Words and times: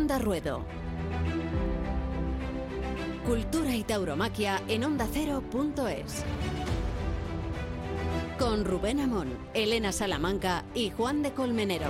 Onda 0.00 0.18
Ruedo. 0.18 0.64
Cultura 3.26 3.76
y 3.76 3.84
tauromaquia 3.84 4.62
en 4.66 4.84
ondacero.es. 4.84 6.24
Con 8.38 8.64
Rubén 8.64 9.00
Amón, 9.00 9.36
Elena 9.52 9.92
Salamanca 9.92 10.64
y 10.74 10.88
Juan 10.88 11.22
de 11.22 11.32
Colmenero. 11.32 11.88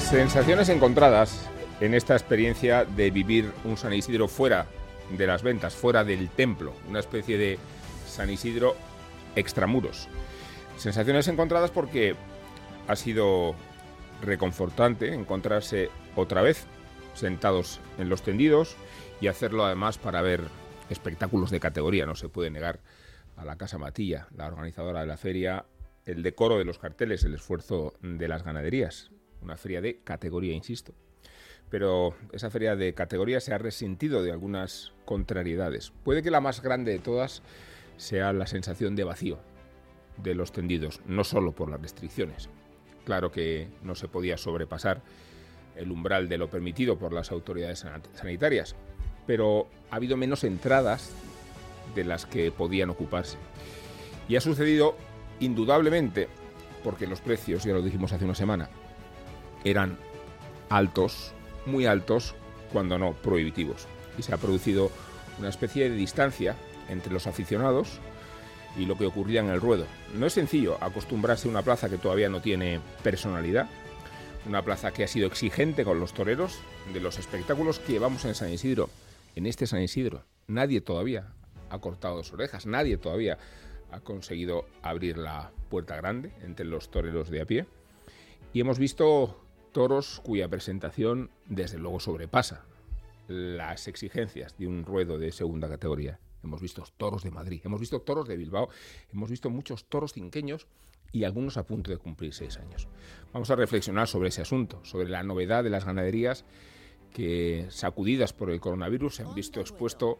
Sensaciones 0.00 0.70
encontradas 0.70 1.48
en 1.80 1.94
esta 1.94 2.14
experiencia 2.14 2.84
de 2.84 3.12
vivir 3.12 3.52
un 3.62 3.76
San 3.76 3.92
Isidro 3.92 4.26
fuera 4.26 4.66
de 5.16 5.26
las 5.28 5.44
ventas, 5.44 5.76
fuera 5.76 6.02
del 6.02 6.30
templo, 6.30 6.74
una 6.88 6.98
especie 6.98 7.38
de 7.38 7.60
San 8.08 8.28
Isidro 8.28 8.74
extramuros. 9.36 10.08
Sensaciones 10.76 11.28
encontradas 11.28 11.70
porque 11.70 12.16
ha 12.88 12.96
sido 12.96 13.54
reconfortante 14.22 15.14
encontrarse 15.14 15.90
otra 16.16 16.42
vez 16.42 16.66
sentados 17.14 17.80
en 17.98 18.08
los 18.08 18.22
tendidos 18.22 18.76
y 19.20 19.28
hacerlo 19.28 19.64
además 19.64 19.98
para 19.98 20.22
ver 20.22 20.42
espectáculos 20.90 21.50
de 21.50 21.60
categoría. 21.60 22.06
No 22.06 22.14
se 22.14 22.28
puede 22.28 22.50
negar 22.50 22.80
a 23.36 23.44
la 23.44 23.56
Casa 23.56 23.78
Matilla, 23.78 24.28
la 24.36 24.46
organizadora 24.46 25.00
de 25.00 25.06
la 25.06 25.16
feria, 25.16 25.66
el 26.04 26.22
decoro 26.22 26.58
de 26.58 26.64
los 26.64 26.78
carteles, 26.78 27.24
el 27.24 27.34
esfuerzo 27.34 27.94
de 28.00 28.28
las 28.28 28.42
ganaderías 28.42 29.10
una 29.42 29.56
feria 29.56 29.80
de 29.80 30.00
categoría, 30.02 30.54
insisto. 30.54 30.94
Pero 31.68 32.14
esa 32.32 32.50
feria 32.50 32.76
de 32.76 32.94
categoría 32.94 33.40
se 33.40 33.54
ha 33.54 33.58
resentido 33.58 34.22
de 34.22 34.32
algunas 34.32 34.92
contrariedades. 35.04 35.92
Puede 36.04 36.22
que 36.22 36.30
la 36.30 36.40
más 36.40 36.62
grande 36.62 36.92
de 36.92 36.98
todas 36.98 37.42
sea 37.96 38.32
la 38.32 38.46
sensación 38.46 38.94
de 38.96 39.04
vacío 39.04 39.38
de 40.22 40.34
los 40.34 40.52
tendidos, 40.52 41.00
no 41.06 41.24
solo 41.24 41.52
por 41.52 41.70
las 41.70 41.80
restricciones. 41.80 42.48
Claro 43.04 43.32
que 43.32 43.68
no 43.82 43.94
se 43.94 44.08
podía 44.08 44.36
sobrepasar 44.36 45.02
el 45.76 45.90
umbral 45.90 46.28
de 46.28 46.38
lo 46.38 46.50
permitido 46.50 46.98
por 46.98 47.12
las 47.12 47.30
autoridades 47.32 47.84
sanitarias, 48.14 48.76
pero 49.26 49.68
ha 49.90 49.96
habido 49.96 50.16
menos 50.16 50.44
entradas 50.44 51.10
de 51.94 52.04
las 52.04 52.26
que 52.26 52.50
podían 52.50 52.90
ocuparse. 52.90 53.38
Y 54.28 54.36
ha 54.36 54.40
sucedido 54.40 54.96
indudablemente 55.40 56.28
porque 56.84 57.06
los 57.06 57.20
precios, 57.20 57.64
ya 57.64 57.72
lo 57.72 57.82
dijimos 57.82 58.12
hace 58.12 58.24
una 58.24 58.34
semana, 58.34 58.68
eran 59.64 59.96
altos, 60.68 61.32
muy 61.66 61.86
altos, 61.86 62.34
cuando 62.72 62.98
no 62.98 63.12
prohibitivos. 63.12 63.86
Y 64.18 64.22
se 64.22 64.34
ha 64.34 64.38
producido 64.38 64.90
una 65.38 65.48
especie 65.48 65.88
de 65.88 65.96
distancia 65.96 66.56
entre 66.88 67.12
los 67.12 67.26
aficionados 67.26 68.00
y 68.76 68.86
lo 68.86 68.96
que 68.96 69.06
ocurría 69.06 69.40
en 69.40 69.48
el 69.48 69.60
ruedo. 69.60 69.86
No 70.14 70.26
es 70.26 70.32
sencillo 70.32 70.78
acostumbrarse 70.80 71.48
a 71.48 71.50
una 71.50 71.62
plaza 71.62 71.88
que 71.88 71.98
todavía 71.98 72.28
no 72.28 72.40
tiene 72.40 72.80
personalidad, 73.02 73.68
una 74.46 74.62
plaza 74.62 74.92
que 74.92 75.04
ha 75.04 75.08
sido 75.08 75.26
exigente 75.26 75.84
con 75.84 76.00
los 76.00 76.12
toreros, 76.12 76.58
de 76.92 77.00
los 77.00 77.18
espectáculos 77.18 77.78
que 77.78 77.92
llevamos 77.92 78.24
en 78.24 78.34
San 78.34 78.52
Isidro. 78.52 78.90
En 79.34 79.46
este 79.46 79.66
San 79.66 79.82
Isidro 79.82 80.24
nadie 80.46 80.80
todavía 80.80 81.32
ha 81.70 81.78
cortado 81.78 82.16
dos 82.16 82.32
orejas, 82.32 82.66
nadie 82.66 82.96
todavía 82.96 83.38
ha 83.90 84.00
conseguido 84.00 84.66
abrir 84.82 85.18
la 85.18 85.52
puerta 85.68 85.96
grande 85.96 86.32
entre 86.42 86.66
los 86.66 86.90
toreros 86.90 87.30
de 87.30 87.40
a 87.40 87.46
pie. 87.46 87.66
Y 88.52 88.60
hemos 88.60 88.78
visto 88.78 89.40
toros 89.72 90.20
cuya 90.22 90.48
presentación 90.48 91.30
desde 91.46 91.78
luego 91.78 92.00
sobrepasa 92.00 92.64
las 93.28 93.88
exigencias 93.88 94.56
de 94.58 94.66
un 94.66 94.84
ruedo 94.84 95.18
de 95.18 95.32
segunda 95.32 95.68
categoría. 95.68 96.18
Hemos 96.42 96.60
visto 96.60 96.84
toros 96.96 97.22
de 97.22 97.30
Madrid, 97.30 97.60
hemos 97.64 97.80
visto 97.80 98.00
toros 98.00 98.28
de 98.28 98.36
Bilbao, 98.36 98.68
hemos 99.12 99.30
visto 99.30 99.50
muchos 99.50 99.84
toros 99.84 100.12
cinqueños 100.12 100.66
y 101.12 101.24
algunos 101.24 101.56
a 101.56 101.66
punto 101.66 101.90
de 101.90 101.98
cumplir 101.98 102.32
seis 102.32 102.58
años. 102.58 102.88
Vamos 103.32 103.50
a 103.50 103.56
reflexionar 103.56 104.08
sobre 104.08 104.30
ese 104.30 104.42
asunto, 104.42 104.84
sobre 104.84 105.08
la 105.08 105.22
novedad 105.22 105.62
de 105.62 105.70
las 105.70 105.84
ganaderías 105.84 106.44
que, 107.12 107.66
sacudidas 107.68 108.32
por 108.32 108.50
el 108.50 108.60
coronavirus, 108.60 109.16
se 109.16 109.22
han 109.22 109.34
visto 109.34 109.60
expuestos 109.60 110.16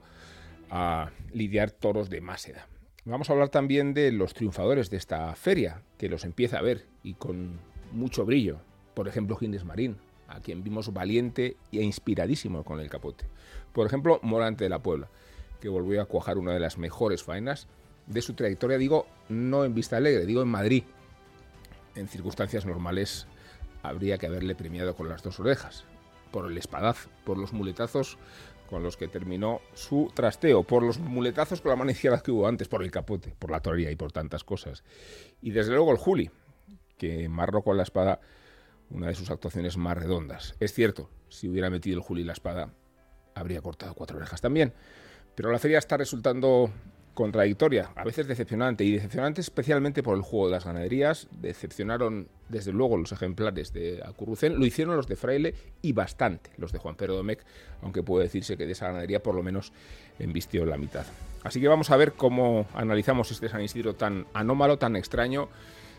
a 0.70 1.10
lidiar 1.32 1.70
toros 1.70 2.10
de 2.10 2.20
más 2.20 2.46
edad. 2.48 2.66
Vamos 3.04 3.30
a 3.30 3.32
hablar 3.32 3.48
también 3.48 3.94
de 3.94 4.12
los 4.12 4.34
triunfadores 4.34 4.90
de 4.90 4.98
esta 4.98 5.34
feria, 5.34 5.82
que 5.98 6.08
los 6.08 6.24
empieza 6.24 6.58
a 6.58 6.62
ver 6.62 6.86
y 7.02 7.14
con 7.14 7.58
mucho 7.92 8.24
brillo 8.24 8.60
por 8.94 9.08
ejemplo, 9.08 9.36
Gines 9.36 9.64
Marín, 9.64 9.96
a 10.28 10.40
quien 10.40 10.62
vimos 10.62 10.92
valiente 10.92 11.56
e 11.72 11.82
inspiradísimo 11.82 12.64
con 12.64 12.80
el 12.80 12.90
capote. 12.90 13.24
Por 13.72 13.86
ejemplo, 13.86 14.20
Morante 14.22 14.64
de 14.64 14.70
la 14.70 14.82
Puebla, 14.82 15.08
que 15.62 15.68
volvió 15.68 16.02
a 16.02 16.06
cuajar 16.06 16.38
una 16.38 16.52
de 16.52 16.58
las 16.58 16.76
mejores 16.76 17.22
faenas 17.22 17.68
de 18.08 18.20
su 18.20 18.34
trayectoria, 18.34 18.78
digo, 18.78 19.06
no 19.28 19.64
en 19.64 19.74
Vista 19.74 19.96
Alegre, 19.96 20.26
digo 20.26 20.42
en 20.42 20.48
Madrid. 20.48 20.82
En 21.94 22.08
circunstancias 22.08 22.66
normales 22.66 23.28
habría 23.84 24.18
que 24.18 24.26
haberle 24.26 24.56
premiado 24.56 24.96
con 24.96 25.08
las 25.08 25.22
dos 25.22 25.38
orejas, 25.38 25.84
por 26.32 26.50
el 26.50 26.58
espadazo, 26.58 27.10
por 27.24 27.38
los 27.38 27.52
muletazos 27.52 28.18
con 28.68 28.82
los 28.82 28.96
que 28.96 29.06
terminó 29.06 29.60
su 29.74 30.10
trasteo, 30.12 30.64
por 30.64 30.82
los 30.82 30.98
muletazos 30.98 31.60
con 31.60 31.70
la 31.70 31.76
mano 31.76 31.92
izquierda 31.92 32.22
que 32.22 32.32
hubo 32.32 32.48
antes, 32.48 32.66
por 32.66 32.82
el 32.82 32.90
capote, 32.90 33.36
por 33.38 33.52
la 33.52 33.60
torería 33.60 33.92
y 33.92 33.96
por 33.96 34.10
tantas 34.10 34.42
cosas. 34.42 34.82
Y 35.40 35.52
desde 35.52 35.72
luego 35.72 35.92
el 35.92 35.98
Juli, 35.98 36.30
que 36.98 37.28
marró 37.28 37.62
con 37.62 37.76
la 37.76 37.84
espada 37.84 38.20
una 38.90 39.06
de 39.06 39.14
sus 39.14 39.30
actuaciones 39.30 39.76
más 39.76 39.96
redondas. 39.96 40.56
Es 40.58 40.72
cierto, 40.72 41.08
si 41.28 41.48
hubiera 41.48 41.70
metido 41.70 41.98
el 41.98 42.02
Juli 42.02 42.24
la 42.24 42.32
espada, 42.32 42.72
habría 43.34 43.60
cortado 43.60 43.94
cuatro 43.94 44.16
orejas 44.16 44.40
también. 44.40 44.72
Pero 45.34 45.50
la 45.50 45.58
feria 45.58 45.78
está 45.78 45.96
resultando 45.96 46.70
contradictoria, 47.14 47.90
a 47.94 48.04
veces 48.04 48.26
decepcionante, 48.26 48.84
y 48.84 48.92
decepcionante 48.92 49.40
especialmente 49.40 50.02
por 50.02 50.16
el 50.16 50.22
juego 50.22 50.46
de 50.46 50.52
las 50.52 50.64
ganaderías. 50.64 51.28
Decepcionaron, 51.30 52.28
desde 52.48 52.72
luego, 52.72 52.96
los 52.96 53.12
ejemplares 53.12 53.72
de 53.72 54.02
Acurrucén, 54.04 54.58
lo 54.58 54.64
hicieron 54.64 54.96
los 54.96 55.06
de 55.06 55.16
Fraile 55.16 55.54
y 55.82 55.92
bastante 55.92 56.50
los 56.56 56.72
de 56.72 56.78
Juan 56.78 56.94
Pedro 56.96 57.16
Domecq, 57.16 57.44
aunque 57.82 58.02
puede 58.02 58.24
decirse 58.24 58.56
que 58.56 58.66
de 58.66 58.72
esa 58.72 58.86
ganadería 58.86 59.22
por 59.22 59.34
lo 59.34 59.42
menos 59.42 59.72
embistió 60.18 60.64
la 60.64 60.78
mitad. 60.78 61.04
Así 61.44 61.60
que 61.60 61.68
vamos 61.68 61.90
a 61.90 61.96
ver 61.96 62.12
cómo 62.12 62.66
analizamos 62.74 63.30
este 63.30 63.48
San 63.48 63.62
Isidro 63.62 63.94
tan 63.94 64.26
anómalo, 64.32 64.78
tan 64.78 64.96
extraño 64.96 65.48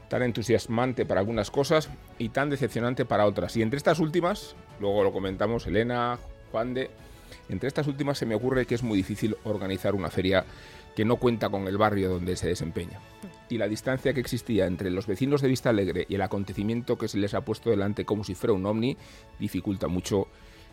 tan 0.10 0.22
entusiasmante 0.22 1.08
para 1.08 1.22
algunas 1.22 1.50
cosas 1.50 1.90
y 2.20 2.30
tan 2.30 2.52
decepcionante 2.52 3.04
para 3.04 3.26
otras. 3.26 3.58
Y 3.58 3.64
entre 3.64 3.78
estas 3.78 3.98
últimas, 3.98 4.56
luego 4.80 5.04
lo 5.04 5.12
comentamos 5.12 5.66
Elena, 5.66 6.20
Juan 6.52 6.76
de, 6.76 6.92
entre 7.50 7.68
estas 7.68 7.88
últimas 7.88 8.18
se 8.18 8.26
me 8.26 8.36
ocurre 8.36 8.66
que 8.66 8.76
es 8.76 8.84
muy 8.84 8.98
difícil 8.98 9.36
organizar 9.44 9.96
una 9.96 10.10
feria 10.10 10.46
que 10.96 11.06
no 11.06 11.18
cuenta 11.18 11.50
con 11.50 11.68
el 11.68 11.78
barrio 11.78 12.10
donde 12.10 12.36
se 12.36 12.48
desempeña. 12.48 13.00
Y 13.50 13.58
la 13.58 13.68
distancia 13.68 14.14
que 14.14 14.20
existía 14.20 14.66
entre 14.66 14.92
los 14.92 15.08
vecinos 15.08 15.42
de 15.42 15.48
Vista 15.48 15.70
Alegre 15.70 16.06
y 16.08 16.16
el 16.16 16.22
acontecimiento 16.22 16.98
que 16.98 17.08
se 17.08 17.18
les 17.18 17.34
ha 17.34 17.42
puesto 17.42 17.70
delante 17.70 18.06
como 18.06 18.24
si 18.24 18.36
fuera 18.36 18.54
un 18.54 18.66
ovni 18.66 18.98
dificulta 19.40 19.88
mucho 19.88 20.28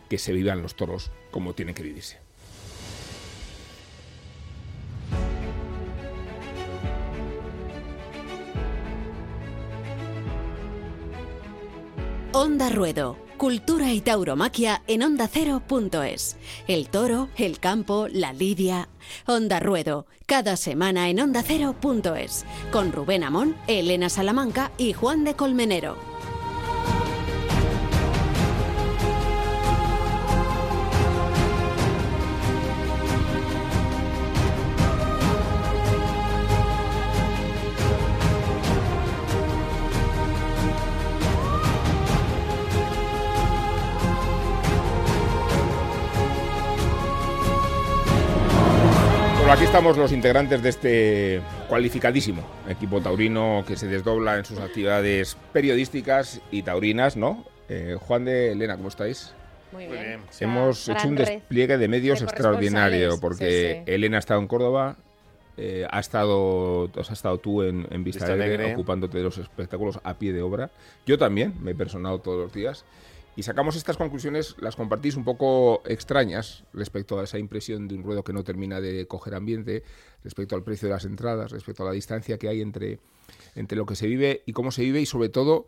que 0.09 0.17
se 0.17 0.33
vivan 0.33 0.61
los 0.61 0.75
toros 0.75 1.11
como 1.31 1.53
tienen 1.53 1.75
que 1.75 1.83
vivirse. 1.83 2.30
Onda 12.33 12.69
Ruedo. 12.69 13.17
Cultura 13.35 13.91
y 13.91 13.99
tauromaquia 13.99 14.83
en 14.87 15.03
ondacero.es. 15.03 16.37
El 16.65 16.87
toro, 16.87 17.27
el 17.35 17.59
campo, 17.59 18.07
la 18.09 18.31
lidia. 18.31 18.87
Onda 19.25 19.59
Ruedo. 19.59 20.05
Cada 20.27 20.55
semana 20.55 21.09
en 21.09 21.19
ondacero.es. 21.19 22.45
Con 22.71 22.93
Rubén 22.93 23.25
Amón, 23.25 23.57
Elena 23.67 24.07
Salamanca 24.07 24.71
y 24.77 24.93
Juan 24.93 25.25
de 25.25 25.33
Colmenero. 25.33 26.10
Estamos 49.71 49.95
los 49.95 50.11
integrantes 50.11 50.61
de 50.61 50.67
este 50.67 51.41
cualificadísimo 51.69 52.45
equipo 52.67 52.99
taurino 52.99 53.63
que 53.65 53.77
se 53.77 53.87
desdobla 53.87 54.37
en 54.37 54.43
sus 54.43 54.59
actividades 54.59 55.37
periodísticas 55.53 56.41
y 56.51 56.63
taurinas, 56.63 57.15
¿no? 57.15 57.45
Eh, 57.69 57.95
Juan 57.97 58.25
de 58.25 58.51
Elena, 58.51 58.75
¿cómo 58.75 58.89
estáis? 58.89 59.33
Muy 59.71 59.85
bien. 59.87 60.19
Hemos 60.41 60.89
hecho 60.89 61.07
un 61.07 61.15
despliegue 61.15 61.77
de 61.77 61.87
medios 61.87 62.21
extraordinario 62.21 63.17
porque 63.21 63.83
Elena 63.85 64.17
ha 64.17 64.19
estado 64.19 64.41
en 64.41 64.47
Córdoba, 64.47 64.97
eh, 65.55 65.87
ha 65.89 66.01
estado, 66.01 66.91
has 66.99 67.09
estado 67.09 67.37
tú 67.37 67.63
en, 67.63 68.03
Vista, 68.03 68.25
Alegre, 68.25 68.73
ocupándote 68.73 69.19
de 69.19 69.23
los 69.23 69.37
espectáculos 69.37 70.01
a 70.03 70.15
pie 70.15 70.33
de 70.33 70.41
obra. 70.41 70.69
Yo 71.05 71.17
también 71.17 71.53
me 71.61 71.71
he 71.71 71.75
personado 71.75 72.19
todos 72.19 72.43
los 72.43 72.53
días 72.53 72.83
Y 73.35 73.43
sacamos 73.43 73.77
estas 73.77 73.95
conclusiones, 73.95 74.55
las 74.59 74.75
compartís 74.75 75.15
un 75.15 75.23
poco 75.23 75.81
extrañas 75.85 76.65
respecto 76.73 77.19
a 77.19 77.23
esa 77.23 77.39
impresión 77.39 77.87
de 77.87 77.95
un 77.95 78.03
ruedo 78.03 78.23
que 78.23 78.33
no 78.33 78.43
termina 78.43 78.81
de 78.81 79.07
coger 79.07 79.35
ambiente, 79.35 79.83
respecto 80.23 80.55
al 80.55 80.63
precio 80.63 80.89
de 80.89 80.95
las 80.95 81.05
entradas, 81.05 81.51
respecto 81.51 81.83
a 81.83 81.85
la 81.85 81.93
distancia 81.93 82.37
que 82.37 82.49
hay 82.49 82.61
entre, 82.61 82.99
entre 83.55 83.77
lo 83.77 83.85
que 83.85 83.95
se 83.95 84.07
vive 84.07 84.43
y 84.45 84.51
cómo 84.51 84.71
se 84.71 84.81
vive 84.81 84.99
y 84.99 85.05
sobre 85.05 85.29
todo 85.29 85.65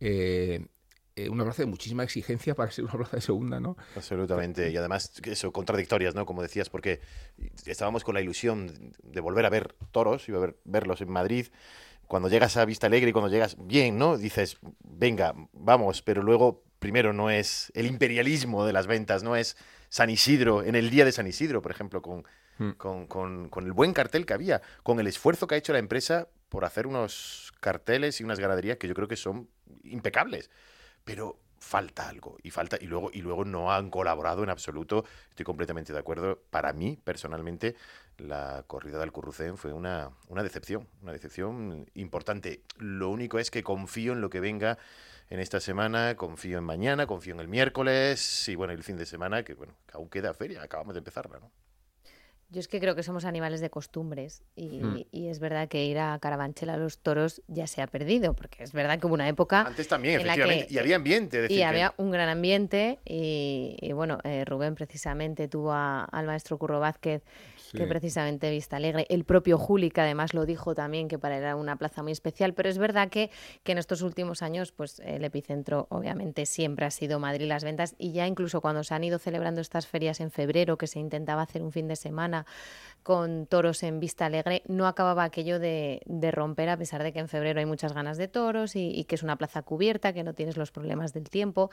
eh, 0.00 0.66
eh, 1.14 1.30
una 1.30 1.44
plaza 1.44 1.62
de 1.62 1.66
muchísima 1.66 2.02
exigencia 2.02 2.54
para 2.54 2.70
ser 2.70 2.84
una 2.84 2.94
plaza 2.94 3.16
de 3.16 3.22
segunda, 3.22 3.60
¿no? 3.60 3.76
Absolutamente. 3.94 4.70
Y 4.70 4.76
además, 4.76 5.12
eso, 5.24 5.52
contradictorias, 5.52 6.14
¿no? 6.14 6.26
Como 6.26 6.42
decías, 6.42 6.68
porque 6.68 7.00
estábamos 7.64 8.04
con 8.04 8.14
la 8.14 8.20
ilusión 8.20 8.92
de 9.02 9.20
volver 9.20 9.46
a 9.46 9.50
ver 9.50 9.74
toros 9.92 10.28
y 10.28 10.32
ver, 10.32 10.58
verlos 10.64 11.00
en 11.00 11.10
Madrid. 11.10 11.46
Cuando 12.06 12.28
llegas 12.28 12.56
a 12.56 12.64
Vista 12.64 12.88
Alegre 12.88 13.10
y 13.10 13.12
cuando 13.12 13.30
llegas 13.30 13.56
bien, 13.58 13.96
¿no? 13.96 14.18
Dices, 14.18 14.58
venga, 14.84 15.34
vamos, 15.52 16.02
pero 16.02 16.22
luego 16.22 16.65
primero 16.78 17.12
no 17.12 17.30
es 17.30 17.70
el 17.74 17.86
imperialismo 17.86 18.66
de 18.66 18.72
las 18.72 18.86
ventas, 18.86 19.22
no 19.22 19.36
es 19.36 19.56
San 19.88 20.10
Isidro, 20.10 20.62
en 20.62 20.74
el 20.74 20.90
día 20.90 21.04
de 21.04 21.12
San 21.12 21.26
Isidro, 21.26 21.62
por 21.62 21.70
ejemplo, 21.70 22.02
hmm. 22.58 22.70
con, 22.72 23.06
con, 23.06 23.64
el 23.64 23.72
buen 23.72 23.92
cartel 23.92 24.26
que 24.26 24.34
había, 24.34 24.62
con 24.82 25.00
el 25.00 25.06
esfuerzo 25.06 25.46
que 25.46 25.54
ha 25.54 25.58
hecho 25.58 25.72
la 25.72 25.78
empresa 25.78 26.28
por 26.48 26.64
hacer 26.64 26.86
unos 26.86 27.52
carteles 27.60 28.20
y 28.20 28.24
unas 28.24 28.38
ganaderías 28.38 28.78
que 28.78 28.88
yo 28.88 28.94
creo 28.94 29.08
que 29.08 29.16
son 29.16 29.48
impecables. 29.84 30.50
Pero 31.04 31.38
falta 31.58 32.08
algo 32.08 32.36
y 32.42 32.50
falta 32.50 32.76
y 32.80 32.86
luego 32.86 33.10
y 33.12 33.22
luego 33.22 33.44
no 33.44 33.72
han 33.72 33.90
colaborado 33.90 34.44
en 34.44 34.50
absoluto 34.50 35.04
estoy 35.30 35.44
completamente 35.44 35.92
de 35.92 35.98
acuerdo 35.98 36.38
para 36.50 36.72
mí 36.72 36.98
personalmente 37.02 37.74
la 38.18 38.64
corrida 38.66 38.98
del 38.98 39.10
Currucén 39.10 39.56
fue 39.56 39.72
una, 39.72 40.10
una 40.28 40.42
decepción 40.42 40.86
una 41.02 41.12
decepción 41.12 41.86
importante 41.94 42.60
lo 42.78 43.08
único 43.08 43.38
es 43.38 43.50
que 43.50 43.62
confío 43.62 44.12
en 44.12 44.20
lo 44.20 44.30
que 44.30 44.40
venga 44.40 44.78
en 45.28 45.40
esta 45.40 45.60
semana, 45.60 46.16
confío 46.16 46.58
en 46.58 46.64
mañana, 46.64 47.06
confío 47.06 47.34
en 47.34 47.40
el 47.40 47.48
miércoles 47.48 48.48
y 48.48 48.54
bueno, 48.54 48.72
el 48.72 48.82
fin 48.82 48.96
de 48.96 49.06
semana, 49.06 49.42
que 49.42 49.54
bueno, 49.54 49.74
aún 49.92 50.08
queda 50.08 50.34
feria, 50.34 50.62
acabamos 50.62 50.94
de 50.94 50.98
empezarla, 50.98 51.38
¿no? 51.40 51.50
Yo 52.48 52.60
es 52.60 52.68
que 52.68 52.78
creo 52.78 52.94
que 52.94 53.02
somos 53.02 53.24
animales 53.24 53.60
de 53.60 53.70
costumbres 53.70 54.42
y, 54.54 54.80
hmm. 54.80 55.04
es 55.12 55.40
verdad 55.40 55.68
que 55.68 55.84
ir 55.84 55.98
a 55.98 56.18
Carabanchel 56.20 56.70
a 56.70 56.76
los 56.76 56.98
toros 56.98 57.42
ya 57.48 57.66
se 57.66 57.82
ha 57.82 57.86
perdido, 57.86 58.34
porque 58.34 58.62
es 58.62 58.72
verdad 58.72 59.00
que 59.00 59.06
hubo 59.06 59.14
una 59.14 59.28
época... 59.28 59.62
Antes 59.62 59.88
también, 59.88 60.20
efectivamente, 60.20 60.66
y 60.70 60.78
había 60.78 60.96
ambiente. 60.96 61.46
y 61.50 61.62
había 61.62 61.94
un 61.96 62.10
gran 62.10 62.28
ambiente 62.28 63.00
y, 63.04 63.92
bueno, 63.92 64.18
eh, 64.24 64.44
Rubén 64.44 64.74
precisamente 64.74 65.48
tuvo 65.48 65.72
al 65.72 66.26
maestro 66.26 66.56
Curro 66.58 66.78
Vázquez 66.78 67.22
que 67.72 67.86
precisamente 67.86 68.50
Vista 68.50 68.76
Alegre. 68.76 69.06
El 69.08 69.24
propio 69.24 69.58
Juli, 69.58 69.90
que 69.90 70.00
además 70.00 70.34
lo 70.34 70.46
dijo 70.46 70.74
también, 70.74 71.08
que 71.08 71.18
para 71.18 71.36
era 71.36 71.56
una 71.56 71.76
plaza 71.76 72.02
muy 72.02 72.12
especial, 72.12 72.54
pero 72.54 72.68
es 72.68 72.78
verdad 72.78 73.08
que, 73.08 73.30
que 73.62 73.72
en 73.72 73.78
estos 73.78 74.02
últimos 74.02 74.42
años, 74.42 74.72
pues 74.72 75.00
el 75.00 75.24
epicentro 75.24 75.86
obviamente 75.90 76.46
siempre 76.46 76.86
ha 76.86 76.90
sido 76.90 77.18
Madrid 77.18 77.46
las 77.46 77.64
ventas 77.64 77.94
y 77.98 78.12
ya 78.12 78.26
incluso 78.26 78.60
cuando 78.60 78.84
se 78.84 78.94
han 78.94 79.04
ido 79.04 79.18
celebrando 79.18 79.60
estas 79.60 79.86
ferias 79.86 80.20
en 80.20 80.30
febrero, 80.30 80.78
que 80.78 80.86
se 80.86 80.98
intentaba 80.98 81.42
hacer 81.42 81.62
un 81.62 81.72
fin 81.72 81.88
de 81.88 81.96
semana 81.96 82.35
con 83.02 83.46
toros 83.46 83.84
en 83.84 84.00
Vista 84.00 84.26
Alegre, 84.26 84.62
no 84.66 84.88
acababa 84.88 85.22
aquello 85.22 85.60
de, 85.60 86.00
romper, 86.32 86.68
a 86.68 86.76
pesar 86.76 87.04
de 87.04 87.12
que 87.12 87.20
en 87.20 87.28
febrero 87.28 87.60
hay 87.60 87.66
muchas 87.66 87.92
ganas 87.92 88.18
de 88.18 88.26
toros 88.26 88.74
y, 88.74 88.90
y 88.90 89.04
que 89.04 89.14
es 89.14 89.22
una 89.22 89.36
plaza 89.36 89.62
cubierta, 89.62 90.12
que 90.12 90.24
no 90.24 90.34
tienes 90.34 90.56
los 90.56 90.72
problemas 90.72 91.12
del 91.12 91.30
tiempo. 91.30 91.70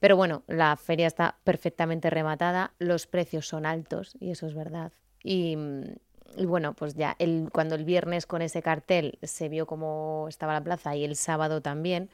Pero 0.00 0.16
bueno, 0.16 0.42
la 0.46 0.74
feria 0.76 1.06
está 1.06 1.36
perfectamente 1.44 2.08
rematada, 2.08 2.72
los 2.78 3.06
precios 3.06 3.46
son 3.46 3.66
altos 3.66 4.16
y 4.18 4.30
eso 4.30 4.46
es 4.46 4.54
verdad. 4.54 4.92
Y, 5.22 5.56
bueno, 6.46 6.72
pues 6.72 6.94
ya 6.94 7.16
el, 7.18 7.50
cuando 7.52 7.74
el 7.74 7.84
viernes 7.84 8.26
con 8.26 8.40
ese 8.40 8.62
cartel 8.62 9.18
se 9.22 9.48
vio 9.48 9.66
cómo 9.66 10.26
estaba 10.28 10.54
la 10.54 10.64
plaza 10.64 10.96
y 10.96 11.04
el 11.04 11.16
sábado 11.16 11.60
también, 11.60 12.08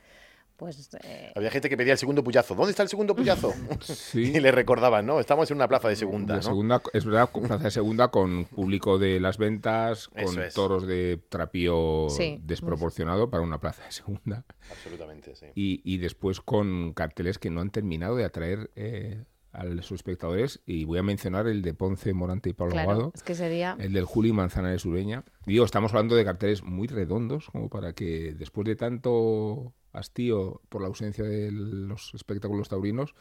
pues... 0.56 0.90
Eh, 1.02 1.32
Había 1.34 1.50
gente 1.50 1.68
que 1.68 1.76
pedía 1.76 1.92
el 1.92 1.98
segundo 1.98 2.22
puyazo. 2.24 2.54
¿Dónde 2.54 2.70
está 2.70 2.82
el 2.82 2.88
segundo 2.88 3.14
puyazo? 3.14 3.52
y 4.14 4.40
le 4.40 4.50
recordaban, 4.52 5.06
¿no? 5.06 5.20
Estamos 5.20 5.50
en 5.50 5.56
una 5.56 5.68
plaza 5.68 5.88
de 5.88 5.96
segunda, 5.96 6.40
segunda 6.42 6.82
es 6.92 7.04
verdad, 7.04 7.30
plaza 7.30 7.64
de 7.64 7.70
segunda 7.70 8.08
con 8.08 8.44
público 8.46 8.98
de 8.98 9.20
las 9.20 9.38
ventas, 9.38 10.08
con 10.08 10.36
toros 10.54 10.86
de 10.86 11.20
trapío 11.28 12.08
desproporcionado 12.40 13.30
para 13.30 13.42
una 13.42 13.60
plaza 13.60 13.84
de 13.84 13.92
segunda. 13.92 14.44
Absolutamente, 14.70 15.34
sí. 15.36 15.46
Y, 15.54 15.80
y, 15.84 15.98
después 15.98 16.40
con 16.40 16.92
carteles 16.92 17.38
que 17.38 17.50
no 17.50 17.60
han 17.60 17.70
terminado 17.70 18.16
de 18.16 18.24
atraer... 18.24 18.70
Eh, 18.76 19.24
a 19.56 19.64
sus 19.82 19.92
espectadores 19.92 20.60
y 20.66 20.84
voy 20.84 20.98
a 20.98 21.02
mencionar 21.02 21.46
el 21.46 21.62
de 21.62 21.72
Ponce, 21.72 22.12
Morante 22.12 22.50
y 22.50 22.52
Pablo 22.52 22.72
claro, 22.72 23.12
es 23.14 23.22
que 23.22 23.34
sería... 23.34 23.76
el 23.78 23.92
del 23.92 24.04
Juli 24.04 24.32
Manzana 24.32 24.70
de 24.70 24.78
Sureña. 24.78 25.24
Digo, 25.46 25.64
estamos 25.64 25.92
hablando 25.92 26.14
de 26.14 26.24
carteles 26.24 26.62
muy 26.62 26.88
redondos, 26.88 27.48
como 27.50 27.70
para 27.70 27.94
que 27.94 28.34
después 28.34 28.66
de 28.66 28.76
tanto 28.76 29.72
hastío 29.96 30.60
por 30.68 30.82
la 30.82 30.88
ausencia 30.88 31.24
de 31.24 31.50
los 31.50 32.14
espectáculos 32.14 32.68
taurinos, 32.68 33.14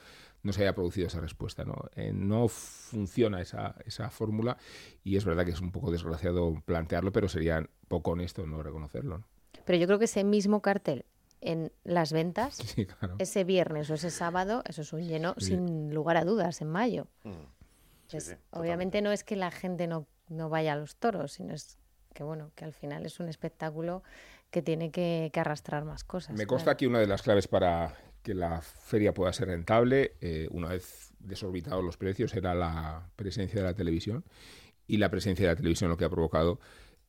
no 0.43 0.53
se 0.53 0.61
haya 0.61 0.75
producido 0.75 1.07
esa 1.07 1.21
respuesta. 1.21 1.65
No, 1.65 1.75
eh, 1.95 2.11
no 2.13 2.47
funciona 2.47 3.41
esa, 3.41 3.75
esa 3.85 4.09
fórmula 4.09 4.57
y 5.03 5.17
es 5.17 5.25
verdad 5.25 5.45
que 5.45 5.51
es 5.51 5.61
un 5.61 5.71
poco 5.71 5.91
desgraciado 5.91 6.61
plantearlo, 6.65 7.11
pero 7.11 7.27
sería 7.27 7.67
poco 7.87 8.11
honesto 8.11 8.45
no 8.45 8.61
reconocerlo. 8.61 9.23
Pero 9.65 9.79
yo 9.79 9.87
creo 9.87 9.99
que 9.99 10.05
ese 10.05 10.23
mismo 10.23 10.61
cartel 10.61 11.05
en 11.41 11.71
las 11.83 12.11
ventas 12.11 12.59
ese 13.19 13.43
viernes 13.43 13.89
o 13.89 13.95
ese 13.95 14.11
sábado, 14.11 14.63
eso 14.67 14.81
es 14.81 14.93
un 14.93 15.07
lleno 15.07 15.35
sin 15.37 15.93
lugar 15.93 16.17
a 16.17 16.25
dudas 16.25 16.61
en 16.61 16.69
mayo. 16.69 17.07
Mm. 17.23 18.17
obviamente 18.51 19.01
no 19.01 19.11
es 19.11 19.23
que 19.23 19.35
la 19.35 19.51
gente 19.51 19.87
no, 19.87 20.07
no 20.29 20.49
vaya 20.49 20.73
a 20.73 20.75
los 20.75 20.95
toros, 20.95 21.33
sino 21.33 21.53
es 21.53 21.77
que 22.13 22.23
bueno, 22.23 22.51
que 22.55 22.65
al 22.65 22.73
final 22.73 23.05
es 23.05 23.19
un 23.19 23.27
espectáculo 23.27 24.01
que 24.55 24.61
tiene 24.61 24.89
que, 24.89 25.29
arrastrar 25.35 25.83
más 25.83 26.05
cosas. 26.05 26.33
Me 26.33 26.47
consta 26.47 26.77
que 26.77 26.87
una 26.87 26.99
de 26.99 27.07
las 27.07 27.23
claves 27.23 27.45
para 27.49 27.93
que 28.23 28.33
la 28.33 28.61
feria 28.61 29.13
pueda 29.13 29.33
ser 29.33 29.49
rentable, 29.49 30.13
eh, 30.21 30.47
una 30.49 30.69
vez 30.69 31.11
desorbitados 31.19 31.83
los 31.83 31.97
precios, 31.97 32.33
era 32.35 32.55
la 32.55 33.09
presencia 33.17 33.59
de 33.59 33.67
la 33.67 33.73
televisión. 33.73 34.23
Y 34.87 34.95
la 34.95 35.11
presencia 35.11 35.45
de 35.45 35.51
la 35.51 35.57
televisión 35.57 35.89
lo 35.89 35.97
que 35.97 36.05
ha 36.05 36.09
provocado 36.09 36.61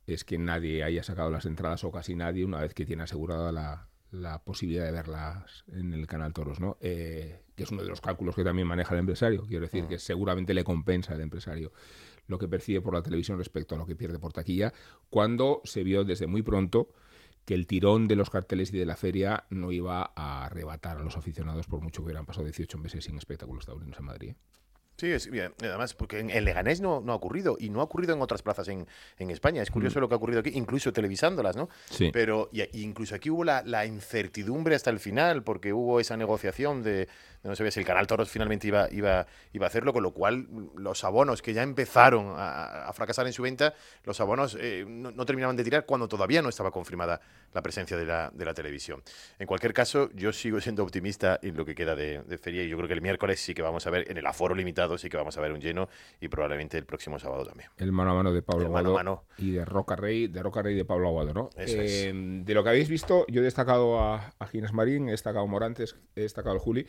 es 0.08 0.25
que 0.25 0.38
nadie 0.38 0.82
haya 0.82 1.04
sacado 1.04 1.31
las 1.31 1.46
entradas 1.46 1.84
o 1.84 1.93
casi 1.93 2.16
nadie 2.16 2.44
una 2.44 2.60
vez 2.60 2.75
que 2.75 2.84
tiene 2.84 3.04
asegurada 3.04 3.52
la, 3.52 3.87
la 4.10 4.43
posibilidad 4.43 4.84
de 4.84 4.90
verlas 4.90 5.62
en 5.69 5.94
el 5.94 6.08
canal 6.08 6.32
Toros, 6.32 6.58
¿no? 6.58 6.78
Eh, 6.81 7.44
que 7.54 7.62
es 7.62 7.70
uno 7.70 7.84
de 7.84 7.88
los 7.88 8.00
cálculos 8.00 8.34
que 8.34 8.43
también 8.43 8.66
maneja 8.66 8.93
el 8.94 8.98
empresario. 8.98 9.46
Quiero 9.46 9.66
decir 9.66 9.84
ah. 9.84 9.88
que 9.88 10.00
seguramente 10.00 10.52
le 10.52 10.64
compensa 10.64 11.14
al 11.14 11.20
empresario 11.20 11.70
lo 12.26 12.38
que 12.38 12.48
percibe 12.48 12.81
por 12.81 12.93
la 12.93 13.02
televisión 13.02 13.38
respecto 13.38 13.76
a 13.76 13.78
lo 13.78 13.87
que 13.87 13.94
pierde 13.94 14.19
por 14.19 14.32
taquilla, 14.32 14.72
cuando 15.10 15.60
se 15.62 15.84
vio 15.84 16.02
desde 16.02 16.26
muy 16.26 16.43
pronto 16.43 16.88
que 17.46 17.54
el 17.54 17.66
tirón 17.66 18.08
de 18.08 18.16
los 18.16 18.28
carteles 18.28 18.75
y 18.75 18.76
de 18.76 18.84
la 18.84 18.96
feria 18.96 19.44
no 19.50 19.72
iba 19.72 20.12
a 20.14 20.44
arrebatar 20.44 20.98
a 20.98 21.04
los 21.04 21.16
aficionados 21.16 21.66
por 21.69 21.81
mucho 21.81 22.02
que 22.02 22.06
hubieran 22.06 22.26
pasado 22.26 22.44
18 22.44 22.76
meses 22.76 23.04
sin 23.04 23.16
espectáculos 23.16 23.64
taurinos 23.64 23.98
en 23.98 24.04
Madrid. 24.04 24.34
Sí, 24.96 25.12
es 25.12 25.31
bien. 25.31 25.52
Además, 25.60 25.94
porque 25.94 26.20
en, 26.20 26.44
Leganés 26.44 26.81
no, 26.81 27.00
no, 27.00 27.12
ha 27.12 27.16
ocurrido 27.16 27.56
y 27.60 27.69
no 27.69 27.81
ha 27.81 27.84
ocurrido 27.84 28.15
en 28.15 28.22
otras 28.22 28.43
plazas 28.43 28.69
en, 28.69 28.86
en 29.19 29.31
España. 29.31 29.62
Es 29.62 29.70
curioso 29.70 29.98
mm. 29.98 30.03
lo 30.03 30.08
que 30.08 30.15
ha 30.15 30.17
ocurrido 30.17 30.41
aquí, 30.41 30.50
incluso 30.55 30.93
televisándolas, 30.93 31.55
¿no? 31.55 31.69
Sí. 31.91 32.10
Pero 32.12 32.48
y, 32.50 32.62
incluso 32.81 33.15
aquí 33.15 33.29
hubo 33.29 33.44
la, 33.44 33.62
la, 33.62 33.84
incertidumbre 33.84 34.74
hasta 34.74 34.91
el 34.91 34.98
final, 34.98 35.43
porque 35.43 35.72
hubo 35.72 36.00
esa 36.00 36.17
negociación 36.17 36.82
de, 36.82 37.08
no 37.46 37.56
sabía 37.56 37.70
si 37.70 37.81
el 37.81 37.86
Canal 37.86 38.06
Toros 38.06 38.31
finalmente 38.31 38.67
iba, 38.67 38.88
iba, 38.91 39.26
iba 39.53 39.67
a 39.67 39.69
hacerlo, 39.69 39.93
con 39.93 40.03
lo 40.03 40.12
cual 40.12 40.46
los 40.76 41.05
abonos 41.05 41.43
que 41.43 41.53
ya 41.53 41.62
empezaron 41.62 42.34
a, 42.36 42.91
fracasar 42.93 43.26
en 43.26 43.32
su 43.32 43.43
venta, 43.43 43.74
los 44.05 44.20
abonos 44.20 44.56
eh, 44.58 44.84
no, 44.86 45.26
terminaban 45.26 45.56
de 45.56 45.65
tirar 45.65 45.86
cuando 45.86 46.08
todavía 46.08 46.43
no 46.43 46.48
estaba 46.48 46.70
confirmada 46.70 47.20
la 47.53 47.62
presencia 47.62 47.96
de 47.96 48.05
la, 48.05 48.31
de 48.32 48.44
la, 48.44 48.55
televisión. 48.55 49.03
En 49.38 49.46
cualquier 49.46 49.72
caso, 49.72 50.10
yo 50.15 50.32
sigo 50.32 50.60
siendo 50.60 50.82
optimista 50.82 51.38
en 51.43 51.56
lo 51.56 51.65
que 51.65 51.74
queda 51.74 51.94
de, 51.94 52.22
feria 52.38 52.62
y 52.62 52.69
yo 52.69 52.76
creo 52.76 52.88
que 52.88 52.94
el 52.94 53.03
miércoles 53.03 53.41
sí 53.41 53.55
que 53.55 53.62
vamos 53.62 53.86
a 53.86 53.91
ver, 53.91 54.10
en 54.10 54.17
el 54.17 54.26
aforo 54.26 54.55
limitado 54.55 54.85
sí 54.98 55.08
que 55.08 55.16
vamos 55.16 55.36
a 55.36 55.40
ver 55.40 55.52
un 55.52 55.60
lleno 55.60 55.88
y 56.20 56.28
probablemente 56.28 56.78
el 56.78 56.84
próximo 56.84 57.19
sábado 57.19 57.44
también. 57.44 57.70
El 57.76 57.93
mano 57.93 58.12
a 58.12 58.14
mano 58.14 58.32
de 58.32 58.43
Pablo 58.43 58.66
Aguado 58.66 59.24
y 59.38 59.52
de 59.52 59.64
Roca 59.64 59.96
Rey, 59.96 60.28
de 60.28 60.43
Roca 60.43 60.62
Rey 60.62 60.74
de 60.74 60.84
Pablo 60.84 61.08
Aguado, 61.08 61.34
¿no? 61.34 61.50
Eh, 61.56 62.12
de 62.44 62.55
lo 62.55 62.62
que 62.62 62.70
habéis 62.70 62.88
visto, 62.88 63.26
yo 63.28 63.40
he 63.40 63.44
destacado 63.44 64.00
a, 64.00 64.32
a 64.38 64.46
Ginés 64.46 64.72
Marín, 64.72 65.08
he 65.08 65.12
destacado 65.12 65.44
a 65.44 65.48
Morantes, 65.48 65.96
he 66.14 66.22
destacado 66.22 66.55
al 66.55 66.60
Juli. 66.60 66.86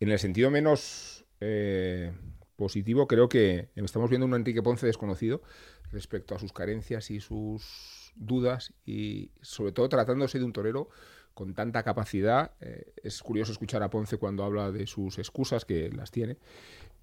En 0.00 0.10
el 0.10 0.18
sentido 0.18 0.50
menos 0.50 1.24
eh, 1.40 2.12
positivo, 2.56 3.06
creo 3.06 3.28
que 3.28 3.70
estamos 3.76 4.10
viendo 4.10 4.26
un 4.26 4.34
Enrique 4.34 4.62
Ponce 4.62 4.86
desconocido 4.86 5.42
respecto 5.92 6.34
a 6.34 6.38
sus 6.38 6.52
carencias 6.52 7.10
y 7.10 7.20
sus 7.20 8.12
dudas 8.16 8.72
y 8.84 9.30
sobre 9.42 9.72
todo 9.72 9.88
tratándose 9.88 10.38
de 10.38 10.44
un 10.44 10.52
torero 10.52 10.88
con 11.34 11.54
tanta 11.54 11.82
capacidad. 11.82 12.52
Eh, 12.60 12.94
es 13.02 13.22
curioso 13.22 13.52
escuchar 13.52 13.82
a 13.82 13.90
Ponce 13.90 14.16
cuando 14.16 14.42
habla 14.42 14.72
de 14.72 14.86
sus 14.86 15.18
excusas, 15.18 15.66
que 15.66 15.90
las 15.90 16.10
tiene, 16.10 16.38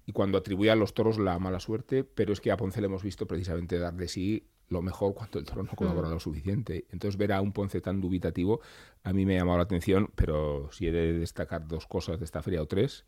y 0.06 0.12
cuando 0.12 0.38
atribuye 0.38 0.70
a 0.70 0.76
los 0.76 0.94
toros 0.94 1.18
la 1.18 1.38
mala 1.38 1.60
suerte, 1.60 2.04
pero 2.04 2.32
es 2.32 2.40
que 2.40 2.50
a 2.50 2.56
Ponce 2.56 2.80
le 2.80 2.86
hemos 2.86 3.02
visto 3.02 3.26
precisamente 3.26 3.78
dar 3.78 3.94
de 3.94 4.08
sí 4.08 4.46
lo 4.68 4.82
mejor 4.82 5.14
cuando 5.14 5.38
el 5.38 5.44
toro 5.44 5.62
no 5.62 5.72
colabora 5.74 6.08
mm. 6.08 6.12
lo 6.12 6.20
suficiente. 6.20 6.86
Entonces 6.90 7.16
ver 7.16 7.32
a 7.32 7.40
un 7.40 7.52
Ponce 7.52 7.80
tan 7.80 8.00
dubitativo 8.00 8.60
a 9.02 9.12
mí 9.12 9.26
me 9.26 9.36
ha 9.36 9.40
llamado 9.40 9.58
la 9.58 9.64
atención, 9.64 10.10
pero 10.14 10.70
si 10.72 10.86
he 10.86 10.92
de 10.92 11.18
destacar 11.18 11.66
dos 11.66 11.86
cosas 11.86 12.18
de 12.18 12.24
esta 12.24 12.42
feria 12.42 12.62
o 12.62 12.66
tres, 12.66 13.04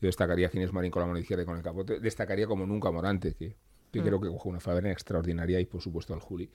yo 0.00 0.06
destacaría 0.06 0.46
a 0.46 0.50
Ginés 0.50 0.72
Marín 0.72 0.90
con 0.90 1.00
la 1.00 1.06
mano 1.06 1.18
izquierda 1.18 1.42
y 1.42 1.46
con 1.46 1.56
el 1.56 1.62
capote, 1.62 2.00
destacaría 2.00 2.46
como 2.46 2.66
nunca 2.66 2.90
Morante, 2.90 3.34
que, 3.34 3.56
que 3.90 4.00
mm. 4.00 4.04
creo 4.04 4.20
que 4.20 4.28
coge 4.28 4.48
una 4.48 4.60
faena 4.60 4.90
extraordinaria 4.92 5.60
y 5.60 5.66
por 5.66 5.80
supuesto 5.80 6.14
al 6.14 6.20
Juli, 6.20 6.50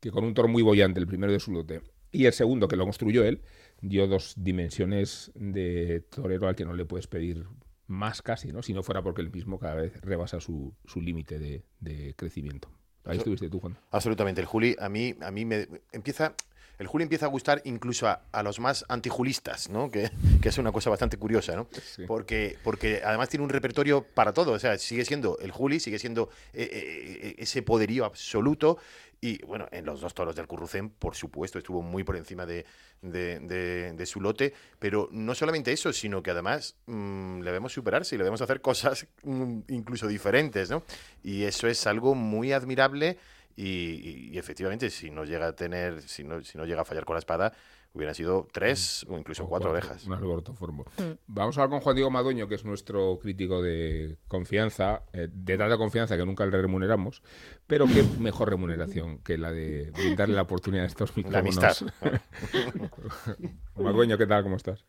que 0.00 0.10
con 0.10 0.24
un 0.24 0.34
toro 0.34 0.48
muy 0.48 0.62
bollante, 0.62 1.00
el 1.00 1.06
primero 1.06 1.32
de 1.32 1.40
su 1.40 1.52
lote, 1.52 1.82
Y 2.10 2.26
el 2.26 2.32
segundo, 2.32 2.68
que 2.68 2.76
lo 2.76 2.84
construyó 2.84 3.24
él, 3.24 3.42
dio 3.80 4.06
dos 4.06 4.34
dimensiones 4.36 5.30
de 5.34 6.00
torero 6.10 6.48
al 6.48 6.56
que 6.56 6.64
no 6.64 6.74
le 6.74 6.84
puedes 6.84 7.06
pedir 7.06 7.46
más 7.86 8.22
casi, 8.22 8.52
¿no? 8.52 8.62
Si 8.62 8.72
no 8.72 8.82
fuera 8.82 9.02
porque 9.02 9.22
él 9.22 9.30
mismo 9.30 9.58
cada 9.58 9.74
vez 9.74 10.00
rebasa 10.00 10.40
su, 10.40 10.74
su 10.84 11.00
límite 11.00 11.38
de, 11.38 11.64
de, 11.80 12.14
crecimiento. 12.14 12.70
Ahí 13.04 13.18
estuviste 13.18 13.50
tú, 13.50 13.60
Juan. 13.60 13.76
Absolutamente. 13.90 14.40
El 14.40 14.46
Juli, 14.46 14.76
a 14.78 14.88
mí, 14.88 15.14
a 15.20 15.30
mí 15.30 15.44
me 15.44 15.68
empieza 15.92 16.34
el 16.82 16.88
Juli 16.88 17.04
empieza 17.04 17.26
a 17.26 17.28
gustar 17.28 17.62
incluso 17.64 18.08
a, 18.08 18.42
los 18.42 18.58
más 18.58 18.84
antijulistas, 18.88 19.70
¿no? 19.70 19.88
Que, 19.90 20.10
que, 20.40 20.48
es 20.48 20.58
una 20.58 20.72
cosa 20.72 20.90
bastante 20.90 21.16
curiosa, 21.16 21.54
¿no? 21.54 21.68
Porque, 22.08 22.58
porque 22.64 23.02
además 23.04 23.28
tiene 23.28 23.44
un 23.44 23.50
repertorio 23.50 24.02
para 24.02 24.32
todo, 24.32 24.50
o 24.50 24.58
sea, 24.58 24.76
sigue 24.78 25.04
siendo 25.04 25.38
el 25.38 25.52
Juli, 25.52 25.78
sigue 25.78 26.00
siendo 26.00 26.30
eh, 26.52 26.68
eh, 26.72 27.18
eh, 27.22 27.34
ese 27.38 27.62
poderío 27.62 28.04
absoluto 28.04 28.78
y 29.24 29.40
bueno, 29.44 29.68
en 29.70 29.86
los 29.86 30.00
dos 30.00 30.14
toros 30.14 30.34
del 30.34 30.48
Currucén, 30.48 30.90
por 30.90 31.14
supuesto, 31.14 31.56
estuvo 31.56 31.80
muy 31.80 32.02
por 32.02 32.16
encima 32.16 32.44
de, 32.44 32.66
de, 33.00 34.04
su 34.04 34.20
lote, 34.20 34.52
pero 34.80 35.08
no 35.12 35.32
solamente 35.36 35.70
eso, 35.70 35.92
sino 35.92 36.24
que 36.24 36.32
además 36.32 36.74
mm, 36.86 37.40
le 37.40 37.52
vemos 37.52 37.72
superarse 37.72 38.16
y 38.16 38.18
le 38.18 38.24
vemos 38.24 38.42
hacer 38.42 38.60
cosas 38.60 39.06
mm, 39.22 39.60
incluso 39.68 40.08
diferentes, 40.08 40.70
¿no? 40.70 40.82
Y 41.22 41.44
eso 41.44 41.68
es 41.68 41.86
algo 41.86 42.16
muy 42.16 42.52
admirable 42.52 43.16
y, 43.54 44.36
efectivamente, 44.36 44.90
si 44.90 45.10
no 45.10 45.24
llega 45.24 45.46
a 45.46 45.52
tener, 45.54 46.02
si 46.02 46.24
no, 46.24 46.42
si 46.42 46.58
no 46.58 46.64
llega 46.64 46.82
a 46.82 46.84
fallar 46.84 47.04
con 47.04 47.14
la 47.14 47.20
espada, 47.20 47.52
hubieran 47.94 48.14
sido 48.14 48.48
tres 48.52 49.06
o 49.08 49.18
incluso 49.18 49.46
cuatro, 49.46 49.70
orejas. 49.70 50.06
Un 50.06 50.14
mm. 50.14 51.18
Vamos 51.26 51.58
a 51.58 51.62
hablar 51.62 51.70
con 51.70 51.80
Juan 51.80 51.96
Diego 51.96 52.10
Madueño, 52.10 52.48
que 52.48 52.54
es 52.54 52.64
nuestro 52.64 53.18
crítico 53.20 53.62
de 53.62 54.16
confianza, 54.28 55.02
eh, 55.12 55.28
de 55.30 55.58
tanta 55.58 55.76
confianza 55.76 56.16
que 56.16 56.24
nunca 56.24 56.46
le 56.46 56.60
remuneramos, 56.60 57.22
pero 57.66 57.86
qué 57.86 58.02
mejor 58.20 58.50
remuneración 58.50 59.18
que 59.18 59.36
la 59.36 59.52
de 59.52 59.90
brindarle 59.92 60.34
la 60.34 60.42
oportunidad 60.42 60.84
a 60.84 60.88
estos 60.88 61.16
micrófonos. 61.16 61.84
Madueño, 63.76 64.16
¿qué 64.16 64.26
tal? 64.26 64.42
¿Cómo 64.42 64.56
estás? 64.56 64.84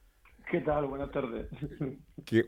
¿Qué 0.49 0.61
tal? 0.61 0.85
Buenas 0.85 1.11
tardes. 1.11 1.47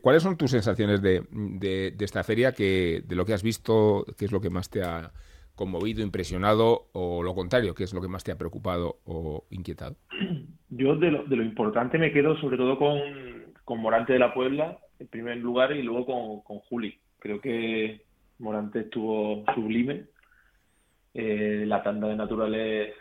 ¿Cuáles 0.00 0.22
son 0.22 0.36
tus 0.36 0.52
sensaciones 0.52 1.02
de, 1.02 1.26
de, 1.30 1.92
de 1.96 2.04
esta 2.04 2.22
feria, 2.22 2.52
que, 2.52 3.02
de 3.04 3.16
lo 3.16 3.24
que 3.24 3.34
has 3.34 3.42
visto, 3.42 4.06
qué 4.16 4.26
es 4.26 4.32
lo 4.32 4.40
que 4.40 4.50
más 4.50 4.70
te 4.70 4.82
ha 4.82 5.12
conmovido, 5.56 6.02
impresionado 6.02 6.88
o 6.92 7.22
lo 7.22 7.34
contrario, 7.34 7.74
¿qué 7.74 7.84
es 7.84 7.92
lo 7.92 8.00
que 8.00 8.08
más 8.08 8.22
te 8.22 8.30
ha 8.30 8.38
preocupado 8.38 8.98
o 9.04 9.44
inquietado? 9.50 9.96
Yo 10.68 10.96
de 10.96 11.10
lo, 11.10 11.24
de 11.24 11.36
lo 11.36 11.42
importante 11.42 11.98
me 11.98 12.12
quedo 12.12 12.36
sobre 12.38 12.56
todo 12.56 12.78
con, 12.78 13.00
con, 13.64 13.80
Morante 13.80 14.12
de 14.12 14.18
la 14.18 14.34
Puebla, 14.34 14.78
en 14.98 15.08
primer 15.08 15.38
lugar, 15.38 15.72
y 15.72 15.82
luego 15.82 16.06
con, 16.06 16.40
con 16.42 16.58
Juli. 16.68 16.98
Creo 17.18 17.40
que 17.40 18.02
Morante 18.38 18.80
estuvo 18.80 19.44
sublime. 19.54 20.04
Eh, 21.14 21.64
la 21.66 21.82
tanda 21.82 22.08
de 22.08 22.16
naturales 22.16 22.94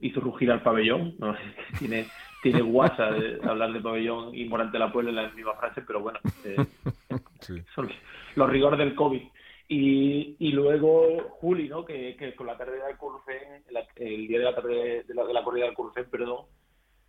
hizo 0.00 0.20
rugir 0.20 0.50
al 0.50 0.62
pabellón. 0.62 1.16
tiene 1.78 2.06
tiene 2.42 2.60
guasa 2.60 3.10
de 3.10 3.40
hablar 3.42 3.72
de 3.72 3.80
pabellón 3.80 4.34
y 4.34 4.44
Morante 4.44 4.72
de 4.72 4.84
la 4.84 4.92
Puebla 4.92 5.10
en 5.10 5.16
la 5.16 5.30
misma 5.30 5.54
frase, 5.54 5.82
pero 5.82 6.00
bueno, 6.00 6.20
eh, 6.44 6.56
son 7.74 7.90
los 8.36 8.50
rigores 8.50 8.78
del 8.78 8.94
COVID. 8.94 9.22
Y, 9.70 10.36
y 10.38 10.52
luego 10.52 11.28
Juli, 11.40 11.68
¿no? 11.68 11.84
Que, 11.84 12.16
que 12.16 12.34
con 12.34 12.46
la 12.46 12.56
carrera 12.56 12.86
del 12.86 12.96
Curfen, 12.96 13.64
el 13.96 14.26
día 14.26 14.38
de 14.38 14.44
la, 14.44 14.52
de 14.52 15.14
la, 15.14 15.24
de 15.26 15.34
la 15.34 15.44
corrida 15.44 15.66
del 15.66 15.74
Curfen, 15.74 16.08
perdón, 16.10 16.46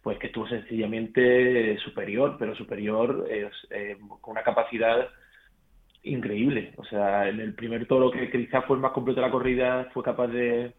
pues 0.02 0.18
que 0.20 0.28
estuvo 0.28 0.48
sencillamente 0.48 1.78
superior, 1.80 2.36
pero 2.38 2.56
superior 2.56 3.26
eh, 3.30 3.98
con 4.22 4.32
una 4.32 4.44
capacidad 4.44 5.08
increíble. 6.04 6.74
O 6.78 6.84
sea, 6.84 7.30
en 7.30 7.40
el 7.40 7.54
primer 7.54 7.86
toro 7.88 8.12
que, 8.12 8.30
quizás 8.30 8.66
fue 8.66 8.76
el 8.76 8.82
más 8.82 8.92
completo 8.92 9.22
de 9.22 9.28
la 9.28 9.32
corrida, 9.32 9.90
fue 9.94 10.04
capaz 10.04 10.28
de, 10.28 10.74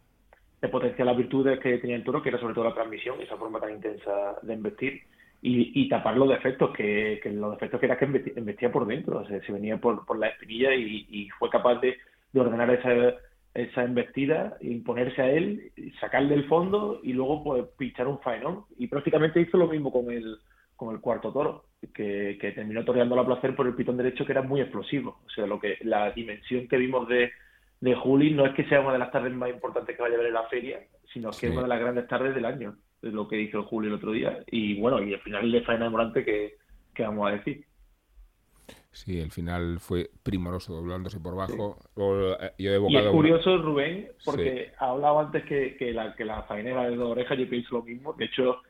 de 0.61 0.69
potenciar 0.69 1.07
las 1.07 1.17
virtudes 1.17 1.59
que 1.61 1.79
tenía 1.79 1.97
el 1.97 2.05
toro, 2.05 2.23
que 2.23 2.29
era 2.29 2.41
sobre 2.41 2.55
todo 2.55 2.65
la 2.65 2.75
transmisión, 2.75 3.21
esa 3.23 3.37
forma 3.39 3.59
tan 3.59 3.73
intensa 3.73 4.37
de 4.43 4.53
investir 4.55 5.03
y, 5.43 5.89
tapar 5.89 6.17
los 6.17 6.29
defectos, 6.29 6.71
que, 6.77 7.21
los 7.33 7.53
defectos 7.53 7.81
que 7.81 7.87
era 7.87 7.99
que 7.99 8.05
embestía 8.05 8.71
por 8.71 8.87
dentro, 8.87 9.21
o 9.21 9.27
sea, 9.27 9.41
se 9.43 9.53
venía 9.53 9.79
por, 9.79 10.05
por 10.05 10.19
la 10.19 10.29
espinilla 10.29 10.75
y, 10.75 11.29
fue 11.39 11.49
capaz 11.49 11.77
de, 11.77 11.97
ordenar 12.35 12.71
esa, 12.71 13.17
esa 13.55 13.85
embestida, 13.85 14.57
imponerse 14.61 15.23
a 15.23 15.31
él, 15.31 15.73
sacarle 15.99 16.35
el 16.35 16.47
fondo 16.47 17.01
y 17.03 17.13
luego 17.13 17.43
pues 17.43 17.65
pinchar 17.79 18.07
un 18.07 18.21
faenón. 18.21 18.65
Y 18.79 18.89
prácticamente 18.89 19.41
hizo 19.41 19.57
lo 19.57 19.67
mismo 19.67 19.91
con 19.91 20.11
el, 20.11 20.39
con 20.77 20.95
el 20.95 21.01
cuarto 21.01 21.33
toro, 21.33 21.65
que, 21.95 22.37
terminó 22.55 22.85
toreando 22.85 23.19
a 23.19 23.27
placer 23.27 23.57
por 23.57 23.67
el 23.67 23.75
pitón 23.75 23.97
derecho 23.97 24.27
que 24.27 24.33
era 24.33 24.43
muy 24.43 24.61
explosivo. 24.61 25.21
O 25.25 25.31
sea, 25.31 25.47
lo 25.47 25.59
que 25.59 25.79
la 25.83 26.11
dimensión 26.11 26.69
que 26.69 26.77
vimos 26.77 27.09
de, 27.09 27.33
de 27.81 27.95
Juli 27.95 28.33
no 28.33 28.45
es 28.45 28.55
que 28.55 28.65
sea 28.65 28.81
una 28.81 28.93
de 28.93 28.99
las 28.99 29.11
tardes 29.11 29.33
más 29.33 29.49
importantes 29.49 29.97
que 29.97 30.03
vaya 30.03 30.17
a 30.17 30.19
ver 30.19 30.27
en 30.27 30.35
la 30.35 30.49
feria, 30.49 30.81
sino 31.15 31.31
que 31.31 31.47
es 31.47 31.53
una 31.53 31.63
de 31.63 31.69
las 31.69 31.81
grandes 31.81 32.07
tardes 32.09 32.35
del 32.35 32.45
año 32.45 32.77
es 33.02 33.12
lo 33.12 33.28
que 33.28 33.40
hizo 33.40 33.62
Julio 33.64 33.88
el 33.88 33.97
otro 33.97 34.12
día. 34.12 34.45
Y 34.50 34.78
bueno, 34.80 35.02
y 35.02 35.12
el 35.12 35.21
final 35.21 35.50
de 35.50 35.62
faena 35.62 35.85
de 35.85 35.90
Morante, 35.90 36.25
que, 36.25 36.57
vamos 37.02 37.28
a 37.28 37.37
decir? 37.37 37.64
Sí, 38.92 39.21
el 39.21 39.30
final 39.30 39.78
fue 39.78 40.11
primoroso, 40.23 40.75
doblándose 40.75 41.21
por 41.21 41.37
bajo. 41.37 41.78
Eh, 41.97 42.50
y 42.59 42.66
es 42.69 43.07
curioso, 43.11 43.59
Rubén, 43.59 44.09
porque 44.25 44.73
ha 44.78 44.90
hablado 44.90 45.21
antes 45.21 45.45
que, 45.45 45.76
que, 45.76 45.92
la, 45.92 46.14
que 46.14 46.25
la 46.25 46.42
faenera 46.42 46.90
de 46.90 46.97
dos 46.97 47.12
orejas, 47.12 47.38
yo 47.38 47.49
pienso 47.49 47.76
lo 47.76 47.83
mismo. 47.83 48.12
De 48.14 48.25
hecho, 48.26 48.62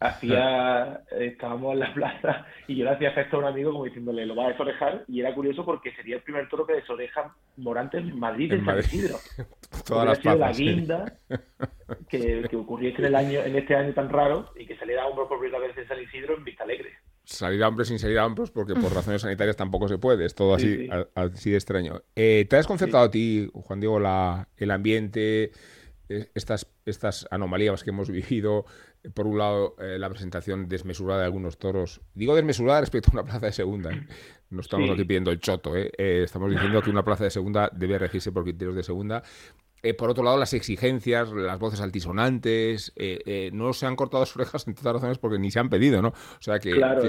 hacía 0.00 1.00
estábamos 1.18 1.72
en 1.72 1.80
la 1.80 1.94
plaza 1.94 2.46
y 2.66 2.76
yo 2.76 2.84
le 2.84 2.90
hacía 2.90 3.12
gesto 3.12 3.36
a 3.36 3.40
un 3.40 3.44
amigo 3.46 3.72
como 3.72 3.84
diciéndole 3.84 4.26
lo 4.26 4.36
va 4.36 4.46
a 4.46 4.50
desorejar 4.50 5.04
y 5.08 5.20
era 5.20 5.34
curioso 5.34 5.64
porque 5.64 5.92
sería 5.92 6.16
el 6.16 6.22
primer 6.22 6.48
toro 6.48 6.66
que 6.66 6.74
desoreja 6.74 7.34
Morante 7.56 7.98
en 7.98 8.18
Madrid 8.18 8.52
en, 8.52 8.64
San 8.64 8.78
Isidro. 8.78 9.16
Todas 9.86 10.24
las 10.24 10.38
la 10.38 10.52
guinda 10.52 11.18
que, 12.08 12.46
que 12.48 12.56
ocurriese 12.56 12.98
en 12.98 13.06
el 13.06 13.14
año 13.16 13.40
en 13.40 13.56
este 13.56 13.74
año 13.74 13.94
tan 13.94 14.10
raro 14.10 14.50
y 14.56 14.66
que 14.66 14.76
saliera 14.76 15.06
hombros 15.06 15.28
por 15.28 15.40
primera 15.40 15.60
vez 15.60 15.76
en 15.78 15.88
San 15.88 16.02
Isidro 16.02 16.36
en 16.36 16.44
Vista 16.44 16.64
Alegre. 16.64 16.92
Salir 17.24 17.64
a 17.64 17.68
hombros 17.68 17.88
sin 17.88 17.98
salir 17.98 18.18
a 18.18 18.26
hombros 18.26 18.50
porque 18.50 18.74
por 18.74 18.92
razones 18.94 19.22
sanitarias 19.22 19.56
tampoco 19.56 19.88
se 19.88 19.96
puede 19.96 20.26
es 20.26 20.34
todo 20.34 20.54
así 20.54 20.88
así 21.14 21.50
de 21.50 21.56
extraño. 21.56 22.02
Eh, 22.14 22.46
¿te 22.48 22.56
has 22.56 22.66
concertado 22.66 23.04
a 23.04 23.10
ti 23.10 23.48
Juan 23.54 23.80
Diego 23.80 23.98
la, 23.98 24.48
el 24.58 24.70
ambiente 24.70 25.52
eh, 26.08 26.30
estas, 26.34 26.68
estas 26.84 27.26
anomalías 27.30 27.82
que 27.82 27.90
hemos 27.90 28.10
vivido, 28.10 28.64
por 29.14 29.26
un 29.26 29.38
lado, 29.38 29.76
eh, 29.80 29.98
la 29.98 30.08
presentación 30.08 30.68
desmesurada 30.68 31.20
de 31.20 31.26
algunos 31.26 31.58
toros. 31.58 32.00
Digo 32.14 32.34
desmesurada 32.34 32.80
respecto 32.80 33.10
a 33.10 33.14
una 33.14 33.24
plaza 33.24 33.46
de 33.46 33.52
segunda. 33.52 33.92
¿eh? 33.92 34.06
No 34.50 34.60
estamos 34.60 34.90
aquí 34.90 35.04
pidiendo 35.04 35.30
el 35.30 35.40
choto. 35.40 35.74
estamos 35.76 36.50
diciendo 36.50 36.80
que 36.80 36.90
una 36.90 37.04
plaza 37.04 37.24
de 37.24 37.30
segunda 37.30 37.68
debe 37.72 37.98
regirse 37.98 38.30
por 38.30 38.44
criterios 38.44 38.76
de 38.76 38.82
segunda. 38.84 39.22
por 39.98 40.10
otro 40.10 40.22
lado, 40.22 40.38
las 40.38 40.54
exigencias, 40.54 41.32
las 41.32 41.58
voces 41.58 41.80
altisonantes, 41.80 42.94
no 43.52 43.72
se 43.72 43.86
han 43.86 43.96
cortado 43.96 44.22
las 44.22 44.36
orejas, 44.36 44.68
entre 44.68 44.82
otras 44.82 44.94
razones, 44.94 45.18
porque 45.18 45.38
ni 45.40 45.50
se 45.50 45.58
han 45.58 45.68
pedido, 45.68 46.00
¿no? 46.00 46.08
O 46.10 46.40
sea 46.40 46.60
que. 46.60 46.70
Claro, 46.70 47.02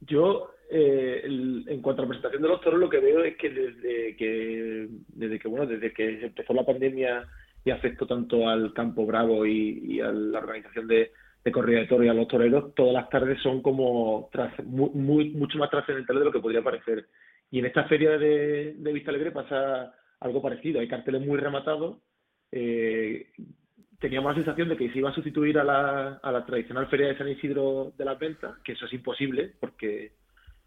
yo. 0.00 0.50
en 0.70 1.80
cuanto 1.82 2.02
a 2.02 2.04
la 2.04 2.08
presentación 2.08 2.42
de 2.42 2.48
los 2.48 2.60
toros, 2.60 2.80
lo 2.80 2.90
que 2.90 2.98
veo 2.98 3.22
es 3.22 3.36
que 3.36 3.50
desde 3.50 4.16
que, 4.16 4.88
desde 5.06 5.38
que 5.38 5.48
bueno, 5.48 5.66
desde 5.66 5.92
que 5.92 6.24
empezó 6.24 6.52
la 6.52 6.66
pandemia 6.66 7.28
y 7.64 7.70
afectó 7.70 8.06
tanto 8.06 8.48
al 8.48 8.72
campo 8.72 9.06
bravo 9.06 9.46
y, 9.46 10.00
a 10.00 10.10
la 10.12 10.38
organización 10.38 10.86
de, 10.86 11.12
corrida 11.52 11.80
de 11.80 11.86
toros 11.86 12.06
y 12.06 12.08
a 12.08 12.14
los 12.14 12.28
toreros, 12.28 12.74
todas 12.74 12.94
las 12.94 13.08
tardes 13.08 13.40
son 13.42 13.62
como 13.62 14.30
muy, 14.64 15.30
mucho 15.30 15.58
más 15.58 15.70
trascendentales 15.70 16.20
de 16.20 16.24
lo 16.26 16.32
que 16.32 16.40
podría 16.40 16.62
parecer. 16.62 17.06
Y 17.50 17.58
en 17.58 17.66
esta 17.66 17.84
feria 17.84 18.16
de, 18.16 18.74
Vista 18.92 19.10
Alegre 19.10 19.32
pasa 19.32 19.94
algo 20.20 20.40
parecido. 20.40 20.80
Hay 20.80 20.88
carteles 20.88 21.26
muy 21.26 21.38
rematados. 21.38 21.98
Eh, 22.52 23.26
teníamos 23.98 24.32
la 24.32 24.36
sensación 24.36 24.68
de 24.68 24.76
que 24.76 24.90
se 24.90 24.98
iba 24.98 25.10
a 25.10 25.14
sustituir 25.14 25.58
a 25.58 25.64
la, 25.64 26.20
a 26.22 26.32
la 26.32 26.46
tradicional 26.46 26.86
feria 26.86 27.08
de 27.08 27.18
San 27.18 27.28
Isidro 27.28 27.92
de 27.98 28.04
las 28.04 28.18
ventas, 28.18 28.58
que 28.64 28.72
eso 28.72 28.86
es 28.86 28.92
imposible, 28.92 29.52
porque, 29.60 30.12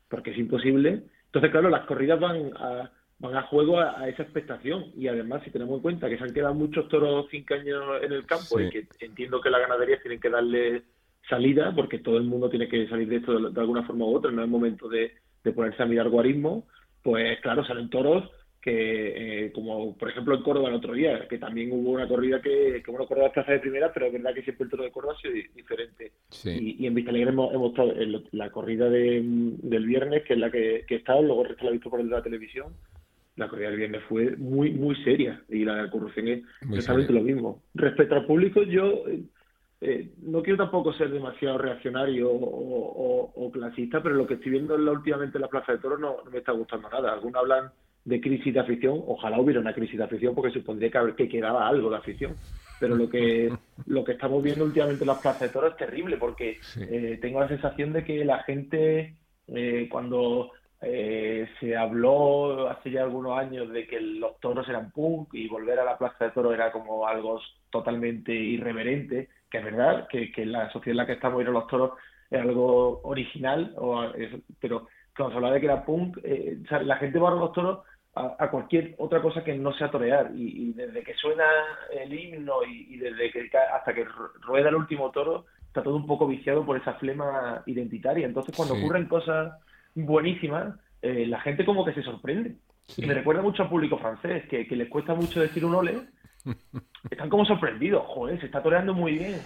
porque 0.10 0.32
es 0.32 0.38
imposible. 0.38 1.04
Entonces, 1.26 1.52
claro, 1.52 1.70
las 1.70 1.86
corridas 1.86 2.20
van 2.20 2.52
a, 2.56 2.92
van 3.24 3.38
a 3.38 3.44
juego 3.44 3.80
a, 3.80 4.08
esa 4.10 4.24
expectación. 4.24 4.92
Y 4.98 5.08
además, 5.08 5.42
si 5.44 5.50
tenemos 5.50 5.78
en 5.78 5.82
cuenta 5.82 6.10
que 6.10 6.18
se 6.18 6.24
han 6.24 6.34
quedado 6.34 6.54
muchos 6.54 6.90
toros 6.90 7.26
cinco 7.32 7.54
años 7.54 7.82
en 8.02 8.12
el 8.12 8.26
campo 8.26 8.60
y 8.60 8.70
que 8.70 8.86
entiendo 9.00 9.40
que 9.40 9.50
las 9.50 9.62
ganaderías 9.62 10.02
tienen 10.02 10.20
que 10.20 10.30
darle 10.30 10.84
salida, 11.30 11.74
porque 11.74 12.00
todo 12.00 12.18
el 12.18 12.26
mundo 12.26 12.50
tiene 12.50 12.68
que 12.68 12.86
salir 12.90 13.08
de 13.08 13.16
esto 13.18 13.50
de, 13.50 13.62
alguna 13.62 13.84
forma 13.84 14.06
u 14.06 14.18
otra, 14.18 14.30
no 14.30 14.44
es 14.44 14.50
momento 14.50 14.90
de, 14.90 15.14
ponerse 15.56 15.82
a 15.82 15.86
mirar 15.86 16.10
guarismo, 16.10 16.68
pues 17.02 17.40
claro, 17.40 17.64
salen 17.66 17.90
toros 17.90 18.30
que, 18.62 19.46
eh, 19.46 19.52
como 19.54 19.98
por 19.98 20.10
ejemplo 20.10 20.36
en 20.36 20.44
Córdoba 20.44 20.70
el 20.70 20.76
otro 20.76 20.94
día, 20.94 21.26
que 21.30 21.38
también 21.38 21.72
hubo 21.72 21.92
una 21.92 22.08
corrida 22.08 22.42
que, 22.42 22.82
que 22.84 22.92
bueno, 22.92 23.08
Córdoba 23.08 23.32
es 23.34 23.48
de 23.48 23.60
primera, 23.60 23.92
pero 23.94 24.08
es 24.08 24.14
verdad 24.14 24.34
que 24.34 24.44
siempre 24.44 24.66
el 24.66 24.72
toro 24.72 24.84
de 24.84 24.92
Córdoba 24.92 25.16
ha 25.18 25.22
sido 25.22 25.34
diferente. 25.56 26.12
Y, 26.46 26.86
en 26.86 26.94
Vista 26.94 27.12
Alegre 27.12 27.32
hemos, 27.32 27.54
hemos 27.54 27.74
la 28.32 28.50
corrida 28.52 28.90
del 28.90 29.86
viernes, 29.86 30.24
que 30.24 30.34
es 30.34 30.40
la 30.40 30.52
que, 30.52 30.84
que 30.88 30.96
he 30.96 30.98
estado, 30.98 31.22
luego 31.22 31.44
el 31.44 31.50
resto 31.50 31.64
la 31.64 31.70
he 31.70 31.74
visto 31.74 31.90
por 31.90 32.02
el 32.02 32.10
de 32.10 32.16
la 32.16 32.24
televisión, 32.24 32.74
la 33.36 33.48
corrida 33.48 33.70
del 33.70 33.78
viernes 33.78 34.04
fue 34.08 34.36
muy, 34.38 34.72
muy 34.72 34.96
seria 35.04 35.42
y 35.50 35.66
la 35.66 35.90
corrupción 35.90 36.28
es 36.28 36.44
exactamente 36.72 37.14
lo 37.14 37.22
mismo. 37.22 37.64
Respecto 37.74 38.16
al 38.16 38.26
público, 38.26 38.62
yo 38.64 39.08
eh, 39.08 39.24
eh, 39.82 40.12
no 40.22 40.42
quiero 40.42 40.58
tampoco 40.58 40.94
ser 40.94 41.10
demasiado 41.10 41.58
reaccionario 41.58 42.30
o, 42.32 43.52
clasista, 43.52 44.02
pero 44.02 44.16
lo 44.16 44.26
que 44.26 44.36
estoy 44.36 44.52
viendo 44.52 44.76
últimamente 44.76 45.38
en 45.38 45.42
la 45.42 45.48
Plaza 45.48 45.74
de 45.74 45.78
Toros 45.78 46.00
no, 46.00 46.18
me 46.32 46.40
está 46.40 46.52
gustando 46.54 46.90
nada. 46.90 47.14
Algunos 47.14 47.42
hablan 47.42 47.72
de 48.06 48.22
crisis 48.22 48.54
de 48.54 48.60
afición, 48.60 49.02
ojalá 49.06 49.40
hubiera 49.40 49.60
una 49.60 49.74
crisis 49.74 49.98
de 49.98 50.04
afición 50.04 50.34
porque 50.34 50.52
supondría 50.52 50.90
que, 50.90 51.16
que 51.16 51.30
quedaba 51.30 51.68
algo 51.68 51.90
de 51.90 51.98
afición. 51.98 52.36
pero 52.80 52.96
lo 52.96 53.10
que 53.10 53.52
lo 53.88 54.04
que 54.04 54.14
estamos 54.14 54.42
viendo 54.42 54.66
últimamente 54.66 55.04
en 55.04 55.08
las 55.08 55.20
plazas 55.20 55.42
de 55.42 55.50
toros 55.50 55.72
es 55.72 55.78
terrible 55.78 56.18
porque 56.18 56.60
eh, 56.80 57.20
tengo 57.22 57.40
la 57.40 57.48
sensación 57.48 57.94
de 57.94 58.04
que 58.04 58.26
la 58.26 58.44
gente 58.44 59.16
eh, 59.48 59.88
cuando 59.92 60.52
eh, 60.86 61.50
se 61.60 61.76
habló 61.76 62.70
hace 62.70 62.92
ya 62.92 63.04
algunos 63.04 63.38
años 63.38 63.70
de 63.70 63.88
que 63.88 64.00
los 64.00 64.40
toros 64.40 64.68
eran 64.68 64.92
punk 64.92 65.34
y 65.34 65.48
volver 65.48 65.80
a 65.80 65.86
la 65.86 65.98
plaza 65.98 66.26
de 66.26 66.32
toros 66.32 66.54
era 66.54 66.72
como 66.72 67.08
algo 67.08 67.40
totalmente 67.70 68.34
irreverente, 68.34 69.30
que 69.50 69.60
es 69.60 69.64
verdad 69.64 70.08
que, 70.08 70.32
que 70.32 70.46
la 70.46 70.72
sociedad 70.72 70.94
en 70.94 70.98
la 70.98 71.06
que 71.06 71.14
estamos 71.14 71.42
ir 71.42 71.48
a 71.48 71.52
los 71.52 71.68
toros 71.68 71.92
es 72.30 72.42
algo 72.42 73.02
original, 73.04 73.74
o, 73.78 74.12
pero 74.60 74.88
cuando 75.16 75.32
se 75.32 75.36
hablaba 75.38 75.54
de 75.54 75.60
que 75.60 75.66
era 75.68 75.86
punk, 75.86 76.18
la 76.84 76.96
gente 76.98 77.20
va 77.20 77.30
a 77.30 77.36
los 77.36 77.52
toros 77.54 77.80
a, 78.16 78.50
cualquier 78.50 78.96
otra 78.98 79.22
cosa 79.22 79.44
que 79.44 79.56
no 79.56 79.74
sea 79.74 79.90
torear. 79.90 80.32
Y, 80.36 80.74
desde 80.74 81.04
que 81.04 81.14
suena 81.16 81.46
el 81.92 82.14
himno 82.14 82.64
y, 82.64 82.98
desde 82.98 83.32
que 83.32 83.50
hasta 83.74 83.94
que 83.94 84.06
rueda 84.42 84.70
el 84.70 84.76
último 84.76 85.12
toro, 85.12 85.46
está 85.68 85.82
todo 85.82 85.96
un 85.96 86.06
poco 86.06 86.28
viciado 86.28 86.66
por 86.66 86.78
esa 86.78 86.94
flema 86.96 87.64
identitaria. 87.66 88.26
Entonces, 88.26 88.56
cuando 88.56 88.76
ocurren 88.76 89.08
cosas 89.08 89.54
buenísimas, 89.96 90.76
eh, 91.02 91.26
la 91.28 91.40
gente 91.42 91.66
como 91.66 91.86
que 91.86 91.94
se 91.94 92.04
sorprende. 92.04 92.56
Y 92.98 93.06
me 93.06 93.14
recuerda 93.14 93.42
mucho 93.42 93.64
al 93.64 93.70
público 93.70 93.98
francés, 93.98 94.44
que, 94.50 94.66
les 94.70 94.90
cuesta 94.90 95.14
mucho 95.14 95.42
decir 95.42 95.64
un 95.64 95.76
ole. 95.76 96.02
Están 97.10 97.30
como 97.30 97.46
sorprendidos, 97.46 98.04
joder, 98.08 98.40
se 98.40 98.48
está 98.48 98.62
toreando 98.62 98.94
muy 98.94 99.14
bien. 99.14 99.40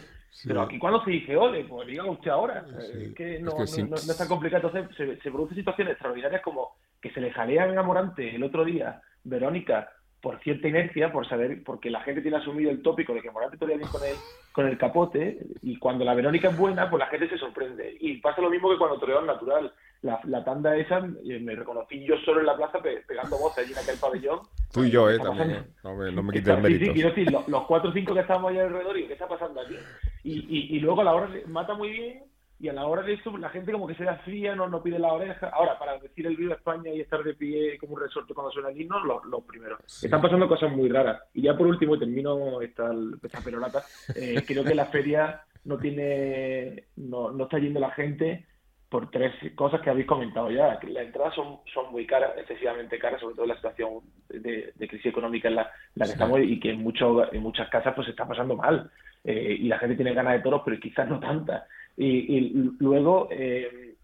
Pero 0.46 0.62
aquí 0.62 0.77
cuando 0.77 1.04
se 1.04 1.12
dice 1.12 1.36
ole, 1.36 1.63
pues 1.63 1.88
diga 1.88 2.06
usted 2.06 2.30
ahora. 2.30 2.66
Es 2.80 3.13
que 3.16 3.39
no, 3.39 3.63
es, 3.63 3.77
no, 3.89 3.96
es 3.96 4.18
tan 4.18 4.27
complicado. 4.27 4.68
Entonces 4.68 4.96
se, 4.96 5.22
se 5.22 5.32
producen 5.32 5.58
situaciones 5.58 5.94
extraordinarias 5.94 6.42
como 6.42 6.75
que 7.01 7.12
se 7.12 7.22
le 7.22 7.32
jalea 7.32 7.63
a 7.63 7.84
Morante 7.84 8.36
el 8.36 8.44
otro 8.44 8.63
día, 8.66 9.01
Verónica, 9.24 9.89
por 10.22 10.39
cierta 10.39 10.68
inercia, 10.68 11.12
por 11.12 11.27
saber, 11.27 11.63
porque 11.63 11.89
la 11.89 12.01
gente 12.01 12.22
tiene 12.22 12.38
asumido 12.38 12.72
el 12.72 12.82
tópico 12.82 13.13
de 13.13 13.22
que 13.22 13.32
Morante 13.32 13.58
todavía 13.58 13.77
bien 13.77 13.89
con 13.89 14.04
el, 14.04 14.16
con 14.51 14.68
el 14.68 14.77
capote, 14.77 15.39
y 15.62 15.77
cuando 15.77 16.04
la 16.04 16.16
Verónica 16.16 16.50
es 16.50 16.58
buena, 16.58 16.89
pues 16.89 17.00
la 17.00 17.08
gente 17.08 17.30
se 17.30 17.38
sorprende. 17.38 17.98
Y 18.00 18.18
pasa 18.18 18.42
lo 18.42 18.50
mismo 18.50 18.70
que 18.70 18.77
cuando 18.77 19.00
Toreón 19.00 19.25
natural. 19.25 19.72
La, 20.01 20.20
la, 20.25 20.44
tanda 20.44 20.75
esa, 20.75 21.00
me 21.01 21.56
reconocí 21.56 22.06
yo 22.06 22.16
solo 22.24 22.39
en 22.39 22.46
la 22.46 22.56
plaza 22.56 22.80
pegando 22.82 23.38
voces 23.38 23.63
allí 23.63 23.74
en 23.74 23.80
aquel 23.80 23.98
pabellón. 24.00 24.39
Fui 24.70 24.92
yo, 24.92 25.10
eh, 25.10 25.18
también. 25.20 25.51
Eh. 25.51 25.63
No 25.84 25.96
me, 25.96 26.12
no 26.12 26.24
me 26.24 26.34
quites 26.34 26.56
el 26.56 26.62
mérito. 26.62 26.94
Sí, 26.94 27.01
decir, 27.01 27.32
los, 27.32 27.66
cuatro 27.66 27.89
o 27.89 27.94
cinco 27.94 28.13
que 28.13 28.20
estábamos 28.20 28.51
allá 28.51 28.63
alrededor, 28.63 28.98
y 28.98 29.08
¿qué 29.08 29.13
está 29.13 29.27
pasando 29.27 29.62
aquí? 29.62 29.75
Y, 30.24 30.34
y, 30.34 30.77
y 30.77 30.80
luego 30.80 31.01
a 31.01 31.06
la 31.06 31.16
hora 31.16 31.30
mata 31.48 31.74
muy 31.74 31.89
bien, 31.89 32.24
y 32.60 32.70
a 32.70 32.74
la 32.74 32.88
hora 32.88 33.04
de 33.04 33.13
eso 33.13 33.36
la 33.38 33.50
gente 33.50 33.72
como 33.72 33.88
que 33.88 33.96
se 33.96 34.04
da 34.04 34.18
fría, 34.18 34.56
no, 34.56 34.68
no 34.68 34.82
pide 34.82 34.98
la 34.98 35.13
oreja. 35.13 35.50
Ahora, 35.50 35.77
para 35.77 35.98
decir 36.00 36.25
el 36.25 36.36
Viva 36.36 36.56
España 36.56 36.92
y 36.92 37.01
estar 37.01 37.24
de 37.24 37.36
pie 37.36 37.77
como 37.77 37.94
un 37.94 38.01
resorte 38.01 38.34
cuando 38.34 38.51
suena 38.51 38.70
el 38.70 38.82
himno, 38.82 39.04
los 39.04 39.25
lo 39.25 39.42
primeros. 39.42 39.80
Están 40.04 40.22
pasando 40.22 40.48
cosas 40.48 40.72
muy 40.72 40.89
raras. 40.89 41.22
Y 41.34 41.44
ya 41.44 41.56
por 41.56 41.68
último, 41.68 42.00
termino 42.00 42.60
esta, 42.62 42.89
esta 43.22 43.42
perorata, 43.42 43.84
eh, 44.16 44.44
creo 44.46 44.63
que 44.63 44.74
la 44.74 44.88
feria 44.88 45.44
no 45.66 45.77
tiene, 45.77 46.86
no, 46.96 47.32
no 47.32 47.44
está 47.44 47.60
yendo 47.60 47.80
la 47.80 47.92
gente 47.92 48.48
por 48.89 49.12
tres 49.12 49.34
cosas 49.56 49.82
que 49.82 49.89
habéis 49.89 50.08
comentado 50.08 50.50
ya. 50.50 50.79
Las 50.82 51.06
entradas 51.06 51.36
son, 51.36 51.60
son 51.74 51.91
muy 51.91 52.06
caras, 52.06 52.32
excesivamente 52.38 52.98
caras, 52.98 53.20
sobre 53.20 53.36
todo 53.36 53.44
en 53.44 53.50
la 53.50 53.56
situación 53.56 54.00
de, 54.29 54.74
crisis 54.77 55.08
económica 55.08 55.50
en 55.50 55.56
la, 55.56 55.70
la 55.96 56.06
que 56.06 56.12
estamos 56.12 56.39
y 56.41 56.60
que 56.60 56.72
en, 56.72 56.82
muchos 56.82 57.27
en 57.32 57.41
muchas 57.41 57.70
casas 57.70 57.94
pues 57.94 58.06
se 58.06 58.12
está 58.12 58.27
pasando 58.27 58.56
mal. 58.56 58.89
Eh, 59.24 59.58
y 59.60 59.67
la 59.67 59.77
gente 59.77 59.96
tiene 59.96 60.13
ganas 60.13 60.34
de 60.34 60.39
toros, 60.39 60.62
pero 60.63 60.79
quizás 60.79 61.08
no 61.10 61.20
tantas. 61.20 61.63
Y, 61.98 62.53
luego, 62.79 63.27
eh, 63.32 63.96